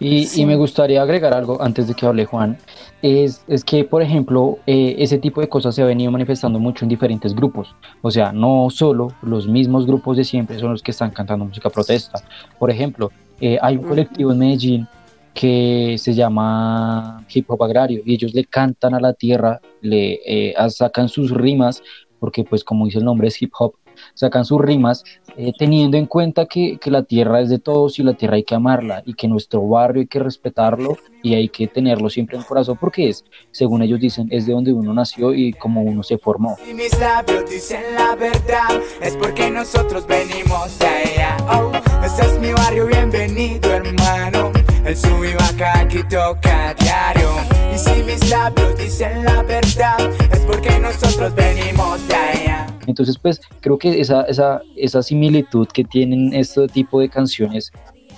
Y, 0.00 0.26
Sí. 0.26 0.42
y 0.42 0.46
me 0.46 0.56
gustaría 0.56 1.02
agregar 1.02 1.34
algo 1.34 1.60
antes 1.62 1.86
de 1.88 1.94
que 1.94 2.06
hable 2.06 2.24
Juan, 2.26 2.58
es, 3.02 3.44
es 3.46 3.64
que, 3.64 3.84
por 3.84 4.02
ejemplo, 4.02 4.58
eh, 4.66 4.96
ese 4.98 5.18
tipo 5.18 5.40
de 5.40 5.48
cosas 5.48 5.74
se 5.74 5.82
ha 5.82 5.86
venido 5.86 6.10
manifestando 6.10 6.58
mucho 6.58 6.84
en 6.84 6.88
diferentes 6.88 7.34
grupos. 7.34 7.74
O 8.02 8.10
sea, 8.10 8.32
no 8.32 8.68
solo 8.70 9.12
los 9.22 9.46
mismos 9.46 9.86
grupos 9.86 10.16
de 10.16 10.24
siempre 10.24 10.58
son 10.58 10.72
los 10.72 10.82
que 10.82 10.90
están 10.90 11.10
cantando 11.10 11.44
música 11.44 11.70
protesta. 11.70 12.20
Por 12.58 12.70
ejemplo, 12.70 13.10
eh, 13.40 13.58
hay 13.62 13.76
un 13.76 13.84
colectivo 13.84 14.32
en 14.32 14.38
Medellín 14.38 14.88
que 15.32 15.96
se 15.98 16.14
llama 16.14 17.24
Hip 17.32 17.48
Hop 17.48 17.62
Agrario 17.62 18.02
y 18.04 18.14
ellos 18.14 18.34
le 18.34 18.44
cantan 18.44 18.94
a 18.94 19.00
la 19.00 19.12
tierra, 19.12 19.60
le 19.80 20.20
eh, 20.26 20.54
sacan 20.70 21.08
sus 21.08 21.30
rimas, 21.30 21.82
porque 22.18 22.42
pues 22.42 22.64
como 22.64 22.86
dice 22.86 22.98
el 22.98 23.04
nombre 23.04 23.28
es 23.28 23.40
hip 23.40 23.52
hop, 23.56 23.74
sacan 24.14 24.44
sus 24.44 24.60
rimas 24.60 25.04
eh, 25.36 25.52
teniendo 25.58 25.96
en 25.96 26.06
cuenta 26.06 26.46
que, 26.46 26.78
que, 26.78 26.90
la 26.90 27.02
tierra 27.02 27.40
es 27.40 27.48
de 27.48 27.58
todos 27.58 27.98
y 27.98 28.02
la 28.02 28.14
tierra 28.14 28.36
hay 28.36 28.44
que 28.44 28.54
amarla 28.54 29.02
y 29.06 29.14
que 29.14 29.28
nuestro 29.28 29.66
barrio 29.66 30.00
hay 30.00 30.06
que 30.06 30.18
respetarlo 30.18 30.96
y 31.22 31.34
hay 31.34 31.48
que 31.48 31.66
tenerlo 31.68 32.10
siempre 32.10 32.36
en 32.36 32.42
el 32.42 32.46
corazón 32.46 32.76
porque 32.80 33.08
es, 33.08 33.24
según 33.50 33.82
ellos 33.82 34.00
dicen, 34.00 34.28
es 34.30 34.46
de 34.46 34.52
donde 34.52 34.72
uno 34.72 34.92
nació 34.92 35.34
y 35.34 35.52
como 35.52 35.82
uno 35.82 36.02
se 36.02 36.18
formó. 36.18 36.56
Y 36.68 36.74
mis 36.74 36.98
labios 36.98 37.48
dicen 37.48 37.82
la 37.94 38.14
verdad, 38.14 38.80
es 39.00 39.16
porque 39.16 39.50
nosotros 39.50 40.06
venimos 40.06 40.78
de 40.78 40.86
allá. 40.86 41.36
Oh, 41.50 41.72
ese 42.04 42.22
es 42.22 42.40
mi 42.40 42.52
barrio, 42.52 42.86
bienvenido 42.86 43.72
hermano. 43.72 44.52
El 44.84 44.96
sub 44.96 45.22
y 45.22 45.34
baja 45.34 45.80
aquí 45.80 46.02
toca 46.04 46.74
diario. 46.74 47.28
Y 47.74 47.78
si 47.78 48.02
mis 48.04 48.30
labios 48.30 48.76
dicen 48.78 49.24
la 49.24 49.42
verdad, 49.42 49.98
es 50.32 50.40
porque 50.40 50.78
nosotros 50.78 51.34
venimos 51.34 52.08
de 52.08 52.14
allá. 52.14 52.67
Entonces, 52.88 53.18
pues 53.18 53.40
creo 53.60 53.78
que 53.78 54.00
esa, 54.00 54.22
esa, 54.22 54.62
esa 54.76 55.02
similitud 55.02 55.68
que 55.68 55.84
tienen 55.84 56.32
este 56.34 56.66
tipo 56.68 56.98
de 57.00 57.08
canciones 57.08 57.70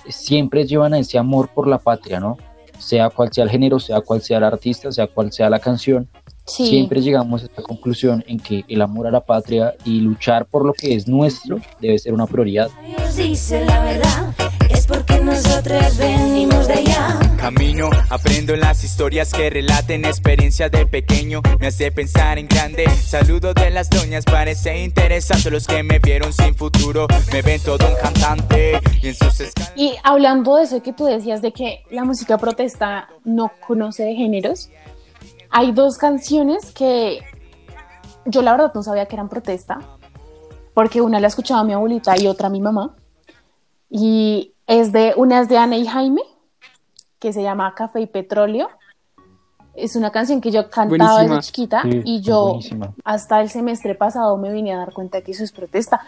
siempre 0.09 0.65
llevan 0.65 0.95
a 0.95 0.99
ese 0.99 1.19
amor 1.19 1.49
por 1.53 1.67
la 1.67 1.79
patria, 1.79 2.21
¿no? 2.21 2.39
Sea 2.79 3.11
cual 3.11 3.31
sea 3.33 3.45
el 3.45 3.51
género, 3.51 3.79
sea 3.79 4.01
cual 4.01 4.23
sea 4.23 4.39
el 4.39 4.45
artista, 4.45 4.91
sea 4.93 5.07
cual 5.07 5.33
sea 5.33 5.51
la 5.51 5.59
canción, 5.59 6.09
Sí. 6.47 6.67
siempre 6.67 7.01
llegamos 7.01 7.43
a 7.43 7.47
esta 7.47 7.63
conclusión 7.63 8.25
en 8.27 8.41
que 8.41 8.65
el 8.67 8.81
amor 8.83 9.07
a 9.07 9.11
la 9.11 9.21
patria 9.21 9.75
y 9.85 10.01
luchar 10.01 10.47
por 10.47 10.65
lo 10.65 10.73
que 10.73 10.95
es 10.95 11.07
nuestro 11.07 11.61
debe 11.81 11.99
ser 11.99 12.13
una 12.15 12.27
prioridad. 12.27 12.69
Dios 12.85 13.15
dice 13.17 13.65
la 13.65 13.85
verdad, 13.85 14.35
porque 14.91 15.21
nosotros 15.21 15.97
venimos 15.97 16.67
de 16.67 16.75
allá. 16.75 17.19
Camino, 17.39 17.89
aprendo 18.11 18.57
las 18.57 18.83
historias 18.83 19.33
que 19.33 19.49
relaten 19.49 20.05
experiencias 20.05 20.71
de 20.71 20.85
pequeño. 20.85 21.41
Me 21.61 21.69
hace 21.69 21.93
pensar 21.93 22.39
en 22.39 22.49
grande. 22.49 22.85
Saludo 22.91 23.55
de 23.55 23.71
las 23.71 23.89
doñas, 23.89 24.25
parece 24.25 24.83
interesante. 24.83 25.51
Los 25.51 25.67
que 25.67 25.83
me 25.85 26.01
vieron 26.01 26.33
sin 26.33 26.55
futuro 26.55 27.07
me 27.33 27.41
ven 27.41 27.61
todo 27.63 27.87
un 27.89 27.95
cantante. 28.03 28.81
Y 29.01 29.09
en 29.09 29.15
sus 29.15 29.41
escalas. 29.41 29.73
Y 29.77 29.95
hablando 30.03 30.57
de 30.57 30.65
eso 30.65 30.83
que 30.83 30.93
tú 30.93 31.05
decías 31.07 31.41
de 31.41 31.53
que 31.53 31.85
la 31.91 32.05
música 32.05 32.37
protesta 32.37 33.09
no 33.25 33.53
conoce 33.67 34.03
de 34.03 34.15
géneros, 34.15 34.71
hay 35.51 35.73
dos 35.73 35.99
canciones 35.99 36.73
que 36.73 37.21
yo 38.27 38.43
la 38.43 38.53
verdad 38.53 38.73
no 38.75 38.83
sabía 38.83 39.07
que 39.07 39.15
eran 39.15 39.29
protesta, 39.29 39.79
porque 40.75 41.01
una 41.01 41.21
la 41.21 41.29
escuchaba 41.29 41.63
mi 41.63 41.73
abuelita 41.73 42.19
y 42.19 42.27
otra 42.27 42.49
mi 42.49 42.61
mamá. 42.61 42.97
Y 43.89 44.55
es 44.71 44.93
de, 44.93 45.15
una 45.17 45.41
es 45.41 45.49
de 45.49 45.59
Ana 45.59 45.77
y 45.77 45.85
Jaime, 45.87 46.23
que 47.19 47.33
se 47.33 47.43
llama 47.43 47.75
Café 47.75 48.01
y 48.01 48.07
Petróleo. 48.07 48.69
Es 49.75 49.97
una 49.97 50.11
canción 50.13 50.41
que 50.41 50.51
yo 50.53 50.71
cantaba 50.71 51.13
Buenísima. 51.15 51.37
desde 51.37 51.47
chiquita 51.47 51.83
Sí, 51.83 52.03
y 52.05 52.21
yo 52.21 52.45
buenísima. 52.51 52.95
hasta 53.05 53.41
el 53.41 53.51
semestre 53.51 53.95
pasado 53.97 54.37
me 54.37 54.53
vine 54.53 54.73
a 54.73 54.79
dar 54.79 54.93
cuenta 54.93 55.23
que 55.23 55.33
eso 55.33 55.43
es 55.43 55.51
protesta. 55.53 56.01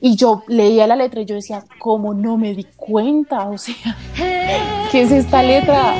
Y 0.00 0.16
yo 0.16 0.42
leía 0.48 0.86
la 0.88 0.96
letra 0.96 1.20
y 1.20 1.26
yo 1.26 1.34
decía, 1.36 1.64
¿cómo 1.78 2.12
no 2.12 2.36
me 2.36 2.54
di 2.54 2.64
cuenta? 2.76 3.48
O 3.48 3.56
sea, 3.58 3.74
¿qué 4.90 5.02
es 5.02 5.12
esta 5.12 5.42
letra? 5.42 5.94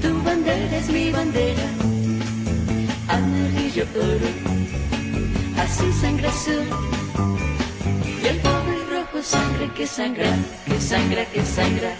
Tu 0.00 0.22
bandera 0.24 0.76
es 0.76 0.90
mi 0.90 1.10
bandera, 1.10 1.62
amarillo 3.08 3.84
oro, 3.96 5.60
azul 5.62 5.92
sangre 5.92 6.28
azul, 6.28 6.64
y 8.22 8.26
el 8.26 8.40
sangre 9.22 9.70
que 9.74 9.86
sangra, 9.86 10.30
que 10.66 10.80
sangra, 10.80 11.24
que 11.26 11.42
sangra. 11.42 11.90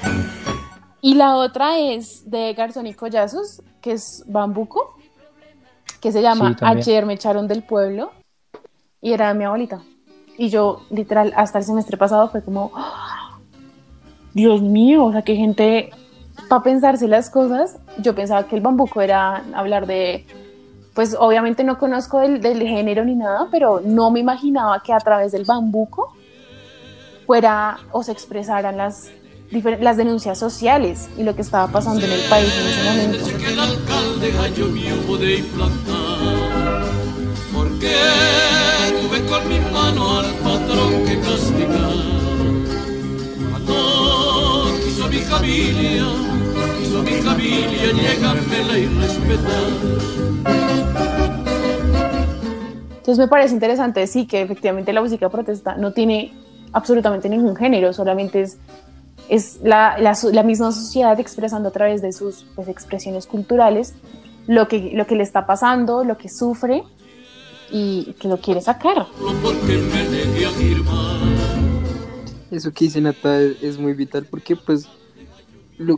Y 1.00 1.14
la 1.14 1.36
otra 1.36 1.78
es 1.78 2.30
de 2.30 2.54
Garzón 2.54 2.86
y 2.86 2.94
Collazos, 2.94 3.62
que 3.80 3.92
es 3.92 4.24
Bambuco, 4.26 4.96
que 6.00 6.12
se 6.12 6.22
llama 6.22 6.56
Sí. 6.58 6.64
Ayer 6.64 7.06
me 7.06 7.14
echaron 7.14 7.46
del 7.46 7.62
pueblo, 7.62 8.12
y 9.00 9.12
era 9.12 9.28
de 9.28 9.34
mi 9.34 9.44
abuelita. 9.44 9.82
Y 10.38 10.48
yo, 10.48 10.80
literal, 10.90 11.32
hasta 11.36 11.58
el 11.58 11.64
semestre 11.64 11.96
pasado 11.96 12.28
fue 12.30 12.42
como, 12.42 12.72
¡Ah! 12.74 13.38
Dios 14.32 14.62
mío, 14.62 15.04
o 15.04 15.12
sea, 15.12 15.22
qué 15.22 15.36
gente, 15.36 15.90
para 16.48 16.62
pensarse 16.62 17.06
las 17.06 17.30
cosas, 17.30 17.78
yo 17.98 18.14
pensaba 18.14 18.48
que 18.48 18.56
el 18.56 18.62
bambuco 18.62 19.00
era 19.00 19.44
hablar 19.54 19.86
de, 19.86 20.26
pues 20.94 21.14
obviamente 21.18 21.62
no 21.64 21.78
conozco 21.78 22.18
del, 22.18 22.40
del 22.40 22.62
género 22.62 23.04
ni 23.04 23.14
nada, 23.14 23.48
pero 23.50 23.80
no 23.84 24.10
me 24.10 24.20
imaginaba 24.20 24.82
que 24.82 24.92
a 24.92 24.98
través 24.98 25.32
del 25.32 25.44
bambuco 25.44 26.14
fuera 27.26 27.78
o 27.92 28.02
se 28.02 28.12
expresaran 28.12 28.76
las, 28.76 29.10
las 29.80 29.96
denuncias 29.96 30.38
sociales 30.38 31.08
y 31.16 31.22
lo 31.22 31.34
que 31.34 31.42
estaba 31.42 31.68
pasando 31.68 32.04
en 32.04 32.12
el 32.12 32.22
país 32.28 32.52
en 32.52 32.66
ese 32.66 32.84
momento. 32.84 33.38
que 33.38 33.52
el 33.52 33.60
alcalde 33.60 34.32
gallo 34.32 34.66
mío 34.66 34.94
pude 35.06 35.38
implantar. 35.38 36.84
Porque 37.52 37.94
tuve 39.00 39.24
con 39.26 39.48
mi 39.48 39.60
mano 39.60 40.18
al 40.18 40.34
patrón 40.34 41.04
que 41.06 41.20
castigar. 41.20 41.92
Cuando 43.50 44.78
quiso 44.84 45.08
mi 45.08 45.18
familia, 45.18 46.06
quiso 46.78 47.02
mi 47.02 47.12
familia 47.22 47.92
llegármela 47.92 48.78
y 48.78 48.86
respetar. 48.86 50.14
Entonces 52.96 53.18
me 53.18 53.28
parece 53.28 53.52
interesante, 53.52 54.06
sí, 54.06 54.26
que 54.26 54.40
efectivamente 54.40 54.92
la 54.92 55.02
música 55.02 55.28
protesta 55.28 55.76
no 55.76 55.92
tiene 55.92 56.32
absolutamente 56.74 57.28
ningún 57.28 57.56
género, 57.56 57.92
solamente 57.92 58.42
es, 58.42 58.58
es 59.28 59.60
la, 59.62 59.96
la 59.98 60.42
misma 60.42 60.72
sociedad 60.72 61.18
expresando 61.18 61.70
a 61.70 61.72
través 61.72 62.02
de 62.02 62.12
sus 62.12 62.44
pues, 62.54 62.68
expresiones 62.68 63.26
culturales 63.26 63.94
lo 64.46 64.68
que, 64.68 64.92
lo 64.94 65.06
que 65.06 65.14
le 65.14 65.22
está 65.22 65.46
pasando, 65.46 66.04
lo 66.04 66.18
que 66.18 66.28
sufre 66.28 66.84
y 67.70 68.14
que 68.18 68.28
lo 68.28 68.36
quiere 68.38 68.60
sacar. 68.60 69.06
Eso 72.50 72.72
que 72.72 72.84
dice 72.84 73.00
Nata 73.00 73.40
es, 73.40 73.78
muy 73.78 73.94
vital 73.94 74.26
porque 74.30 74.54
pues 74.54 74.88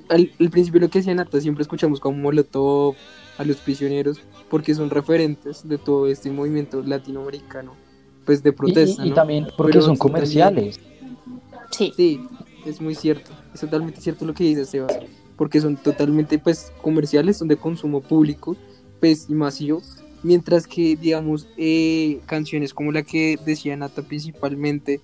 al 0.08 0.50
principio 0.50 0.80
lo 0.80 0.88
que 0.88 1.00
decía 1.00 1.14
Nata 1.14 1.40
siempre 1.40 1.62
escuchamos 1.62 2.00
como 2.00 2.18
Molotov 2.18 2.94
a 3.36 3.44
los 3.44 3.56
prisioneros 3.56 4.20
porque 4.48 4.74
son 4.74 4.88
referentes 4.88 5.68
de 5.68 5.76
todo 5.76 6.06
este 6.06 6.30
movimiento 6.30 6.82
latinoamericano 6.82 7.74
pues 8.26 8.42
de 8.42 8.52
protesta 8.52 9.06
y 9.06 9.10
¿no? 9.10 9.14
también 9.14 9.46
porque 9.56 9.72
Pero 9.72 9.84
son 9.86 9.96
también- 9.96 10.12
comerciales. 10.12 10.80
Sí. 11.70 11.92
Sí, 11.96 12.20
es 12.66 12.80
muy 12.80 12.94
cierto, 12.94 13.30
es 13.54 13.60
totalmente 13.60 14.00
cierto 14.00 14.24
lo 14.26 14.34
que 14.34 14.44
dices 14.44 14.68
Sebas, 14.68 14.98
porque 15.36 15.60
son 15.60 15.76
totalmente 15.76 16.38
pues 16.38 16.72
comerciales, 16.82 17.36
son 17.38 17.48
de 17.48 17.56
consumo 17.56 18.00
público, 18.00 18.56
pues 19.00 19.26
y 19.28 19.34
masivo, 19.34 19.80
mientras 20.22 20.66
que 20.66 20.96
digamos 20.96 21.46
eh, 21.56 22.20
canciones 22.26 22.74
como 22.74 22.92
la 22.92 23.02
que 23.02 23.38
decía 23.44 23.76
Nata 23.76 24.02
principalmente 24.02 25.00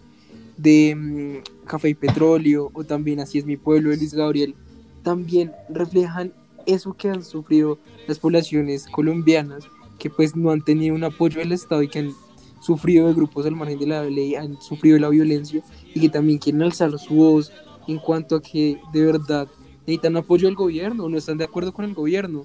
de 0.57 0.95
mm, 0.97 1.67
Café 1.67 1.91
y 1.91 1.95
Petróleo 1.95 2.71
o 2.75 2.85
también 2.85 3.21
Así 3.21 3.39
es 3.39 3.47
mi 3.47 3.57
pueblo 3.57 3.91
de 3.91 3.97
Luis 3.99 4.15
Gabriel, 4.15 4.55
también 5.03 5.53
reflejan 5.69 6.33
eso 6.67 6.95
que 6.95 7.09
han 7.11 7.25
sufrido 7.25 7.79
las 8.07 8.19
poblaciones 8.19 8.87
colombianas 8.87 9.65
que 9.99 10.11
pues 10.11 10.35
no 10.37 10.51
han 10.51 10.63
tenido 10.63 10.95
un 10.95 11.05
apoyo 11.05 11.39
del 11.41 11.53
Estado 11.53 11.83
y 11.83 11.89
que 11.89 12.01
han 12.01 12.11
sufrido 12.63 13.09
de 13.09 13.15
grupos 13.15 13.45
al 13.45 13.57
margen 13.57 13.79
de 13.79 13.87
la 13.87 14.05
ley, 14.05 14.35
han 14.35 14.61
sufrido 14.61 14.99
la 14.99 15.09
violencia 15.09 15.63
y 15.95 16.01
que 16.01 16.09
también 16.09 16.39
quieren 16.39 16.63
alzar 16.63 16.97
su 16.99 17.15
voz 17.15 17.53
en 17.89 17.99
cuanto 17.99 18.37
a 18.37 18.43
que 18.43 18.79
de 18.93 19.05
verdad 19.05 19.49
necesitan 19.81 20.17
apoyo 20.17 20.47
del 20.47 20.55
gobierno, 20.55 21.09
no 21.09 21.19
están 21.19 21.39
de 21.39 21.45
acuerdo 21.45 21.73
con 21.73 21.85
el 21.85 21.95
gobierno. 21.95 22.45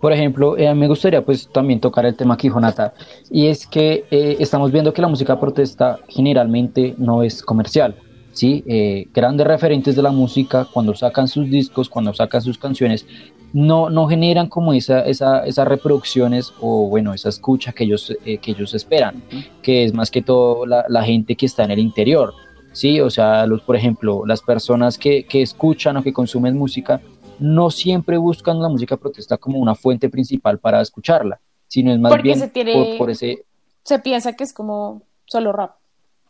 Por 0.00 0.12
ejemplo, 0.12 0.58
eh, 0.58 0.74
me 0.74 0.86
gustaría 0.86 1.24
pues 1.24 1.48
también 1.48 1.80
tocar 1.80 2.04
el 2.04 2.14
tema 2.14 2.36
que 2.36 2.48
dijo 2.48 2.60
Nata, 2.60 2.92
y 3.30 3.46
es 3.46 3.66
que 3.66 4.04
eh, 4.10 4.36
estamos 4.38 4.70
viendo 4.70 4.92
que 4.92 5.00
la 5.00 5.08
música 5.08 5.40
protesta 5.40 5.98
generalmente 6.08 6.94
no 6.98 7.22
es 7.22 7.42
comercial, 7.42 7.96
¿sí? 8.34 8.62
Eh, 8.66 9.08
grandes 9.14 9.46
referentes 9.46 9.96
de 9.96 10.02
la 10.02 10.10
música 10.10 10.66
cuando 10.70 10.94
sacan 10.94 11.26
sus 11.28 11.48
discos, 11.50 11.88
cuando 11.88 12.12
sacan 12.12 12.42
sus 12.42 12.58
canciones, 12.58 13.06
no, 13.54 13.88
no 13.88 14.06
generan 14.08 14.48
como 14.48 14.72
esa, 14.74 15.00
esa, 15.06 15.46
esas 15.46 15.66
reproducciones 15.66 16.52
o 16.60 16.88
bueno, 16.88 17.14
esa 17.14 17.28
escucha 17.30 17.72
que 17.72 17.84
ellos, 17.84 18.14
eh, 18.26 18.38
que 18.38 18.50
ellos 18.50 18.74
esperan, 18.74 19.22
que 19.62 19.84
es 19.84 19.94
más 19.94 20.10
que 20.10 20.20
todo 20.22 20.66
la, 20.66 20.84
la 20.88 21.02
gente 21.04 21.36
que 21.36 21.46
está 21.46 21.64
en 21.64 21.70
el 21.70 21.78
interior, 21.78 22.34
¿sí? 22.72 23.00
O 23.00 23.08
sea, 23.08 23.46
los, 23.46 23.62
por 23.62 23.76
ejemplo, 23.76 24.26
las 24.26 24.42
personas 24.42 24.98
que, 24.98 25.24
que 25.24 25.40
escuchan 25.40 25.96
o 25.96 26.02
que 26.02 26.12
consumen 26.12 26.58
música 26.58 27.00
no 27.38 27.70
siempre 27.70 28.16
buscan 28.18 28.60
la 28.60 28.68
música 28.68 28.96
protesta 28.96 29.36
como 29.38 29.58
una 29.58 29.74
fuente 29.74 30.08
principal 30.08 30.58
para 30.58 30.80
escucharla, 30.80 31.40
sino 31.68 31.92
es 31.92 31.98
más 32.00 32.10
Porque 32.10 32.22
bien 32.24 32.38
se 32.40 32.48
tiene- 32.48 32.74
por, 32.74 32.98
por 32.98 33.10
ese... 33.10 33.44
Se 33.84 33.98
piensa 34.00 34.32
que 34.34 34.42
es 34.44 34.52
como 34.52 35.02
solo 35.26 35.52
rap. 35.52 35.72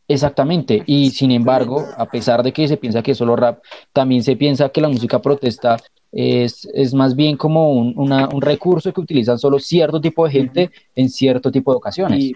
Exactamente, 0.06 0.82
y 0.86 1.10
sin 1.10 1.30
embargo, 1.30 1.82
a 1.96 2.04
pesar 2.04 2.42
de 2.42 2.52
que 2.52 2.68
se 2.68 2.76
piensa 2.76 3.02
que 3.02 3.12
es 3.12 3.18
solo 3.18 3.36
rap, 3.36 3.62
también 3.92 4.22
se 4.22 4.36
piensa 4.36 4.68
que 4.68 4.82
la 4.82 4.88
música 4.88 5.20
protesta 5.22 5.78
es, 6.12 6.68
es 6.74 6.92
más 6.92 7.16
bien 7.16 7.36
como 7.38 7.72
un, 7.72 7.94
una- 7.96 8.28
un 8.28 8.42
recurso 8.42 8.92
que 8.92 9.00
utilizan 9.00 9.38
solo 9.38 9.58
cierto 9.58 10.00
tipo 10.00 10.26
de 10.26 10.30
gente 10.32 10.70
en 10.94 11.08
cierto 11.08 11.50
tipo 11.50 11.72
de 11.72 11.78
ocasiones. 11.78 12.32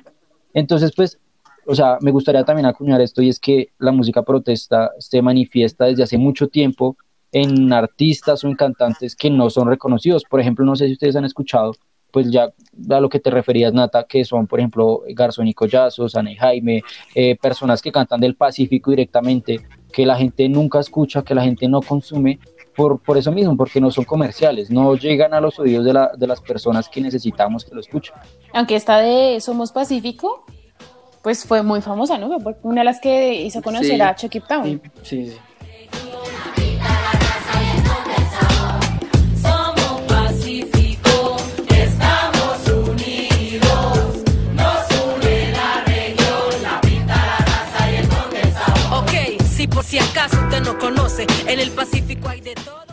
Entonces, 0.54 0.92
pues, 0.96 1.18
o 1.66 1.74
sea, 1.74 1.98
me 2.00 2.10
gustaría 2.10 2.42
también 2.42 2.64
acuñar 2.66 3.02
esto 3.02 3.20
y 3.20 3.28
es 3.28 3.38
que 3.38 3.68
la 3.78 3.92
música 3.92 4.22
protesta 4.22 4.90
se 4.98 5.20
manifiesta 5.20 5.84
desde 5.84 6.02
hace 6.04 6.16
mucho 6.16 6.48
tiempo 6.48 6.96
en 7.32 7.70
artistas 7.74 8.42
o 8.42 8.48
en 8.48 8.54
cantantes 8.56 9.14
que 9.14 9.28
no 9.28 9.50
son 9.50 9.68
reconocidos. 9.68 10.24
Por 10.24 10.40
ejemplo, 10.40 10.64
no 10.64 10.74
sé 10.74 10.86
si 10.86 10.94
ustedes 10.94 11.16
han 11.16 11.26
escuchado, 11.26 11.72
pues 12.10 12.30
ya 12.30 12.48
a 12.90 13.00
lo 13.00 13.08
que 13.08 13.20
te 13.20 13.30
referías, 13.30 13.72
Nata, 13.72 14.04
que 14.04 14.24
son, 14.24 14.46
por 14.46 14.58
ejemplo, 14.60 15.02
Garzón 15.08 15.46
y 15.48 15.54
Collazo, 15.54 16.08
Sana 16.08 16.32
y 16.32 16.36
Jaime, 16.36 16.82
eh, 17.14 17.36
personas 17.36 17.82
que 17.82 17.92
cantan 17.92 18.20
del 18.20 18.34
Pacífico 18.34 18.90
directamente, 18.90 19.60
que 19.92 20.06
la 20.06 20.16
gente 20.16 20.48
nunca 20.48 20.80
escucha, 20.80 21.22
que 21.22 21.34
la 21.34 21.42
gente 21.42 21.68
no 21.68 21.80
consume, 21.82 22.38
por, 22.74 23.00
por 23.00 23.18
eso 23.18 23.32
mismo, 23.32 23.56
porque 23.56 23.80
no 23.80 23.90
son 23.90 24.04
comerciales, 24.04 24.70
no 24.70 24.94
llegan 24.94 25.34
a 25.34 25.40
los 25.40 25.58
oídos 25.58 25.84
de, 25.84 25.92
la, 25.92 26.12
de 26.16 26.26
las 26.28 26.40
personas 26.40 26.88
que 26.88 27.00
necesitamos 27.00 27.64
que 27.64 27.74
lo 27.74 27.80
escuchen. 27.80 28.14
Aunque 28.52 28.76
esta 28.76 28.98
de 28.98 29.40
Somos 29.40 29.72
Pacífico, 29.72 30.44
pues 31.22 31.44
fue 31.44 31.62
muy 31.62 31.80
famosa, 31.80 32.16
¿no? 32.18 32.38
Una 32.62 32.82
de 32.82 32.84
las 32.84 33.00
que 33.00 33.34
hizo 33.42 33.60
conocer 33.62 33.96
Sí. 33.96 34.00
a 34.00 34.14
Chucky 34.14 34.40
Town. 34.40 34.80
Sí, 35.02 35.26
sí. 35.26 35.36
No 50.68 50.78
conoce, 50.78 51.26
en 51.46 51.60
el 51.60 51.70
Pacífico 51.70 52.28
hay 52.28 52.42
de 52.42 52.54
todo. 52.54 52.84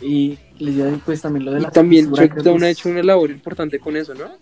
Y 0.00 0.36
les 0.58 0.74
digo 0.74 1.00
pues 1.04 1.22
también 1.22 1.44
lo 1.44 1.52
de 1.52 1.60
Y 1.60 1.62
la 1.62 1.70
también 1.70 2.12
Checkdown 2.12 2.64
ha 2.64 2.70
hecho 2.70 2.88
una 2.88 3.04
labor 3.04 3.30
importante 3.30 3.78
con 3.78 3.96
eso, 3.96 4.14
¿no? 4.14 4.36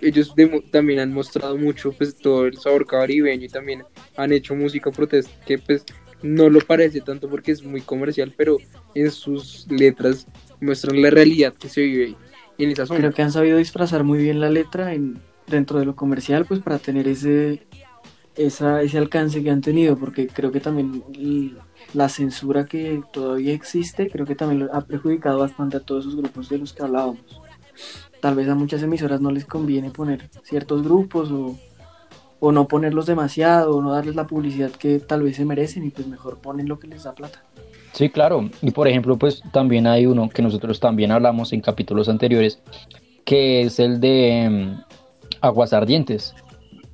Ellos 0.00 0.32
también 0.70 1.00
han 1.00 1.12
mostrado 1.12 1.56
mucho 1.56 1.92
pues 1.92 2.16
todo 2.16 2.46
el 2.46 2.56
sabor 2.58 2.86
caribeño 2.86 3.44
y 3.44 3.48
también 3.48 3.82
han 4.16 4.32
hecho 4.32 4.54
música 4.54 4.92
protesta 4.92 5.32
que 5.44 5.58
pues 5.58 5.84
no 6.22 6.48
lo 6.48 6.60
parece 6.60 7.00
tanto 7.00 7.28
porque 7.28 7.50
es 7.50 7.64
muy 7.64 7.80
comercial, 7.80 8.32
pero 8.36 8.58
en 8.94 9.10
sus 9.10 9.66
letras 9.68 10.28
muestran 10.60 11.02
la 11.02 11.10
realidad 11.10 11.52
que 11.52 11.68
se 11.68 11.82
vive 11.82 12.16
en 12.58 12.70
esa 12.70 12.86
zona. 12.86 13.00
Creo 13.00 13.12
que 13.12 13.22
han 13.22 13.32
sabido 13.32 13.58
disfrazar 13.58 14.04
muy 14.04 14.22
bien 14.22 14.40
la 14.40 14.50
letra 14.50 14.94
en, 14.94 15.20
dentro 15.48 15.80
de 15.80 15.84
lo 15.84 15.96
comercial, 15.96 16.46
pues 16.46 16.60
para 16.60 16.78
tener 16.78 17.08
ese, 17.08 17.66
esa, 18.36 18.82
ese 18.82 18.98
alcance 18.98 19.42
que 19.42 19.50
han 19.50 19.60
tenido, 19.60 19.96
porque 19.98 20.28
creo 20.28 20.52
que 20.52 20.60
también 20.60 21.02
la 21.94 22.08
censura 22.08 22.66
que 22.66 23.02
todavía 23.12 23.52
existe, 23.52 24.10
creo 24.10 24.26
que 24.26 24.34
también 24.34 24.68
ha 24.72 24.80
perjudicado 24.82 25.38
bastante 25.38 25.76
a 25.76 25.80
todos 25.80 26.06
esos 26.06 26.16
grupos 26.16 26.48
de 26.48 26.58
los 26.58 26.72
que 26.72 26.82
hablábamos. 26.82 27.20
Tal 28.20 28.34
vez 28.34 28.48
a 28.48 28.54
muchas 28.54 28.82
emisoras 28.82 29.20
no 29.20 29.30
les 29.30 29.44
conviene 29.44 29.90
poner 29.90 30.30
ciertos 30.44 30.82
grupos 30.82 31.30
o, 31.30 31.58
o 32.40 32.52
no 32.52 32.68
ponerlos 32.68 33.06
demasiado, 33.06 33.76
o 33.76 33.82
no 33.82 33.92
darles 33.92 34.14
la 34.14 34.26
publicidad 34.26 34.70
que 34.70 35.00
tal 35.00 35.22
vez 35.22 35.36
se 35.36 35.44
merecen 35.44 35.84
y 35.84 35.90
pues 35.90 36.06
mejor 36.06 36.38
ponen 36.38 36.68
lo 36.68 36.78
que 36.78 36.88
les 36.88 37.02
da 37.04 37.12
plata. 37.12 37.42
Sí, 37.92 38.08
claro. 38.08 38.48
Y 38.62 38.70
por 38.70 38.88
ejemplo, 38.88 39.16
pues 39.16 39.42
también 39.52 39.86
hay 39.86 40.06
uno 40.06 40.28
que 40.28 40.42
nosotros 40.42 40.80
también 40.80 41.10
hablamos 41.12 41.52
en 41.52 41.60
capítulos 41.60 42.08
anteriores, 42.08 42.58
que 43.24 43.62
es 43.62 43.78
el 43.78 44.00
de 44.00 44.48
mm, 44.50 44.94
Aguas 45.40 45.72
Ardientes. 45.72 46.34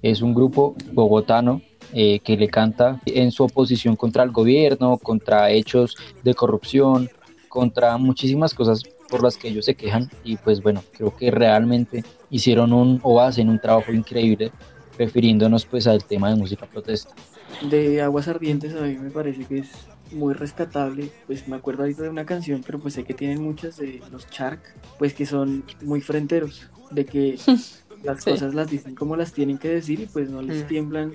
Es 0.03 0.23
un 0.23 0.35
grupo 0.35 0.75
bogotano 0.93 1.63
eh, 1.93 2.21
que 2.21 2.37
le 2.37 2.49
canta 2.49 3.01
en 3.07 3.31
su 3.33 3.45
oposición 3.45 3.97
contra 3.97 4.23
el 4.23 4.31
gobierno, 4.31 4.99
contra 4.99 5.51
hechos 5.51 5.97
de 6.23 6.35
corrupción, 6.35 7.09
contra 7.49 7.97
muchísimas 7.97 8.55
cosas 8.55 8.83
por 9.09 9.23
las 9.23 9.37
que 9.37 9.49
ellos 9.49 9.65
se 9.65 9.75
quejan. 9.75 10.09
Y 10.23 10.37
pues 10.37 10.61
bueno, 10.63 10.83
creo 10.93 11.15
que 11.17 11.31
realmente 11.31 12.05
hicieron 12.31 12.73
un 12.73 13.01
o 13.03 13.21
hacen 13.21 13.49
un 13.49 13.59
trabajo 13.59 13.93
increíble 13.93 14.53
refiriéndonos 14.99 15.65
pues 15.65 15.87
al 15.87 16.05
tema 16.05 16.29
de 16.31 16.37
música 16.37 16.67
protesta. 16.67 17.15
de 17.63 18.03
Aguas 18.03 18.29
Ardientes 18.29 18.75
a 18.75 18.83
mí 18.83 18.97
me 18.99 19.11
parece 19.11 19.45
que 19.47 19.59
es 19.59 19.71
muy 20.13 20.35
rescatable, 20.35 21.11
pues 21.27 21.47
me 21.49 21.57
acuerdo 21.57 21.83
ahorita 21.83 22.03
de 22.03 22.09
una 22.09 22.25
canción, 22.27 22.63
pero 22.65 22.79
pues 22.79 22.95
sé 22.95 23.05
que 23.05 23.15
tienen 23.15 23.43
muchas 23.43 23.77
de 23.77 24.03
los 24.11 24.27
Shark, 24.31 24.61
pues 24.99 25.13
que 25.15 25.27
son 25.27 25.65
muy 25.83 26.01
fronteros, 26.01 26.69
de 26.91 27.05
que 27.07 27.39
las 28.03 28.23
Sí. 28.25 28.31
cosas 28.31 28.55
las 28.55 28.71
dicen 28.71 28.95
como 28.95 29.17
las 29.17 29.33
tienen 29.33 29.59
que 29.59 29.69
decir 29.69 30.01
y 30.01 30.07
pues 30.07 30.31
no 30.31 30.41
les 30.43 30.65
Mm. 30.65 30.67
tiemblan, 30.69 31.13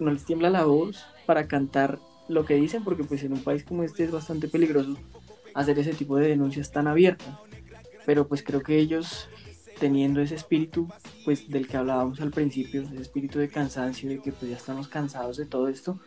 no 0.00 0.10
les 0.10 0.24
tiembla 0.24 0.50
la 0.50 0.64
voz 0.64 1.04
para 1.26 1.46
cantar 1.46 1.98
lo 2.28 2.44
que 2.44 2.54
dicen, 2.54 2.84
porque 2.84 3.04
pues 3.04 3.22
en 3.22 3.32
un 3.32 3.42
país 3.42 3.64
como 3.64 3.82
este 3.82 4.04
es 4.04 4.10
bastante 4.10 4.48
peligroso 4.48 4.96
hacer 5.54 5.78
ese 5.78 5.92
tipo 5.92 6.16
de 6.16 6.28
denuncias 6.28 6.72
tan 6.72 6.86
abiertas. 6.86 7.28
Pero 8.06 8.26
pues 8.26 8.42
creo 8.42 8.62
que 8.62 8.78
ellos 8.78 9.28
teniendo 9.78 10.20
ese 10.20 10.34
espíritu 10.34 10.88
pues 11.24 11.48
del 11.48 11.66
que 11.66 11.76
hablábamos 11.76 12.20
al 12.20 12.30
principio, 12.30 12.82
ese 12.82 13.00
espíritu 13.02 13.38
de 13.38 13.48
cansancio, 13.48 14.08
de 14.08 14.20
que 14.20 14.32
pues 14.32 14.50
ya 14.50 14.56
estamos 14.56 14.88
cansados 14.88 15.36
de 15.36 15.46
todo 15.46 15.68
esto, 15.68 15.98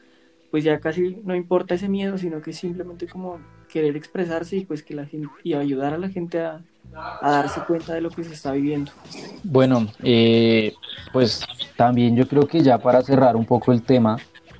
pues 0.52 0.63
ya 0.63 0.80
casi 0.80 1.17
no 1.23 1.36
importa 1.36 1.76
ese 1.76 1.89
miedo, 1.89 2.17
sino 2.17 2.41
que 2.41 2.54
simplemente 2.54 3.08
como 3.08 3.39
querer 3.69 3.95
expresarse 3.97 4.58
y 4.58 4.65
pues 4.65 4.84
que 4.84 4.95
la 4.95 5.06
gente 5.06 5.28
y 5.43 5.54
ayudar 5.54 5.93
a 5.93 5.97
la 5.97 6.10
gente 6.10 6.39
a, 6.39 6.63
a 6.95 7.32
darse 7.32 7.62
cuenta 7.62 7.93
de 7.93 8.02
lo 8.02 8.10
que 8.10 8.23
se 8.23 8.34
está 8.34 8.52
viviendo. 8.52 8.91
Bueno, 9.43 9.88
eh, 10.04 10.73
pues 11.13 11.41
también 11.76 12.15
yo 12.15 12.28
creo 12.28 12.47
que 12.47 12.62
ya 12.62 12.78
para 12.78 13.02
cerrar 13.02 13.36
un 13.36 13.45
poco 13.45 13.71
el 13.71 13.84
tema 13.84 14.17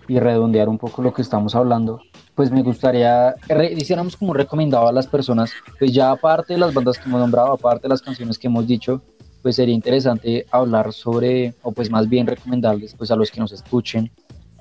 y 0.08 0.20
redondear 0.20 0.70
un 0.70 0.78
poco 0.78 1.02
lo 1.02 1.14
que 1.14 1.22
estamos 1.22 1.56
hablando, 1.56 2.02
pues 2.36 2.52
me 2.52 2.62
gustaría, 2.62 3.36
hiciéramos 3.76 4.16
como 4.16 4.34
recomendado 4.34 4.88
a 4.88 4.92
las 4.92 5.08
personas, 5.08 5.52
pues 5.80 5.92
ya 5.92 6.12
aparte 6.12 6.54
de 6.54 6.60
las 6.60 6.74
bandas 6.74 6.98
que 6.98 7.10
hemos 7.10 7.20
nombrado, 7.20 7.52
aparte 7.52 7.84
de 7.84 7.90
las 7.90 8.02
canciones 8.02 8.38
que 8.38 8.48
hemos 8.48 8.68
dicho, 8.68 9.02
pues 9.42 9.56
sería 9.56 9.74
interesante 9.74 10.46
hablar 10.52 10.94
sobre, 10.94 11.56
o 11.62 11.72
pues 11.72 11.90
más 11.90 12.08
bien 12.08 12.28
recomendarles 12.28 12.94
pues 12.96 13.12
a 13.12 13.16
los 13.16 13.32
que 13.32 13.40
nos 13.40 13.52
escuchen, 13.52 14.12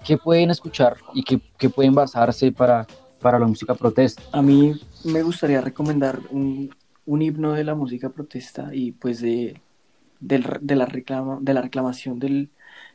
qué 0.05 0.17
pueden 0.17 0.51
escuchar 0.51 0.97
y 1.15 1.23
qué, 1.23 1.41
qué 1.59 1.69
pueden 1.69 1.95
basarse 1.95 2.51
para, 2.51 2.87
para 3.21 3.39
la 3.39 3.47
música 3.47 3.75
protesta. 3.75 4.23
A 4.33 4.43
mí 4.43 4.81
me 5.05 5.23
gustaría 5.23 5.61
recomendar 5.61 6.19
un, 6.31 6.71
un 7.07 7.23
himno 7.23 7.53
de 7.55 7.65
la 7.65 7.75
música 7.75 8.11
protesta 8.11 8.71
y 8.75 8.93
pues 8.93 9.21
de, 9.21 9.61
de, 10.21 10.77
la, 10.77 10.87
reclama, 10.87 11.39
de 11.41 11.55
la 11.55 11.63
reclamación 11.63 12.19
del, 12.19 12.51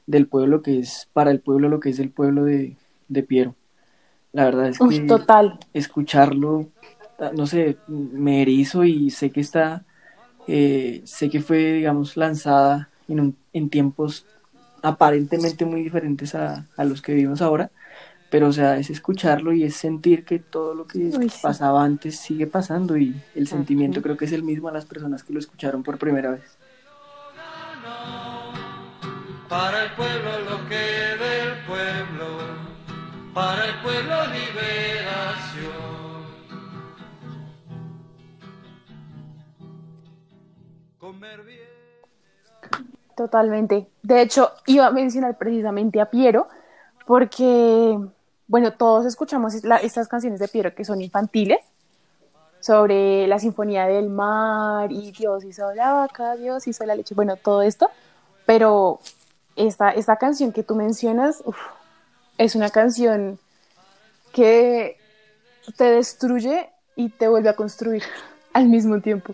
del 0.07 0.27
pueblo 0.27 0.61
que 0.61 0.79
es 0.79 1.09
para 1.13 1.31
el 1.31 1.41
pueblo 1.41 1.69
lo 1.69 1.79
que 1.79 1.89
es 1.89 1.99
el 1.99 2.11
pueblo 2.11 2.45
de, 2.45 2.77
de 3.09 3.23
Piero. 3.23 3.55
La 4.31 4.45
verdad 4.45 4.67
es 4.69 4.79
Uy, 4.79 4.99
que 5.05 5.07
total. 5.07 5.59
escucharlo, 5.73 6.71
ah, 7.19 7.31
no 7.35 7.47
sé, 7.47 7.79
me 7.87 8.41
erizo 8.41 8.83
y 8.85 9.09
sé 9.11 9.31
que 9.31 9.41
está, 9.41 9.85
eh, 10.47 11.01
sé 11.05 11.29
que 11.29 11.41
fue, 11.41 11.73
digamos, 11.73 12.17
lanzada 12.17 12.91
en, 13.07 13.19
un- 13.21 13.37
en 13.53 13.69
tiempos 13.69 14.27
aparentemente 14.83 15.65
muy 15.65 15.83
diferentes 15.83 16.35
a, 16.35 16.69
a 16.77 16.85
los 16.85 17.01
que 17.01 17.13
vivimos 17.13 17.41
ahora, 17.41 17.71
pero 18.31 18.47
o 18.47 18.53
sea, 18.53 18.77
es 18.77 18.89
escucharlo 18.89 19.51
y 19.51 19.65
es 19.65 19.75
sentir 19.75 20.23
que 20.23 20.39
todo 20.39 20.73
lo 20.73 20.87
que 20.87 20.99
Uy, 20.99 21.29
sí. 21.29 21.39
pasaba 21.43 21.83
antes 21.83 22.15
sigue 22.17 22.47
pasando 22.47 22.97
y 22.97 23.13
el 23.35 23.45
sentimiento 23.45 24.01
creo 24.01 24.15
que 24.15 24.23
es 24.23 24.31
el 24.31 24.41
mismo 24.41 24.69
a 24.69 24.71
las 24.71 24.85
personas 24.85 25.21
que 25.21 25.33
lo 25.33 25.39
escucharon 25.39 25.83
por 25.83 25.97
primera 25.97 26.31
vez. 26.31 26.57
Para 29.49 29.83
el 29.83 29.91
pueblo 29.91 30.39
lo 30.49 30.69
que 30.69 30.75
del 30.75 31.57
pueblo, 31.67 32.37
para 33.33 33.65
el 33.65 33.75
pueblo 33.83 34.15
liberación. 34.27 35.91
Comer 40.99 41.43
bien. 41.43 41.59
Totalmente. 43.17 43.89
De 44.01 44.21
hecho, 44.21 44.51
iba 44.67 44.87
a 44.87 44.91
mencionar 44.91 45.37
precisamente 45.37 45.99
a 45.99 46.09
Piero, 46.09 46.47
porque, 47.05 47.99
bueno, 48.51 48.73
todos 48.73 49.05
escuchamos 49.05 49.63
la- 49.63 49.77
estas 49.77 50.09
canciones 50.09 50.41
de 50.41 50.49
Piero 50.49 50.75
que 50.75 50.83
son 50.83 50.99
infantiles, 51.01 51.59
sobre 52.59 53.25
la 53.27 53.39
sinfonía 53.39 53.87
del 53.87 54.09
mar 54.09 54.91
y 54.91 55.11
Dios 55.11 55.45
hizo 55.45 55.73
la 55.73 55.93
vaca, 55.93 56.35
Dios 56.35 56.67
hizo 56.67 56.85
la 56.85 56.95
leche, 56.95 57.15
bueno, 57.15 57.37
todo 57.37 57.61
esto, 57.61 57.89
pero 58.45 58.99
esta, 59.55 59.91
esta 59.91 60.17
canción 60.17 60.51
que 60.51 60.63
tú 60.63 60.75
mencionas 60.75 61.41
uf, 61.45 61.57
es 62.37 62.53
una 62.55 62.69
canción 62.69 63.39
que 64.33 64.97
te 65.77 65.85
destruye 65.85 66.69
y 66.97 67.07
te 67.09 67.29
vuelve 67.29 67.47
a 67.49 67.55
construir 67.55 68.03
al 68.53 68.67
mismo 68.67 68.99
tiempo. 68.99 69.33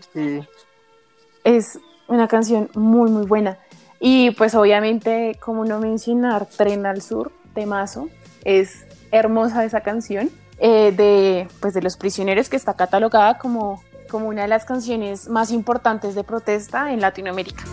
Es 1.42 1.78
una 2.06 2.28
canción 2.28 2.70
muy, 2.74 3.10
muy 3.10 3.26
buena. 3.26 3.58
Y 4.00 4.30
pues 4.30 4.54
obviamente, 4.54 5.36
como 5.44 5.64
no 5.64 5.80
mencionar 5.80 6.46
Tren 6.46 6.86
al 6.86 7.02
Sur, 7.02 7.32
temazo, 7.52 8.08
es 8.44 8.86
hermosa 9.10 9.64
esa 9.64 9.80
canción 9.80 10.30
eh, 10.58 10.92
de, 10.96 11.48
pues, 11.60 11.74
de 11.74 11.82
Los 11.82 11.96
Prisioneros 11.96 12.48
que 12.48 12.56
está 12.56 12.74
catalogada 12.74 13.38
como, 13.38 13.82
como 14.08 14.28
una 14.28 14.42
de 14.42 14.48
las 14.48 14.64
canciones 14.64 15.28
más 15.28 15.50
importantes 15.50 16.14
de 16.14 16.24
protesta 16.24 16.92
en 16.92 17.00
Latinoamérica. 17.00 17.64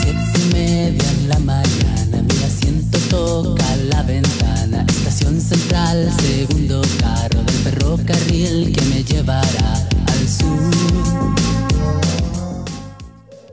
Siete 0.00 0.18
y 0.38 0.54
media 0.54 1.10
en 1.10 1.28
la 1.28 1.38
mañana, 1.40 2.22
mi 2.22 2.44
asiento 2.44 2.98
toca 3.10 3.76
la 3.88 4.02
ventana. 4.02 4.84
Estación 4.88 5.40
central, 5.40 6.10
segundo 6.12 6.82
carro 7.00 7.42
del 7.42 7.56
ferrocarril 7.56 8.72
que 8.72 8.82
me 8.86 9.02
llevará 9.02 9.74
al 9.74 10.18
del 10.18 10.28
sur. 10.28 11.40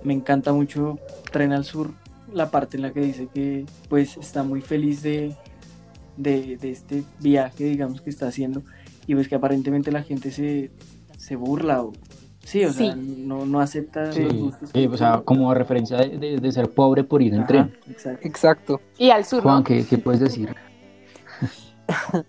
Me 0.04 0.14
encanta 0.14 0.54
mucho 0.54 1.00
Tren 1.32 1.52
al 1.52 1.66
Sur, 1.66 1.92
la 2.32 2.50
parte 2.50 2.78
en 2.78 2.84
la 2.84 2.92
que 2.92 3.02
dice 3.02 3.28
que 3.34 3.66
pues 3.90 4.16
está 4.18 4.44
muy 4.44 4.62
feliz 4.62 5.02
de, 5.02 5.36
de, 6.18 6.58
de 6.58 6.72
este 6.72 7.04
viaje, 7.20 7.64
digamos, 7.66 8.02
que 8.02 8.10
está 8.10 8.28
haciendo 8.28 8.62
y 9.06 9.16
pues 9.16 9.28
que 9.28 9.36
aparentemente 9.36 9.92
la 9.92 10.04
gente 10.04 10.32
se, 10.32 10.72
se 11.18 11.36
burla 11.36 11.82
o 11.84 11.94
sí, 12.44 12.66
o 12.66 12.74
sea, 12.74 12.96
no, 12.96 13.46
no 13.46 13.60
acepta 13.60 14.12
Sí, 14.12 14.24
los 14.24 14.34
gustos. 14.34 14.70
sí, 14.74 14.86
o 14.88 14.98
sea, 14.98 15.22
como 15.24 15.54
referencia 15.54 15.98
de, 15.98 16.18
de- 16.18 16.38
de 16.40 16.52
ser 16.52 16.70
pobre 16.72 17.04
por 17.04 17.22
ir 17.22 17.34
en 17.34 17.40
Ajá, 17.42 17.48
tren. 17.48 17.78
Exacto. 17.90 18.28
Exacto. 18.28 18.82
Y 18.98 19.10
al 19.12 19.24
sur, 19.26 19.44
Juan, 19.44 19.58
¿no? 19.60 19.64
¿qué, 19.64 19.86
qué 19.86 19.98
puedes 19.98 20.20
decir? 20.20 20.54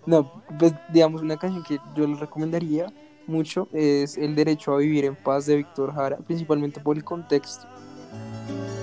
No, 0.07 0.43
pues 0.59 0.73
digamos 0.93 1.21
una 1.21 1.37
canción 1.37 1.65
que 1.65 1.79
yo 1.97 2.07
les 2.07 2.21
recomendaría 2.21 2.87
mucho 3.27 3.69
es 3.73 4.17
El 4.17 4.37
Derecho 4.37 4.73
a 4.73 4.79
Vivir 4.79 5.05
en 5.05 5.17
Paz 5.17 5.47
de 5.47 5.57
Víctor 5.57 5.93
Jara, 5.95 6.17
principalmente 6.19 6.79
por 6.81 6.97
el 6.97 7.03
contexto. 7.03 7.67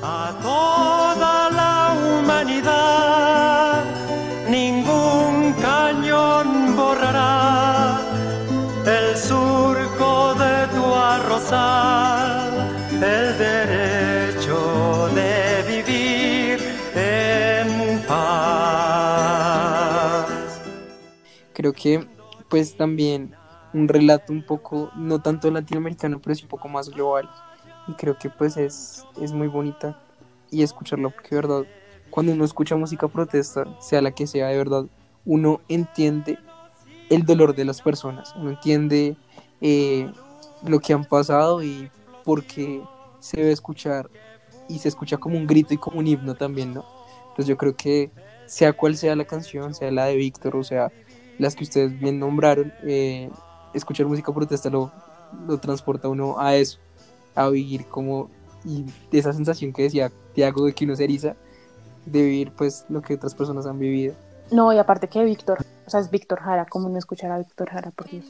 A 0.03 0.37
toda 0.41 1.49
la 1.51 2.19
humanidad, 2.21 3.04
Creo 21.65 21.73
que 21.73 22.07
pues 22.47 22.77
también 22.77 23.33
un 23.73 23.87
relato 23.87 24.31
un 24.31 24.43
poco, 24.43 24.91
no 24.95 25.19
tanto 25.19 25.49
latinoamericano, 25.49 26.21
pero 26.21 26.35
sí 26.35 26.43
un 26.43 26.49
poco 26.49 26.67
más 26.67 26.91
global. 26.91 27.27
Y 27.87 27.93
creo 27.93 28.15
que 28.19 28.29
pues 28.29 28.55
es, 28.55 29.03
es 29.19 29.31
muy 29.31 29.47
bonita 29.47 29.99
y 30.51 30.61
escucharlo 30.61 31.09
porque 31.09 31.29
de 31.29 31.35
verdad, 31.37 31.63
cuando 32.11 32.33
uno 32.33 32.45
escucha 32.45 32.75
música 32.75 33.07
protesta, 33.07 33.65
sea 33.81 34.03
la 34.03 34.11
que 34.11 34.27
sea 34.27 34.49
de 34.49 34.57
verdad, 34.57 34.85
uno 35.25 35.59
entiende 35.67 36.37
el 37.09 37.25
dolor 37.25 37.55
de 37.55 37.65
las 37.65 37.81
personas, 37.81 38.35
uno 38.35 38.51
entiende 38.51 39.17
eh, 39.59 40.11
lo 40.67 40.79
que 40.79 40.93
han 40.93 41.05
pasado 41.05 41.63
y 41.63 41.89
por 42.23 42.43
qué 42.43 42.83
se 43.19 43.37
debe 43.37 43.53
escuchar 43.53 44.11
y 44.69 44.77
se 44.77 44.89
escucha 44.89 45.17
como 45.17 45.35
un 45.35 45.47
grito 45.47 45.73
y 45.73 45.77
como 45.77 45.97
un 45.97 46.05
himno 46.05 46.35
también, 46.35 46.75
¿no? 46.75 46.85
Pues 47.35 47.47
yo 47.47 47.57
creo 47.57 47.75
que 47.75 48.11
sea 48.45 48.71
cual 48.71 48.95
sea 48.95 49.15
la 49.15 49.25
canción, 49.25 49.73
sea 49.73 49.89
la 49.89 50.05
de 50.05 50.15
Víctor 50.15 50.55
o 50.55 50.63
sea 50.63 50.91
las 51.39 51.55
que 51.55 51.63
ustedes 51.63 51.99
bien 51.99 52.19
nombraron, 52.19 52.73
eh, 52.83 53.29
escuchar 53.73 54.05
música 54.05 54.33
protesta 54.33 54.69
lo, 54.69 54.91
lo 55.47 55.57
transporta 55.57 56.07
uno 56.07 56.39
a 56.39 56.55
eso, 56.55 56.79
a 57.35 57.49
vivir 57.49 57.85
como, 57.87 58.29
y 58.63 58.85
esa 59.11 59.33
sensación 59.33 59.73
que 59.73 59.83
decía 59.83 60.11
Tiago 60.33 60.65
de 60.65 60.73
que 60.73 60.85
uno 60.85 60.95
se 60.95 61.03
eriza, 61.03 61.35
de 62.05 62.21
vivir 62.21 62.51
pues 62.51 62.85
lo 62.89 63.01
que 63.01 63.15
otras 63.15 63.33
personas 63.33 63.65
han 63.65 63.79
vivido. 63.79 64.13
No, 64.51 64.71
y 64.71 64.77
aparte 64.77 65.07
que 65.07 65.23
Víctor, 65.23 65.57
o 65.87 65.89
sea, 65.89 65.99
es 65.99 66.11
Víctor 66.11 66.39
Jara, 66.39 66.65
¿cómo 66.69 66.87
no 66.87 66.99
escuchar 66.99 67.31
a 67.31 67.39
Víctor 67.39 67.69
Jara, 67.69 67.91
por 67.91 68.07
Dios? 68.07 68.25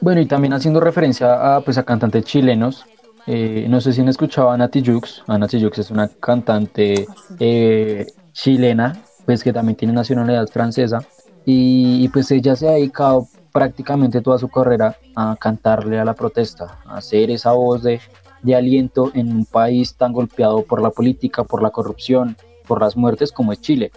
Bueno, 0.00 0.20
y 0.20 0.26
también 0.26 0.52
haciendo 0.52 0.80
referencia 0.80 1.56
a, 1.56 1.60
pues, 1.62 1.78
a 1.78 1.82
cantantes 1.82 2.24
chilenos, 2.24 2.84
eh, 3.26 3.66
no 3.68 3.80
sé 3.80 3.92
si 3.92 4.02
han 4.02 4.08
escuchado 4.08 4.50
a 4.50 4.56
Nati 4.56 4.84
Jux. 4.84 5.24
A 5.26 5.38
Nati 5.38 5.60
Jux 5.62 5.78
es 5.78 5.90
una 5.90 6.08
cantante 6.08 7.06
eh, 7.40 8.06
chilena, 8.32 9.02
pues 9.24 9.42
que 9.42 9.52
también 9.52 9.76
tiene 9.76 9.94
nacionalidad 9.94 10.46
francesa. 10.48 11.00
Y, 11.48 12.08
pues 12.08 12.30
ella 12.32 12.56
se 12.56 12.68
ha 12.68 12.72
dedicado 12.72 13.28
prácticamente 13.52 14.20
toda 14.20 14.36
su 14.38 14.48
carrera 14.48 14.96
a 15.14 15.36
cantarle 15.36 15.98
a 15.98 16.04
la 16.04 16.14
protesta, 16.14 16.80
a 16.84 16.96
hacer 16.96 17.30
esa 17.30 17.52
voz 17.52 17.84
de, 17.84 18.00
de 18.42 18.54
aliento 18.56 19.12
en 19.14 19.30
un 19.30 19.46
país 19.46 19.94
tan 19.94 20.12
golpeado 20.12 20.62
por 20.64 20.82
la 20.82 20.90
política, 20.90 21.44
por 21.44 21.62
la 21.62 21.70
corrupción, 21.70 22.36
por 22.66 22.80
las 22.80 22.96
muertes 22.96 23.30
como 23.30 23.52
es 23.52 23.60
Chile. 23.60 23.92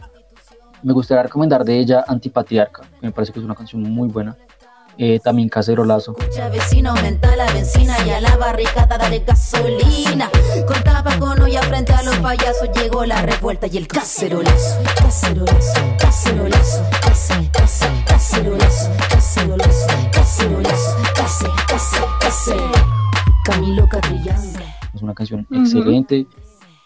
Me 0.84 0.94
gustaría 0.94 1.24
recomendar 1.24 1.66
de 1.66 1.80
ella 1.80 2.06
Antipatriarca, 2.08 2.84
que 2.84 3.08
me 3.08 3.12
parece 3.12 3.34
que 3.34 3.40
es 3.40 3.46
una 3.46 3.56
canción 3.56 3.82
muy 3.82 4.08
buena. 4.08 4.38
Eh, 5.02 5.22
también 5.24 5.48
Cacerolazo. 5.48 6.14
Escucha 6.20 6.50
vecino, 6.50 6.90
aumenta 6.90 7.34
la 7.38 7.50
benzina 7.54 7.96
y 8.06 8.10
a 8.10 8.20
la 8.20 8.36
barricada 8.36 8.98
dale 8.98 9.20
gasolina. 9.20 10.30
Contaba 10.68 11.18
con 11.18 11.42
olla 11.42 11.62
frente 11.62 11.94
a 11.94 12.04
los 12.04 12.18
payasos, 12.18 12.70
llegó 12.76 13.06
la 13.06 13.22
revuelta 13.22 13.68
y 13.68 13.78
el 13.78 13.88
cacerolazo. 13.88 14.84
Cacerolazo, 14.98 15.82
cacerolazo, 15.98 16.84
case, 17.02 17.50
case, 17.54 17.86
cacerolazo, 18.06 18.92
cacerolazo, 19.10 19.88
cacerolazo, 20.12 20.98
case, 21.16 21.46
case, 21.70 21.98
case. 22.20 22.58
Camilo 23.46 23.88
Catrillanza. 23.88 24.60
Es 24.94 25.02
una 25.02 25.14
canción 25.14 25.48
excelente 25.50 26.28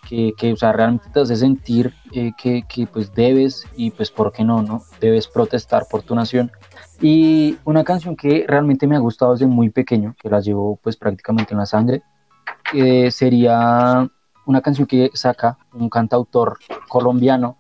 que, 0.08 0.34
que 0.38 0.54
o 0.54 0.56
sea, 0.56 0.72
realmente 0.72 1.10
te 1.12 1.20
hace 1.20 1.36
sentir 1.36 1.96
eh, 2.12 2.32
que, 2.38 2.64
que, 2.70 2.86
pues 2.86 3.12
debes 3.16 3.66
y 3.76 3.90
pues 3.90 4.12
por 4.12 4.32
qué 4.32 4.44
no, 4.44 4.62
¿no? 4.62 4.84
Debes 5.02 5.28
protestar 5.28 5.88
por 5.90 6.04
tu 6.04 6.14
nación. 6.14 6.52
Y 7.06 7.58
una 7.66 7.84
canción 7.84 8.16
que 8.16 8.46
realmente 8.48 8.88
me 8.88 8.96
ha 8.96 9.00
gustado 9.00 9.34
desde 9.34 9.46
muy 9.46 9.70
pequeño, 9.70 10.16
que 10.18 10.30
la 10.30 10.40
llevo 10.40 10.80
pues 10.82 10.96
prácticamente 10.96 11.54
en 11.54 11.60
la 11.60 11.66
sangre, 11.66 12.02
eh, 12.74 13.12
sería 13.12 14.10
una 14.46 14.62
canción 14.62 14.88
que 14.88 15.10
saca 15.14 15.58
un 15.74 15.90
cantautor 15.90 16.58
colombiano 16.88 17.58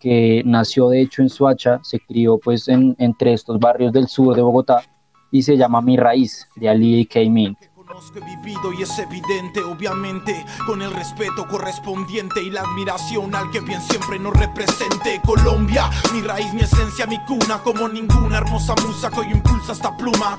que 0.00 0.42
nació 0.46 0.88
de 0.88 1.02
hecho 1.02 1.20
en 1.20 1.28
Soacha, 1.28 1.78
se 1.82 2.00
crió 2.00 2.38
pues 2.38 2.68
en, 2.68 2.96
entre 2.98 3.34
estos 3.34 3.58
barrios 3.60 3.92
del 3.92 4.08
sur 4.08 4.34
de 4.34 4.40
Bogotá 4.40 4.82
y 5.30 5.42
se 5.42 5.58
llama 5.58 5.82
Mi 5.82 5.98
Raíz 5.98 6.48
de 6.56 6.70
Ali 6.70 7.04
K. 7.04 7.20
Mint. 7.28 7.58
Conozco, 7.86 8.18
he 8.18 8.36
vivido 8.36 8.72
y 8.72 8.82
es 8.82 8.98
evidente, 8.98 9.60
obviamente, 9.60 10.44
con 10.66 10.82
el 10.82 10.92
respeto 10.92 11.46
correspondiente 11.46 12.42
y 12.42 12.50
la 12.50 12.62
admiración 12.62 13.32
al 13.32 13.48
que 13.52 13.60
bien 13.60 13.80
siempre 13.80 14.18
nos 14.18 14.32
represente. 14.32 15.20
Colombia, 15.24 15.88
mi 16.12 16.20
raíz, 16.20 16.52
mi 16.52 16.62
esencia, 16.62 17.06
mi 17.06 17.24
cuna, 17.24 17.58
como 17.62 17.88
ninguna 17.88 18.38
hermosa 18.38 18.74
musa 18.84 19.08
que 19.08 19.20
hoy 19.20 19.30
impulsa 19.30 19.72
esta 19.72 19.96
pluma. 19.96 20.36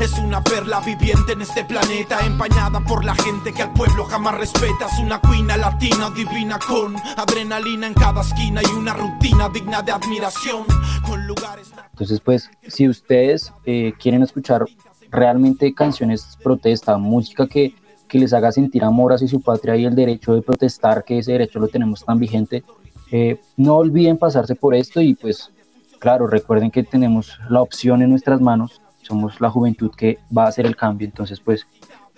Es 0.00 0.18
una 0.18 0.42
perla 0.42 0.80
viviente 0.80 1.34
en 1.34 1.42
este 1.42 1.64
planeta, 1.64 2.18
empañada 2.26 2.80
por 2.80 3.04
la 3.04 3.14
gente 3.14 3.52
que 3.52 3.62
al 3.62 3.72
pueblo 3.72 4.04
jamás 4.06 4.34
respeta. 4.34 4.86
Es 4.92 4.98
una 4.98 5.20
cuina 5.20 5.56
latina 5.56 6.10
divina 6.10 6.58
con 6.58 6.96
adrenalina 7.16 7.86
en 7.86 7.94
cada 7.94 8.22
esquina 8.22 8.60
y 8.60 8.66
una 8.74 8.92
rutina 8.92 9.48
digna 9.48 9.82
de 9.82 9.92
admiración. 9.92 10.64
Con 11.06 11.28
lugares. 11.28 11.72
Entonces, 11.92 12.20
pues, 12.20 12.50
si 12.66 12.88
ustedes 12.88 13.52
eh, 13.66 13.92
quieren 14.00 14.24
escuchar 14.24 14.64
realmente 15.12 15.74
canciones 15.74 16.38
protesta, 16.42 16.96
música 16.96 17.46
que, 17.46 17.74
que 18.08 18.18
les 18.18 18.32
haga 18.32 18.50
sentir 18.50 18.82
amor 18.82 19.12
hacia 19.12 19.28
su 19.28 19.40
patria 19.40 19.76
y 19.76 19.84
el 19.84 19.94
derecho 19.94 20.34
de 20.34 20.42
protestar, 20.42 21.04
que 21.04 21.18
ese 21.18 21.32
derecho 21.32 21.60
lo 21.60 21.68
tenemos 21.68 22.04
tan 22.04 22.18
vigente, 22.18 22.64
eh, 23.12 23.38
no 23.56 23.76
olviden 23.76 24.16
pasarse 24.16 24.54
por 24.54 24.74
esto 24.74 25.00
y 25.00 25.14
pues, 25.14 25.52
claro, 25.98 26.26
recuerden 26.26 26.70
que 26.70 26.82
tenemos 26.82 27.38
la 27.50 27.60
opción 27.60 28.02
en 28.02 28.10
nuestras 28.10 28.40
manos, 28.40 28.80
somos 29.02 29.40
la 29.40 29.50
juventud 29.50 29.90
que 29.94 30.18
va 30.36 30.44
a 30.44 30.48
hacer 30.48 30.64
el 30.64 30.76
cambio, 30.76 31.06
entonces 31.06 31.38
pues 31.38 31.66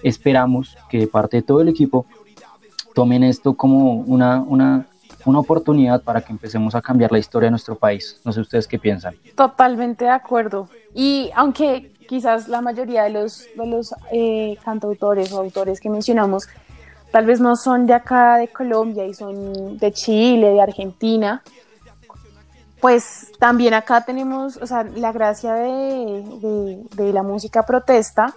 esperamos 0.03 0.77
que 0.89 1.07
parte 1.09 1.39
de 1.39 1.43
todo 1.43 1.61
el 1.61 1.69
equipo 1.69 2.07
tomen 2.95 3.25
esto 3.25 3.55
como 3.55 3.95
una, 3.95 4.41
una, 4.41 4.87
una 5.25 5.39
oportunidad 5.41 6.03
para 6.03 6.21
que 6.21 6.33
empecemos 6.33 6.75
a 6.75 6.81
cambiar 6.81 7.11
la 7.11 7.19
historia 7.19 7.49
de 7.49 7.53
nuestro 7.53 7.75
país. 7.75 8.21
No 8.25 8.33
sé 8.33 8.41
ustedes 8.41 8.69
qué 8.69 8.79
piensan. 8.79 9.15
Totalmente 9.35 10.05
de 10.05 10.11
acuerdo. 10.11 10.69
Y 10.95 11.31
aunque 11.35 11.93
quizás 12.09 12.49
la 12.49 12.61
mayoría 12.61 13.05
de 13.05 13.11
los, 13.11 13.47
de 13.55 13.67
los 13.67 13.95
eh, 14.13 14.57
cantautores 14.65 15.33
o 15.33 15.41
autores 15.41 15.81
que 15.81 15.89
mencionamos 15.91 16.47
tal 17.11 17.27
vez 17.27 17.41
no 17.41 17.55
son 17.57 17.87
de 17.87 17.95
acá 17.95 18.39
de 18.39 18.49
Colombia 18.49 19.07
y 19.07 19.15
son 19.15 19.79
de 19.79 19.93
Chile, 19.93 20.49
de 20.49 20.61
Argentina, 20.61 21.43
pues 22.81 23.33
también 23.39 23.73
acá 23.73 24.05
tenemos, 24.05 24.57
o 24.59 24.67
sea, 24.67 24.83
la 24.83 25.13
gracia 25.13 25.55
de, 25.55 26.85
de- 26.97 27.13
la 27.13 27.23
música 27.23 27.65
protesta, 27.65 28.35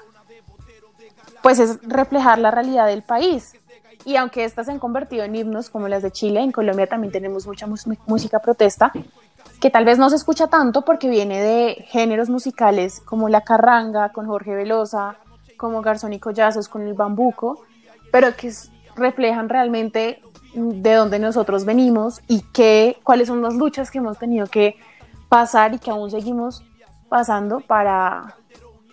pues 1.42 1.60
es 1.60 1.80
reflejar 1.84 2.40
la 2.40 2.52
realidad 2.52 2.88
del 2.88 3.02
país. 3.02 3.54
Y 4.06 4.16
aunque 4.16 4.46
estas 4.46 4.68
se 4.68 4.72
han 4.72 4.80
convertido 4.80 5.24
en 5.26 5.36
himnos 5.36 5.70
como 5.70 5.88
las 5.88 6.02
de 6.04 6.12
Chile, 6.12 6.40
en 6.42 6.52
Colombia 6.52 6.88
también 6.88 7.12
tenemos 7.12 7.46
mucha 7.46 7.68
música 8.06 8.40
protesta, 8.40 8.92
que 9.60 9.70
tal 9.70 9.86
vez 9.86 9.98
no 9.98 10.10
se 10.10 10.16
escucha 10.16 10.48
tanto 10.48 10.84
porque 10.84 11.10
viene 11.10 11.42
de 11.42 11.86
géneros 11.88 12.30
musicales 12.30 13.02
como 13.02 13.30
la 13.30 13.42
carranga 13.42 14.10
con 14.10 14.28
Jorge 14.28 14.56
Velosa, 14.56 15.18
como 15.58 15.82
Garzón 15.82 16.14
y 16.14 16.20
Collazos 16.20 16.70
con 16.70 16.84
el 16.84 16.94
bambuco, 16.94 17.64
pero 18.12 18.36
que 18.36 18.52
reflejan 18.96 19.50
realmente 19.50 20.22
de 20.54 20.94
dónde 20.94 21.20
nosotros 21.20 21.66
venimos 21.66 22.22
y 22.28 22.42
qué, 22.54 22.98
cuáles 23.04 23.28
son 23.28 23.42
las 23.42 23.54
luchas 23.54 23.92
que 23.92 23.98
hemos 23.98 24.18
tenido 24.18 24.48
que 24.48 24.76
pasar 25.30 25.74
y 25.74 25.80
que 25.80 25.92
aún 25.92 26.10
seguimos 26.10 26.64
pasando 27.10 27.60
para, 27.60 28.36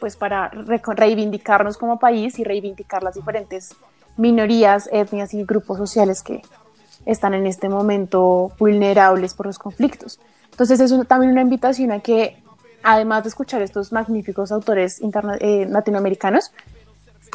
pues 0.00 0.16
para 0.16 0.50
reivindicarnos 0.50 1.76
como 1.76 1.98
país 1.98 2.38
y 2.38 2.44
reivindicar 2.44 3.02
las 3.02 3.14
diferentes 3.14 3.74
minorías, 4.16 4.88
etnias 4.92 5.34
y 5.34 5.44
grupos 5.44 5.78
sociales 5.78 6.22
que 6.22 6.42
están 7.06 7.34
en 7.34 7.46
este 7.46 7.68
momento 7.68 8.52
vulnerables 8.58 9.34
por 9.34 9.46
los 9.46 9.58
conflictos. 9.58 10.20
Entonces 10.54 10.78
es 10.78 11.08
también 11.08 11.32
una 11.32 11.40
invitación 11.40 11.90
a 11.90 11.98
que, 11.98 12.36
además 12.84 13.24
de 13.24 13.30
escuchar 13.30 13.60
estos 13.60 13.90
magníficos 13.90 14.52
autores 14.52 15.00
eh, 15.40 15.66
latinoamericanos, 15.68 16.52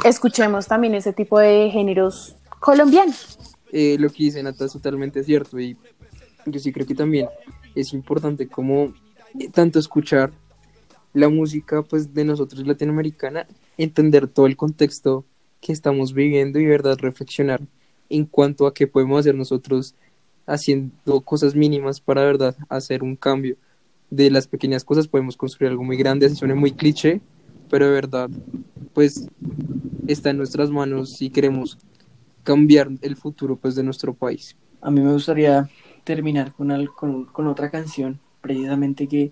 escuchemos 0.06 0.68
también 0.68 0.96
ese 0.96 1.12
tipo 1.12 1.38
de 1.38 1.70
géneros 1.70 2.38
colombianos. 2.62 3.38
Eh, 3.74 3.98
lo 4.00 4.08
que 4.08 4.24
dice 4.24 4.42
Nata 4.42 4.64
es 4.64 4.72
totalmente 4.72 5.22
cierto 5.26 5.60
y 5.60 5.76
yo 6.46 6.60
sí 6.62 6.72
creo 6.72 6.88
que 6.88 6.96
también 6.96 7.28
es 7.76 7.92
importante 7.92 8.48
como 8.48 8.94
eh, 9.38 9.50
tanto 9.52 9.80
escuchar 9.80 10.32
la 11.14 11.28
música 11.28 11.82
pues 11.82 12.14
de 12.14 12.24
nosotros 12.24 12.66
latinoamericana, 12.66 13.48
entender 13.78 14.30
todo 14.30 14.46
el 14.46 14.56
contexto 14.56 15.26
que 15.60 15.74
estamos 15.74 16.14
viviendo 16.14 16.58
y 16.58 16.66
verdad 16.68 16.98
reflexionar 17.00 17.60
en 18.08 18.26
cuanto 18.26 18.66
a 18.66 18.74
qué 18.74 18.88
podemos 18.88 19.20
hacer 19.20 19.36
nosotros 19.36 19.94
haciendo 20.50 21.22
cosas 21.22 21.56
mínimas 21.56 22.00
para 22.02 22.24
verdad 22.24 22.56
hacer 22.68 23.04
un 23.04 23.16
cambio. 23.16 23.56
De 24.10 24.32
las 24.32 24.48
pequeñas 24.48 24.84
cosas 24.84 25.08
podemos 25.08 25.38
construir 25.38 25.72
algo 25.72 25.84
muy 25.84 25.96
grande, 25.96 26.26
así 26.26 26.36
suena 26.36 26.56
muy 26.56 26.72
cliché, 26.72 27.22
pero 27.70 27.86
de 27.86 27.92
verdad 27.92 28.30
pues 28.94 29.28
está 30.08 30.32
en 30.32 30.38
nuestras 30.38 30.72
manos 30.72 31.14
si 31.14 31.30
queremos 31.30 31.78
cambiar 32.44 32.90
el 33.02 33.16
futuro 33.16 33.56
pues 33.56 33.76
de 33.76 33.84
nuestro 33.84 34.14
país. 34.14 34.58
A 34.82 34.90
mí 34.90 35.02
me 35.02 35.14
gustaría 35.14 35.70
terminar 36.04 36.54
con, 36.54 36.88
con, 36.88 37.26
con 37.26 37.48
otra 37.48 37.70
canción 37.70 38.20
precisamente 38.42 39.08
que 39.08 39.32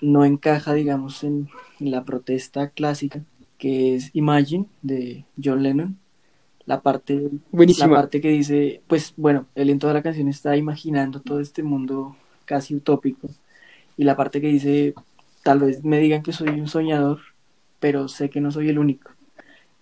no 0.00 0.24
encaja, 0.24 0.74
digamos, 0.74 1.24
en, 1.24 1.48
la 1.78 2.04
protesta 2.04 2.70
clásica, 2.70 3.22
que 3.58 3.94
es 3.94 4.10
Imagine 4.14 4.66
de 4.82 5.26
John 5.42 5.62
Lennon. 5.62 5.98
La 6.66 6.80
parte, 6.82 7.30
la 7.52 7.88
parte 7.88 8.20
que 8.20 8.28
dice, 8.28 8.82
pues 8.88 9.14
bueno, 9.16 9.46
él 9.54 9.70
en 9.70 9.78
toda 9.78 9.94
la 9.94 10.02
canción 10.02 10.28
está 10.28 10.56
imaginando 10.56 11.20
todo 11.20 11.40
este 11.40 11.62
mundo 11.62 12.16
casi 12.44 12.74
utópico. 12.74 13.28
Y 13.96 14.04
la 14.04 14.16
parte 14.16 14.40
que 14.40 14.48
dice, 14.48 14.94
tal 15.42 15.60
vez 15.60 15.84
me 15.84 15.98
digan 16.00 16.22
que 16.22 16.32
soy 16.32 16.48
un 16.48 16.68
soñador, 16.68 17.20
pero 17.78 18.08
sé 18.08 18.30
que 18.30 18.40
no 18.40 18.50
soy 18.50 18.68
el 18.68 18.78
único. 18.78 19.12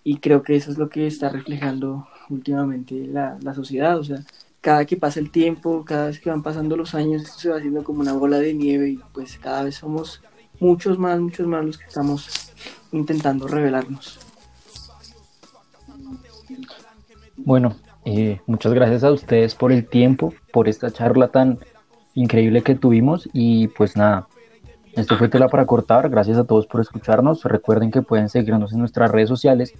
Y 0.03 0.17
creo 0.17 0.43
que 0.43 0.55
eso 0.55 0.71
es 0.71 0.77
lo 0.77 0.89
que 0.89 1.07
está 1.07 1.29
reflejando 1.29 2.07
últimamente 2.29 3.07
la, 3.07 3.37
la 3.41 3.55
sociedad. 3.55 3.97
O 3.97 4.03
sea, 4.03 4.23
cada 4.61 4.85
que 4.85 4.97
pasa 4.97 5.19
el 5.19 5.31
tiempo, 5.31 5.83
cada 5.85 6.07
vez 6.07 6.19
que 6.19 6.29
van 6.29 6.43
pasando 6.43 6.77
los 6.77 6.95
años, 6.95 7.23
esto 7.23 7.39
se 7.39 7.49
va 7.49 7.57
haciendo 7.57 7.83
como 7.83 8.01
una 8.01 8.13
bola 8.13 8.39
de 8.39 8.53
nieve 8.53 8.89
y 8.89 8.99
pues 9.13 9.37
cada 9.37 9.63
vez 9.63 9.75
somos 9.75 10.21
muchos 10.59 10.97
más, 10.97 11.19
muchos 11.19 11.47
más 11.47 11.65
los 11.65 11.77
que 11.77 11.85
estamos 11.85 12.51
intentando 12.91 13.47
revelarnos. 13.47 14.24
Bueno, 17.45 17.75
eh, 18.05 18.41
muchas 18.47 18.73
gracias 18.73 19.03
a 19.03 19.11
ustedes 19.11 19.53
por 19.53 19.71
el 19.71 19.85
tiempo, 19.87 20.33
por 20.51 20.67
esta 20.67 20.89
charla 20.91 21.27
tan 21.27 21.59
increíble 22.15 22.63
que 22.63 22.73
tuvimos 22.73 23.29
y 23.33 23.67
pues 23.67 23.95
nada, 23.95 24.27
esto 24.93 25.15
fue 25.15 25.29
Tela 25.29 25.47
para 25.47 25.67
Cortar, 25.67 26.09
gracias 26.09 26.39
a 26.39 26.43
todos 26.43 26.65
por 26.65 26.81
escucharnos, 26.81 27.43
recuerden 27.43 27.91
que 27.91 28.01
pueden 28.01 28.29
seguirnos 28.29 28.73
en 28.73 28.79
nuestras 28.79 29.11
redes 29.11 29.29
sociales 29.29 29.75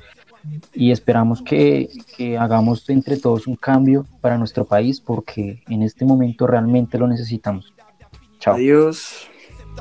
y 0.74 0.92
esperamos 0.92 1.42
que, 1.42 1.90
que, 2.16 2.38
hagamos 2.38 2.88
entre 2.92 3.18
todos 3.18 3.48
un 3.48 3.56
cambio 3.56 4.06
para 4.22 4.38
nuestro 4.38 4.66
país 4.66 5.02
porque 5.02 5.64
en 5.68 5.82
este 5.82 6.06
momento 6.06 6.46
realmente 6.46 7.00
lo 7.00 7.08
necesitamos. 7.08 7.74
Chao. 8.40 8.54
Adiós 8.54 9.28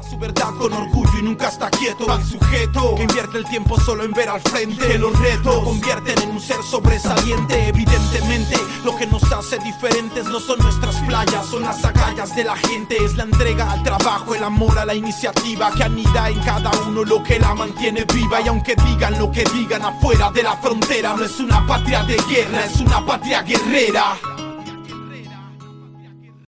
su 0.03 0.19
verdad 0.19 0.51
con 0.59 0.73
orgullo 0.73 1.19
y 1.19 1.23
nunca 1.23 1.49
está 1.49 1.71
quieto. 1.71 2.11
Al 2.11 2.25
sujeto 2.25 2.95
que 2.97 3.03
invierte 3.03 3.39
el 3.39 3.45
tiempo 3.45 3.79
solo 3.81 4.05
en 4.05 4.13
ver 4.13 4.29
al 4.29 4.41
frente. 4.41 4.87
Que 4.87 4.99
los 4.99 5.19
retos 5.19 5.63
convierten 5.65 6.19
en 6.23 6.31
un 6.31 6.41
ser 6.41 6.63
sobresaliente. 6.63 7.69
Evidentemente 7.69 8.57
lo 8.85 8.97
que 8.97 9.07
nos 9.07 9.23
hace 9.33 9.59
diferentes 9.59 10.25
no 10.27 10.41
son 10.41 10.59
nuestras 10.59 10.97
playas 11.07 11.47
son 11.47 11.63
las 11.63 11.85
agallas 11.85 12.35
de 12.35 12.45
la 12.45 12.57
gente. 12.57 12.97
Es 13.05 13.17
la 13.17 13.25
entrega 13.25 13.71
al 13.71 13.83
trabajo 13.83 14.35
el 14.35 14.43
amor 14.43 14.79
a 14.79 14.85
la 14.85 14.95
iniciativa 14.95 15.71
que 15.73 15.85
anida 15.85 16.29
en 16.29 16.41
cada 16.41 16.71
uno 16.87 17.05
lo 17.05 17.23
que 17.23 17.39
la 17.39 17.55
mantiene 17.55 18.05
viva. 18.13 18.41
Y 18.41 18.49
aunque 18.49 18.75
digan 18.77 19.19
lo 19.19 19.31
que 19.31 19.45
digan 19.45 19.83
afuera 19.83 20.31
de 20.31 20.43
la 20.43 20.57
frontera 20.57 21.15
no 21.15 21.25
es 21.25 21.39
una 21.41 21.67
patria 21.67 22.03
de 22.05 22.17
guerra 22.29 22.65
es 22.65 22.81
una 22.81 23.05
patria 23.05 23.43
guerrera 23.43 24.17